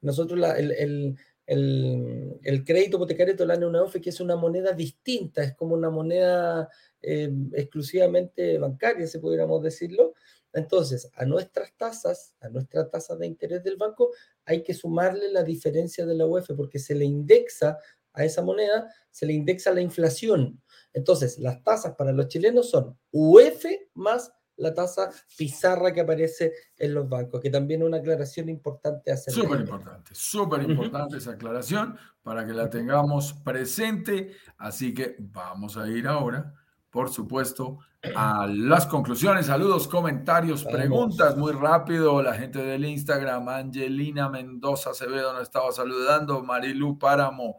Nosotros 0.00 0.38
la, 0.38 0.52
el, 0.58 0.72
el, 0.72 1.16
el, 1.46 2.38
el, 2.42 2.64
crédito 2.64 2.96
hipotecario 2.96 3.36
te 3.36 3.44
una 3.44 3.82
UF 3.82 4.00
que 4.00 4.10
es 4.10 4.20
una 4.20 4.36
moneda 4.36 4.72
distinta, 4.72 5.42
es 5.42 5.54
como 5.54 5.74
una 5.74 5.90
moneda 5.90 6.68
eh, 7.02 7.30
exclusivamente 7.52 8.58
bancaria, 8.58 9.06
si 9.06 9.18
pudiéramos 9.18 9.62
decirlo, 9.62 10.14
entonces, 10.52 11.10
a 11.14 11.24
nuestras 11.24 11.76
tasas, 11.76 12.34
a 12.40 12.48
nuestra 12.48 12.88
tasa 12.88 13.16
de 13.16 13.26
interés 13.26 13.62
del 13.62 13.76
banco, 13.76 14.10
hay 14.44 14.62
que 14.62 14.74
sumarle 14.74 15.30
la 15.30 15.42
diferencia 15.42 16.06
de 16.06 16.14
la 16.14 16.26
UF 16.26 16.50
porque 16.56 16.78
se 16.78 16.94
le 16.94 17.04
indexa 17.04 17.78
a 18.12 18.24
esa 18.24 18.42
moneda, 18.42 18.90
se 19.10 19.26
le 19.26 19.34
indexa 19.34 19.72
la 19.72 19.82
inflación. 19.82 20.62
Entonces, 20.92 21.38
las 21.38 21.62
tasas 21.62 21.94
para 21.96 22.12
los 22.12 22.28
chilenos 22.28 22.70
son 22.70 22.98
UF 23.10 23.64
más 23.94 24.32
la 24.56 24.72
tasa 24.72 25.10
pizarra 25.36 25.92
que 25.92 26.00
aparece 26.00 26.52
en 26.78 26.94
los 26.94 27.08
bancos, 27.08 27.40
que 27.40 27.50
también 27.50 27.82
es 27.82 27.88
una 27.88 27.98
aclaración 27.98 28.48
importante 28.48 29.12
hacer. 29.12 29.34
Súper 29.34 29.60
importante, 29.60 30.14
súper 30.14 30.62
importante 30.62 31.18
esa 31.18 31.32
aclaración 31.32 31.96
para 32.22 32.46
que 32.46 32.52
la 32.52 32.70
tengamos 32.70 33.34
presente. 33.34 34.32
Así 34.56 34.94
que 34.94 35.16
vamos 35.18 35.76
a 35.76 35.88
ir 35.88 36.06
ahora, 36.06 36.54
por 36.90 37.10
supuesto, 37.10 37.78
a 38.14 38.46
las 38.46 38.86
conclusiones. 38.86 39.46
Saludos, 39.46 39.88
comentarios, 39.88 40.64
preguntas 40.64 41.36
muy 41.36 41.52
rápido. 41.52 42.22
La 42.22 42.34
gente 42.34 42.60
del 42.60 42.84
Instagram, 42.84 43.48
Angelina 43.48 44.28
Mendoza 44.28 44.90
Acevedo 44.90 45.32
nos 45.32 45.42
estaba 45.42 45.72
saludando. 45.72 46.42
Marilu 46.42 46.98
Páramo, 46.98 47.58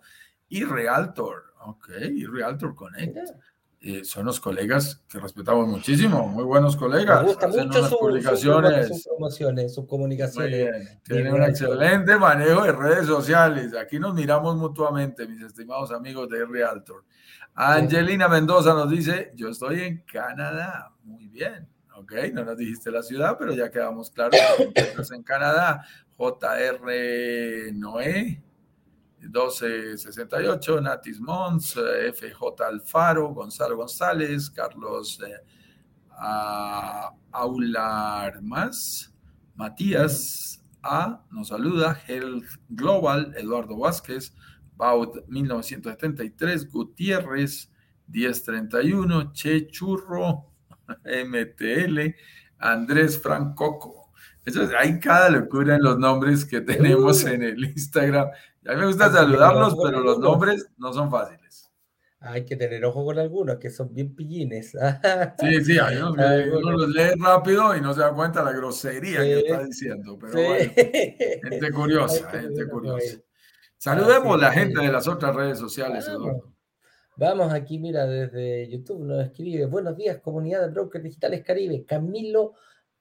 y 0.50 0.64
Realtor. 0.64 1.54
Ok, 1.62 1.89
y 2.14 2.26
Realtor 2.26 2.76
Connect. 2.76 3.18
Eh, 3.80 4.03
son 4.03 4.25
los 4.25 4.39
colegas 4.39 5.03
que 5.07 5.19
respetamos 5.19 5.67
muchísimo, 5.67 6.28
muy 6.28 6.43
buenos 6.43 6.75
colegas. 6.75 7.21
Me 7.21 7.28
gusta 7.28 7.47
mucho 7.47 7.88
sus 7.88 7.97
publicaciones. 7.97 8.88
sus 8.88 9.03
promociones, 9.03 9.73
sus 9.75 9.86
comunicaciones. 9.86 11.01
Tienen 11.03 11.34
un 11.34 11.43
excelente 11.43 12.17
manejo 12.17 12.63
de 12.63 12.71
redes 12.71 13.05
sociales. 13.05 13.75
Aquí 13.75 13.99
nos 13.99 14.15
miramos 14.15 14.55
mutuamente, 14.55 15.28
mis 15.28 15.43
estimados 15.43 15.91
amigos 15.91 16.28
de 16.28 16.43
Realtor. 16.43 17.05
Angelina 17.53 18.28
Mendoza 18.28 18.73
nos 18.73 18.89
dice, 18.89 19.32
yo 19.36 19.49
estoy 19.49 19.82
en 19.82 20.03
Canadá. 20.11 20.91
Muy 21.03 21.28
bien. 21.28 21.67
Ok, 21.95 22.13
no 22.34 22.45
nos 22.45 22.57
dijiste 22.57 22.91
la 22.91 23.03
ciudad, 23.03 23.38
pero 23.38 23.53
ya 23.53 23.69
quedamos 23.69 24.09
claros 24.09 24.39
que 24.73 24.82
estás 24.82 25.11
en 25.11 25.23
Canadá. 25.23 25.84
JR 26.15 27.73
Noé, 27.73 28.41
1268, 29.28 30.82
Natis 30.82 31.19
Mons, 31.19 31.75
FJ 32.13 32.61
Alfaro, 32.65 33.30
Gonzalo 33.34 33.78
González, 33.78 34.49
Carlos 34.49 35.19
eh, 35.25 35.41
Aular 37.32 38.41
Más, 38.41 39.13
Matías 39.55 40.63
A, 40.82 41.23
nos 41.32 41.49
saluda, 41.49 41.99
Health 42.07 42.45
Global, 42.69 43.34
Eduardo 43.38 43.78
Vázquez, 43.78 44.34
Baut 44.75 45.28
1973, 45.28 46.71
Gutiérrez 46.71 47.71
1031, 48.07 49.32
Che 49.34 49.67
Churro, 49.67 50.53
MTL, 51.03 52.15
Andrés 52.59 53.19
Francoco. 53.21 54.07
Hay 54.80 54.99
cada 54.99 55.30
locura 55.30 55.75
en 55.75 55.84
los 55.84 55.99
nombres 55.99 56.45
que 56.45 56.61
tenemos 56.61 57.25
en 57.25 57.43
el 57.43 57.65
Instagram. 57.65 58.30
A 58.68 58.74
mí 58.74 58.80
me 58.82 58.88
gusta 58.88 59.11
saludarlos, 59.11 59.76
pero 59.82 60.01
los 60.01 60.20
nombres 60.20 60.68
no 60.78 60.91
son 60.93 61.09
fáciles. 61.09 61.72
Hay 62.20 62.43
que 62.45 62.55
tener 62.55 62.84
ojo 62.84 63.05
con 63.05 63.18
algunos, 63.20 63.57
que 63.57 63.70
son 63.70 63.93
bien 63.93 64.15
pillines. 64.15 64.76
Sí, 65.39 65.63
sí, 65.63 65.80
hay 65.80 65.97
unos 65.97 66.15
que 66.15 66.49
uno 66.49 66.72
los 66.72 66.89
lee 66.89 67.11
rápido 67.18 67.76
y 67.76 67.82
no 67.82 67.93
se 67.93 68.01
da 68.01 68.13
cuenta 68.13 68.39
de 68.39 68.51
la 68.51 68.57
grosería 68.57 69.20
que 69.20 69.39
está 69.39 69.63
diciendo. 69.63 70.18
Pero 70.20 70.34
bueno, 70.34 70.72
gente 70.76 71.72
curiosa, 71.72 72.30
gente 72.30 72.68
curiosa. 72.68 73.18
Saludemos 73.78 74.36
a 74.36 74.38
la 74.38 74.51
gente 74.51 74.82
de 74.82 74.91
las 74.91 75.07
otras 75.07 75.36
redes 75.36 75.59
sociales, 75.59 76.07
Eduardo. 76.07 76.51
Vamos 77.15 77.53
aquí, 77.53 77.80
mira, 77.80 78.05
desde 78.05 78.70
YouTube 78.70 79.03
nos 79.03 79.26
escribe, 79.26 79.65
buenos 79.65 79.95
días, 79.95 80.20
comunidad 80.20 80.61
de 80.61 80.68
brokers 80.70 81.03
digitales 81.03 81.43
Caribe, 81.43 81.84
Camilo 81.84 82.53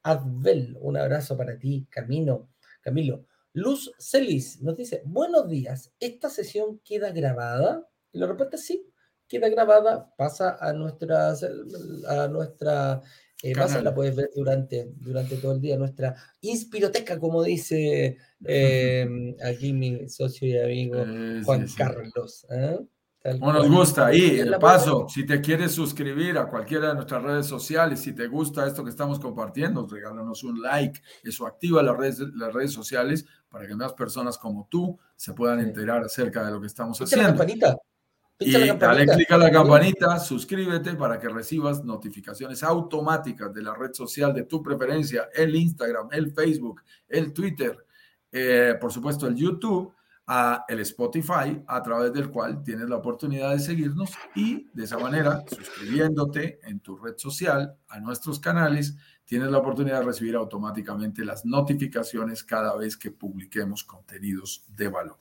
Advel, 0.02 0.76
un 0.80 0.96
abrazo 0.96 1.36
para 1.36 1.58
ti, 1.58 1.86
Camino, 1.90 2.48
Camilo. 2.80 3.26
Luz 3.56 3.90
Celis 3.98 4.60
nos 4.60 4.76
dice, 4.76 5.00
buenos 5.06 5.48
días, 5.48 5.90
¿esta 5.98 6.28
sesión 6.28 6.78
queda 6.84 7.10
grabada? 7.10 7.88
Y 8.12 8.18
la 8.18 8.26
respuesta 8.26 8.56
es 8.56 8.66
sí, 8.66 8.86
queda 9.26 9.48
grabada, 9.48 10.12
pasa 10.14 10.58
a, 10.60 10.74
nuestras, 10.74 11.42
a 11.42 12.28
nuestra 12.28 13.00
eh, 13.42 13.54
la 13.54 13.94
puedes 13.94 14.14
ver 14.14 14.28
durante, 14.36 14.92
durante 14.96 15.36
todo 15.36 15.52
el 15.52 15.62
día, 15.62 15.78
nuestra 15.78 16.14
inspiroteca, 16.42 17.18
como 17.18 17.42
dice 17.42 18.18
eh, 18.44 19.34
aquí 19.42 19.72
mi 19.72 20.06
socio 20.10 20.48
y 20.48 20.58
amigo 20.58 21.02
Juan 21.46 21.66
Carlos. 21.78 22.46
¿eh? 22.50 22.78
Como 23.32 23.52
nos 23.52 23.68
gusta. 23.68 24.14
Y 24.14 24.38
el 24.38 24.56
paso, 24.58 25.06
si 25.08 25.26
te 25.26 25.40
quieres 25.40 25.72
suscribir 25.72 26.38
a 26.38 26.48
cualquiera 26.48 26.88
de 26.88 26.94
nuestras 26.94 27.22
redes 27.22 27.46
sociales, 27.46 28.00
si 28.00 28.12
te 28.12 28.28
gusta 28.28 28.66
esto 28.66 28.84
que 28.84 28.90
estamos 28.90 29.18
compartiendo, 29.18 29.86
regálanos 29.86 30.44
un 30.44 30.62
like. 30.62 31.00
Eso 31.24 31.46
activa 31.46 31.82
las 31.82 31.96
redes, 31.96 32.20
las 32.34 32.52
redes 32.52 32.72
sociales 32.72 33.26
para 33.48 33.66
que 33.66 33.74
más 33.74 33.92
personas 33.92 34.38
como 34.38 34.66
tú 34.70 34.98
se 35.14 35.32
puedan 35.32 35.60
enterar 35.60 36.02
acerca 36.02 36.44
de 36.44 36.52
lo 36.52 36.60
que 36.60 36.66
estamos 36.66 37.00
haciendo. 37.00 37.28
La 37.28 37.34
campanita. 37.34 37.76
y 38.38 38.52
dale 38.52 39.06
clic 39.06 39.30
a 39.30 39.38
la 39.38 39.50
campanita, 39.50 40.18
suscríbete 40.18 40.94
para 40.94 41.18
que 41.18 41.28
recibas 41.28 41.84
notificaciones 41.84 42.62
automáticas 42.62 43.52
de 43.54 43.62
la 43.62 43.74
red 43.74 43.92
social 43.92 44.34
de 44.34 44.44
tu 44.44 44.62
preferencia, 44.62 45.28
el 45.34 45.54
Instagram, 45.54 46.08
el 46.12 46.32
Facebook, 46.32 46.82
el 47.08 47.32
Twitter, 47.32 47.76
eh, 48.30 48.74
por 48.80 48.92
supuesto 48.92 49.26
el 49.26 49.36
YouTube 49.36 49.94
a 50.26 50.64
el 50.68 50.80
Spotify, 50.80 51.62
a 51.66 51.82
través 51.82 52.12
del 52.12 52.30
cual 52.30 52.62
tienes 52.64 52.88
la 52.88 52.96
oportunidad 52.96 53.52
de 53.52 53.60
seguirnos 53.60 54.10
y 54.34 54.68
de 54.72 54.84
esa 54.84 54.98
manera, 54.98 55.44
suscribiéndote 55.48 56.58
en 56.64 56.80
tu 56.80 56.96
red 56.96 57.14
social 57.16 57.76
a 57.88 58.00
nuestros 58.00 58.40
canales, 58.40 58.96
tienes 59.26 59.50
la 59.50 59.58
oportunidad 59.58 60.00
de 60.00 60.06
recibir 60.06 60.36
automáticamente 60.36 61.24
las 61.24 61.44
notificaciones 61.44 62.42
cada 62.42 62.74
vez 62.76 62.96
que 62.96 63.10
publiquemos 63.10 63.84
contenidos 63.84 64.64
de 64.74 64.88
valor. 64.88 65.18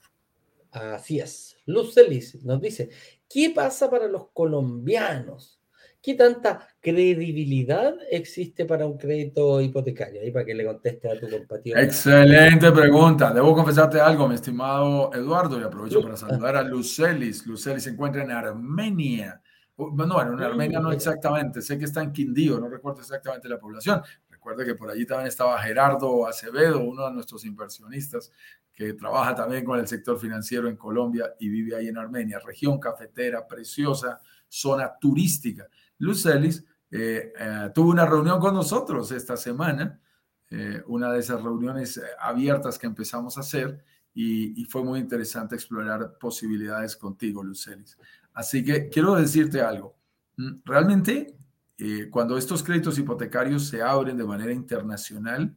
Así 0.72 1.20
es. 1.20 1.58
Luz 1.66 1.94
Celis 1.94 2.44
nos 2.44 2.62
dice, 2.62 2.90
¿qué 3.30 3.52
pasa 3.54 3.90
para 3.90 4.08
los 4.08 4.30
colombianos? 4.32 5.60
¿Qué 6.02 6.14
tanta 6.14 6.68
credibilidad 6.80 7.96
existe 8.12 8.66
para 8.66 8.86
un 8.86 8.96
crédito 8.96 9.60
hipotecario? 9.60 10.22
Ahí 10.22 10.30
para 10.30 10.46
que 10.46 10.54
le 10.54 10.64
conteste 10.64 11.10
a 11.10 11.20
tu 11.20 11.28
compatriota. 11.28 11.82
Excelente 11.82 12.72
pregunta. 12.72 13.34
Debo 13.34 13.56
confesarte 13.56 14.00
algo, 14.00 14.28
mi 14.28 14.36
estimado 14.36 15.12
Eduardo, 15.16 15.60
y 15.60 15.64
aprovecho 15.64 16.04
para 16.04 16.16
saludar 16.16 16.58
a 16.58 16.62
Lucelis. 16.62 17.48
Lucelis 17.48 17.86
se 17.86 17.90
encuentra 17.90 18.22
en 18.22 18.30
Armenia. 18.30 19.42
Bueno, 19.78 20.22
en 20.22 20.42
Armenia 20.42 20.80
no 20.80 20.92
exactamente, 20.92 21.62
sé 21.62 21.78
que 21.78 21.86
está 21.86 22.02
en 22.02 22.14
Quindío, 22.14 22.60
no 22.60 22.70
recuerdo 22.70 23.02
exactamente 23.02 23.50
la 23.50 23.60
población. 23.60 24.02
Recuerda 24.30 24.64
que 24.64 24.76
por 24.76 24.90
allí 24.90 25.06
también 25.06 25.28
estaba 25.28 25.62
Gerardo 25.62 26.26
Acevedo, 26.28 26.82
uno 26.82 27.06
de 27.06 27.12
nuestros 27.12 27.44
inversionistas, 27.46 28.32
que 28.74 28.94
trabaja 28.94 29.34
también 29.36 29.66
con 29.66 29.80
el 29.80 29.88
sector 29.88 30.20
financiero 30.20 30.68
en 30.68 30.76
Colombia 30.76 31.34
y 31.40 31.50
vive 31.50 31.76
ahí 31.76 31.88
en 31.88 31.98
Armenia, 31.98 32.40
región 32.40 32.80
cafetera, 32.80 33.48
preciosa, 33.48 34.22
zona 34.48 34.94
turística. 35.00 35.68
Luz 35.98 36.26
Ellis 36.26 36.64
eh, 36.92 37.34
eh, 37.38 37.72
tuvo 37.74 37.90
una 37.90 38.06
reunión 38.06 38.40
con 38.40 38.54
nosotros 38.54 39.12
esta 39.12 39.36
semana, 39.36 40.00
eh, 40.50 40.82
una 40.88 41.12
de 41.12 41.20
esas 41.20 41.42
reuniones 41.42 42.02
abiertas 42.20 42.78
que 42.78 42.88
empezamos 42.88 43.38
a 43.38 43.42
hacer 43.42 43.84
y, 44.14 44.64
fue 44.66 44.84
muy 44.84 45.00
interesante 45.00 45.56
explorar 45.56 46.18
posibilidades 46.18 46.96
contigo, 46.96 47.44
Luz 47.44 47.68
Ellis. 47.68 47.98
Así 48.36 48.64
que 48.64 48.90
quiero 48.90 49.16
decirte 49.16 49.62
algo. 49.62 49.96
Mm, 50.38 50.58
realmente, 50.64 51.36
cuando 52.12 52.38
estos 52.38 52.64
créditos 52.64 52.98
hipotecarios 52.98 53.68
se 53.68 53.82
abren 53.82 54.16
de 54.16 54.24
manera 54.24 54.54
internacional, 54.54 55.54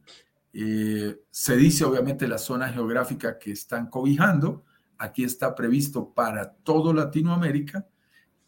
se 0.51 1.55
dice 1.55 1.85
obviamente 1.85 2.27
la 2.27 2.37
zona 2.37 2.67
geográfica 2.69 3.37
que 3.37 3.51
están 3.51 3.87
cobijando. 3.87 4.65
Aquí 4.97 5.23
está 5.23 5.55
previsto 5.55 6.13
para 6.13 6.51
todo 6.51 6.91
Latinoamérica 6.91 7.85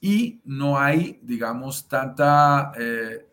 y 0.01 0.41
no 0.45 0.79
hay, 0.79 1.19
digamos, 1.21 1.87
tanta, 1.87 2.71
eh, 2.77 3.27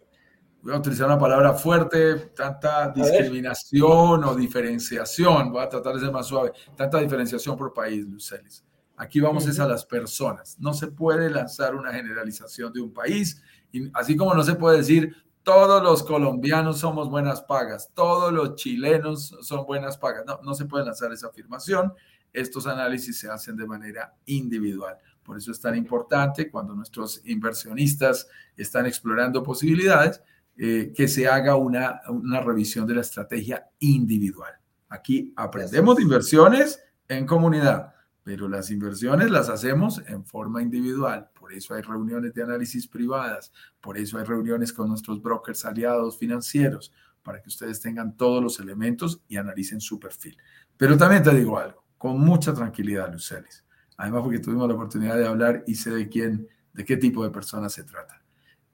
voy 0.60 0.74
a 0.74 0.76
utilizar 0.76 1.06
una 1.06 1.18
palabra 1.18 1.54
fuerte, 1.54 2.16
tanta 2.36 2.90
discriminación 2.90 4.22
o 4.22 4.34
diferenciación, 4.36 5.50
voy 5.50 5.62
a 5.62 5.68
tratar 5.68 5.94
de 5.94 6.00
ser 6.00 6.12
más 6.12 6.26
suave, 6.26 6.52
tanta 6.76 6.98
diferenciación 6.98 7.56
por 7.56 7.72
país, 7.72 8.06
Lucelis. 8.06 8.62
Aquí 8.98 9.20
vamos 9.20 9.46
es 9.46 9.60
a 9.60 9.66
las 9.68 9.84
personas. 9.84 10.58
No 10.58 10.74
se 10.74 10.88
puede 10.88 11.30
lanzar 11.30 11.74
una 11.74 11.92
generalización 11.92 12.72
de 12.72 12.80
un 12.80 12.92
país, 12.92 13.40
y 13.72 13.90
así 13.94 14.16
como 14.16 14.34
no 14.34 14.42
se 14.42 14.56
puede 14.56 14.78
decir 14.78 15.14
todos 15.44 15.82
los 15.82 16.02
colombianos 16.02 16.80
somos 16.80 17.08
buenas 17.08 17.40
pagas, 17.40 17.90
todos 17.94 18.32
los 18.32 18.56
chilenos 18.56 19.34
son 19.40 19.64
buenas 19.64 19.96
pagas. 19.96 20.24
No, 20.26 20.40
no 20.42 20.52
se 20.52 20.66
puede 20.66 20.84
lanzar 20.84 21.12
esa 21.12 21.28
afirmación. 21.28 21.94
Estos 22.32 22.66
análisis 22.66 23.18
se 23.18 23.30
hacen 23.30 23.56
de 23.56 23.66
manera 23.66 24.14
individual. 24.26 24.98
Por 25.22 25.38
eso 25.38 25.52
es 25.52 25.60
tan 25.60 25.76
importante 25.76 26.50
cuando 26.50 26.74
nuestros 26.74 27.22
inversionistas 27.24 28.28
están 28.56 28.86
explorando 28.86 29.42
posibilidades, 29.42 30.20
eh, 30.56 30.92
que 30.94 31.06
se 31.06 31.28
haga 31.28 31.54
una, 31.54 32.00
una 32.08 32.40
revisión 32.40 32.86
de 32.86 32.96
la 32.96 33.02
estrategia 33.02 33.70
individual. 33.78 34.54
Aquí 34.88 35.32
aprendemos 35.36 35.96
de 35.96 36.02
inversiones 36.02 36.82
en 37.06 37.26
comunidad, 37.26 37.94
pero 38.28 38.46
las 38.46 38.70
inversiones 38.70 39.30
las 39.30 39.48
hacemos 39.48 40.02
en 40.06 40.22
forma 40.22 40.60
individual. 40.60 41.30
Por 41.32 41.50
eso 41.54 41.72
hay 41.72 41.80
reuniones 41.80 42.34
de 42.34 42.42
análisis 42.42 42.86
privadas, 42.86 43.50
por 43.80 43.96
eso 43.96 44.18
hay 44.18 44.24
reuniones 44.24 44.70
con 44.70 44.86
nuestros 44.86 45.22
brokers 45.22 45.64
aliados 45.64 46.18
financieros, 46.18 46.92
para 47.22 47.40
que 47.40 47.48
ustedes 47.48 47.80
tengan 47.80 48.18
todos 48.18 48.42
los 48.42 48.60
elementos 48.60 49.22
y 49.28 49.38
analicen 49.38 49.80
su 49.80 49.98
perfil. 49.98 50.36
Pero 50.76 50.98
también 50.98 51.22
te 51.22 51.34
digo 51.34 51.58
algo, 51.58 51.86
con 51.96 52.20
mucha 52.20 52.52
tranquilidad, 52.52 53.10
Lucelis 53.10 53.64
además 53.96 54.20
porque 54.24 54.40
tuvimos 54.40 54.68
la 54.68 54.74
oportunidad 54.74 55.16
de 55.16 55.26
hablar 55.26 55.64
y 55.66 55.74
sé 55.76 55.90
de 55.90 56.06
quién, 56.10 56.46
de 56.74 56.84
qué 56.84 56.98
tipo 56.98 57.24
de 57.24 57.30
personas 57.30 57.72
se 57.72 57.84
trata. 57.84 58.22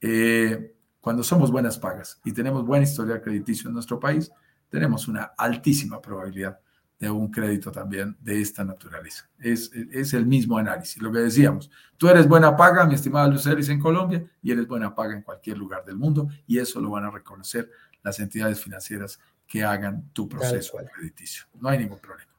Eh, 0.01 0.75
cuando 1.01 1.23
somos 1.23 1.53
buenas 1.53 1.79
pagas 1.79 2.21
y 2.25 2.33
tenemos 2.33 2.67
buen 2.67 2.83
historial 2.83 3.23
crediticio 3.23 3.69
en 3.69 3.75
nuestro 3.75 4.01
país, 4.01 4.33
tenemos 4.69 5.07
una 5.07 5.31
altísima 5.39 6.03
probabilidad 6.03 6.59
de 7.05 7.11
un 7.11 7.31
crédito 7.31 7.71
también 7.71 8.17
de 8.21 8.41
esta 8.41 8.65
naturaleza. 8.65 9.29
Es, 9.39 9.71
es 9.93 10.15
el 10.15 10.27
mismo 10.27 10.59
análisis, 10.59 11.01
lo 11.03 11.13
que 11.13 11.19
decíamos. 11.19 11.71
Tú 11.97 12.09
eres 12.09 12.27
buena 12.29 12.57
paga, 12.57 12.87
mi 12.87 12.95
estimada 12.95 13.29
Luceris, 13.29 13.69
en 13.69 13.81
Colombia 13.81 14.25
y 14.43 14.53
eres 14.53 14.67
buena 14.67 14.95
paga 14.95 15.15
en 15.15 15.23
cualquier 15.23 15.59
lugar 15.59 15.85
del 15.85 15.97
mundo 15.97 16.29
y 16.47 16.59
eso 16.59 16.81
lo 16.81 16.91
van 16.91 17.05
a 17.05 17.11
reconocer 17.11 17.71
las 18.03 18.19
entidades 18.21 18.61
financieras 18.61 19.19
que 19.47 19.63
hagan 19.63 20.11
tu 20.13 20.29
proceso 20.29 20.79
crediticio. 20.95 21.45
No 21.61 21.69
hay 21.69 21.79
ningún 21.79 21.99
problema. 21.99 22.33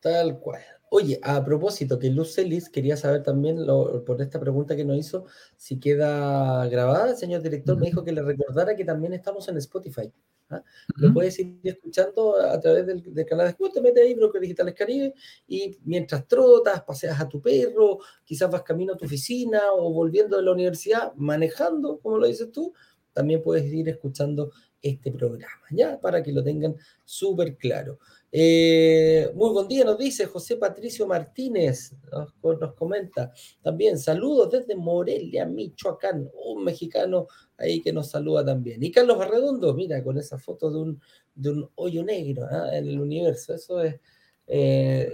Tal 0.00 0.38
cual. 0.38 0.62
Oye, 0.88 1.18
a 1.22 1.44
propósito, 1.44 1.98
que 1.98 2.10
Luz 2.10 2.34
Celis 2.34 2.68
quería 2.68 2.96
saber 2.96 3.22
también, 3.22 3.66
por 4.06 4.22
esta 4.22 4.38
pregunta 4.38 4.76
que 4.76 4.84
nos 4.84 4.96
hizo, 4.96 5.26
si 5.56 5.80
queda 5.80 6.66
grabada. 6.68 7.10
El 7.10 7.16
señor 7.16 7.42
director 7.42 7.76
me 7.76 7.86
dijo 7.86 8.04
que 8.04 8.12
le 8.12 8.22
recordara 8.22 8.76
que 8.76 8.84
también 8.84 9.12
estamos 9.12 9.48
en 9.48 9.56
Spotify. 9.56 10.12
¿Ah? 10.50 10.62
Lo 10.96 11.12
puedes 11.12 11.38
ir 11.38 11.58
escuchando 11.62 12.40
a 12.40 12.58
través 12.60 12.86
del, 12.86 13.02
canal 13.26 13.46
de 13.46 13.50
Spotify, 13.50 13.74
te 13.74 13.80
metes 13.80 14.04
ahí, 14.04 14.14
Brokers 14.14 14.42
Digitales 14.42 14.74
Caribe, 14.74 15.14
y 15.46 15.76
mientras 15.84 16.26
trotas, 16.26 16.82
paseas 16.82 17.20
a 17.20 17.28
tu 17.28 17.40
perro, 17.40 17.98
quizás 18.24 18.50
vas 18.50 18.62
camino 18.62 18.94
a 18.94 18.96
tu 18.96 19.04
oficina 19.04 19.72
o 19.72 19.92
volviendo 19.92 20.36
de 20.36 20.42
la 20.42 20.52
universidad, 20.52 21.12
manejando, 21.14 21.98
como 21.98 22.18
lo 22.18 22.26
dices 22.26 22.50
tú, 22.52 22.72
también 23.12 23.42
puedes 23.42 23.64
ir 23.72 23.88
escuchando 23.88 24.52
este 24.82 25.10
programa, 25.10 25.64
¿ya? 25.70 26.00
Para 26.00 26.22
que 26.22 26.32
lo 26.32 26.42
tengan 26.42 26.76
súper 27.04 27.56
claro. 27.56 27.98
Eh, 28.30 29.30
muy 29.34 29.50
buen 29.50 29.68
día, 29.68 29.84
nos 29.84 29.98
dice 29.98 30.26
José 30.26 30.56
Patricio 30.56 31.06
Martínez, 31.06 31.94
nos, 32.42 32.74
comenta 32.74 33.32
también, 33.62 33.98
saludos 33.98 34.50
desde 34.50 34.74
Morelia, 34.74 35.46
Michoacán, 35.46 36.28
un 36.44 36.64
mexicano 36.64 37.28
ahí 37.56 37.80
que 37.80 37.92
nos 37.92 38.10
saluda 38.10 38.44
también. 38.44 38.82
Y 38.82 38.90
Carlos 38.90 39.20
Arredondo, 39.20 39.72
mira, 39.74 40.02
con 40.04 40.18
esa 40.18 40.38
foto 40.38 40.70
de 40.70 40.78
un, 40.78 41.00
de 41.34 41.50
un 41.50 41.70
hoyo 41.76 42.04
negro 42.04 42.46
¿ah? 42.50 42.76
en 42.76 42.88
el 42.88 43.00
universo, 43.00 43.54
eso 43.54 43.80
es 43.82 43.98
eh, 44.46 45.12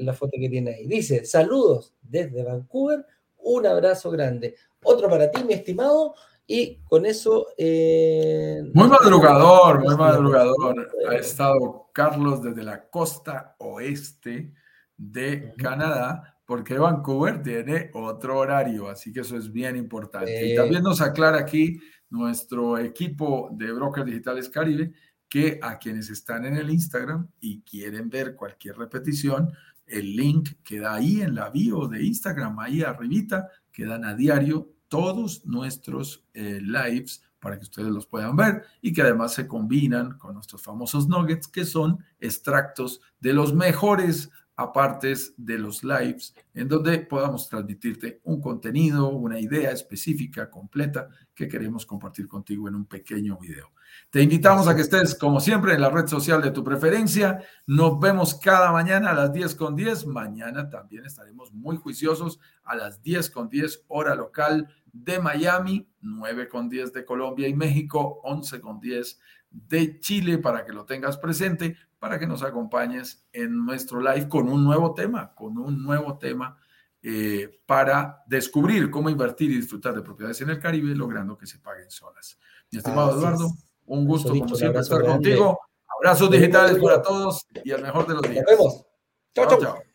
la 0.00 0.14
foto 0.14 0.36
que 0.40 0.48
tiene 0.48 0.74
ahí. 0.74 0.86
Dice, 0.86 1.24
saludos 1.24 1.94
desde 2.02 2.42
Vancouver, 2.42 3.04
un 3.38 3.66
abrazo 3.66 4.10
grande. 4.10 4.54
Otro 4.82 5.08
para 5.08 5.30
ti, 5.30 5.42
mi 5.44 5.54
estimado, 5.54 6.14
y 6.52 6.80
con 6.82 7.06
eso... 7.06 7.46
Eh, 7.56 8.60
muy 8.74 8.88
madrugador, 8.88 9.84
muy 9.84 9.96
madrugador. 9.96 10.90
Ha 11.08 11.14
estado 11.14 11.90
Carlos 11.92 12.42
desde 12.42 12.64
la 12.64 12.88
costa 12.90 13.54
oeste 13.60 14.52
de 14.96 15.54
Canadá, 15.56 16.40
porque 16.44 16.76
Vancouver 16.76 17.40
tiene 17.40 17.92
otro 17.94 18.40
horario, 18.40 18.88
así 18.88 19.12
que 19.12 19.20
eso 19.20 19.36
es 19.36 19.52
bien 19.52 19.76
importante. 19.76 20.44
y 20.44 20.56
también 20.56 20.82
nos 20.82 21.00
aclara 21.00 21.38
aquí 21.38 21.78
nuestro 22.08 22.78
equipo 22.78 23.50
de 23.52 23.70
Brokers 23.70 24.06
Digitales 24.06 24.48
Caribe 24.48 24.92
que 25.28 25.60
a 25.62 25.78
quienes 25.78 26.10
están 26.10 26.46
en 26.46 26.56
el 26.56 26.68
Instagram 26.68 27.28
y 27.38 27.60
quieren 27.60 28.10
ver 28.10 28.34
cualquier 28.34 28.76
repetición, 28.76 29.52
el 29.86 30.16
link 30.16 30.50
queda 30.64 30.94
ahí 30.94 31.20
en 31.20 31.36
la 31.36 31.48
bio 31.50 31.86
de 31.86 32.02
Instagram, 32.02 32.58
ahí 32.58 32.82
arribita, 32.82 33.48
quedan 33.70 34.04
a 34.04 34.16
diario 34.16 34.79
todos 34.90 35.46
nuestros 35.46 36.24
eh, 36.34 36.60
lives 36.60 37.22
para 37.38 37.56
que 37.56 37.62
ustedes 37.62 37.88
los 37.88 38.06
puedan 38.06 38.36
ver 38.36 38.64
y 38.82 38.92
que 38.92 39.00
además 39.00 39.32
se 39.32 39.46
combinan 39.46 40.18
con 40.18 40.34
nuestros 40.34 40.60
famosos 40.60 41.08
nuggets, 41.08 41.48
que 41.48 41.64
son 41.64 42.04
extractos 42.18 43.00
de 43.20 43.32
los 43.32 43.54
mejores 43.54 44.30
apartes 44.56 45.32
de 45.38 45.58
los 45.58 45.82
lives, 45.82 46.34
en 46.52 46.68
donde 46.68 46.98
podamos 46.98 47.48
transmitirte 47.48 48.20
un 48.24 48.42
contenido, 48.42 49.08
una 49.08 49.40
idea 49.40 49.70
específica, 49.70 50.50
completa, 50.50 51.08
que 51.34 51.48
queremos 51.48 51.86
compartir 51.86 52.28
contigo 52.28 52.68
en 52.68 52.74
un 52.74 52.84
pequeño 52.84 53.38
video. 53.38 53.70
Te 54.10 54.22
invitamos 54.22 54.68
a 54.68 54.74
que 54.74 54.82
estés, 54.82 55.14
como 55.14 55.40
siempre, 55.40 55.74
en 55.74 55.80
la 55.80 55.88
red 55.88 56.06
social 56.06 56.42
de 56.42 56.50
tu 56.50 56.62
preferencia. 56.62 57.42
Nos 57.66 57.98
vemos 57.98 58.34
cada 58.34 58.70
mañana 58.72 59.10
a 59.10 59.14
las 59.14 59.32
10 59.32 59.54
con 59.54 59.74
10. 59.74 60.06
Mañana 60.06 60.68
también 60.68 61.06
estaremos 61.06 61.52
muy 61.52 61.76
juiciosos 61.76 62.38
a 62.64 62.76
las 62.76 63.02
10 63.02 63.30
con 63.30 63.48
10 63.48 63.84
hora 63.88 64.14
local 64.14 64.68
de 64.92 65.18
Miami, 65.18 65.88
9 66.00 66.48
con 66.48 66.68
10 66.68 66.92
de 66.92 67.04
Colombia 67.04 67.48
y 67.48 67.54
México, 67.54 68.20
11 68.24 68.60
con 68.60 68.80
10 68.80 69.20
de 69.50 69.98
Chile, 70.00 70.38
para 70.38 70.64
que 70.64 70.72
lo 70.72 70.84
tengas 70.84 71.18
presente, 71.18 71.76
para 71.98 72.18
que 72.18 72.26
nos 72.26 72.42
acompañes 72.42 73.26
en 73.32 73.64
nuestro 73.64 74.00
live 74.00 74.28
con 74.28 74.48
un 74.48 74.64
nuevo 74.64 74.94
tema, 74.94 75.34
con 75.34 75.58
un 75.58 75.82
nuevo 75.82 76.18
tema 76.18 76.56
eh, 77.02 77.60
para 77.64 78.22
descubrir 78.26 78.90
cómo 78.90 79.08
invertir 79.08 79.50
y 79.50 79.56
disfrutar 79.56 79.94
de 79.94 80.02
propiedades 80.02 80.40
en 80.42 80.50
el 80.50 80.58
Caribe, 80.58 80.94
logrando 80.94 81.36
que 81.36 81.46
se 81.46 81.58
paguen 81.58 81.90
solas. 81.90 82.38
Mi 82.70 82.78
estimado 82.78 83.18
Eduardo, 83.18 83.50
un 83.86 84.06
gusto 84.06 84.30
como 84.30 84.54
siempre 84.54 84.80
estar 84.80 85.04
contigo. 85.04 85.58
Abrazos 85.98 86.30
digitales 86.30 86.78
para 86.78 87.02
todos 87.02 87.46
y 87.64 87.70
el 87.70 87.82
mejor 87.82 88.06
de 88.06 88.14
los 88.14 88.22
días. 88.22 88.44
Nos 88.48 88.58
vemos. 88.58 88.86
chao. 89.34 89.60
chao. 89.60 89.89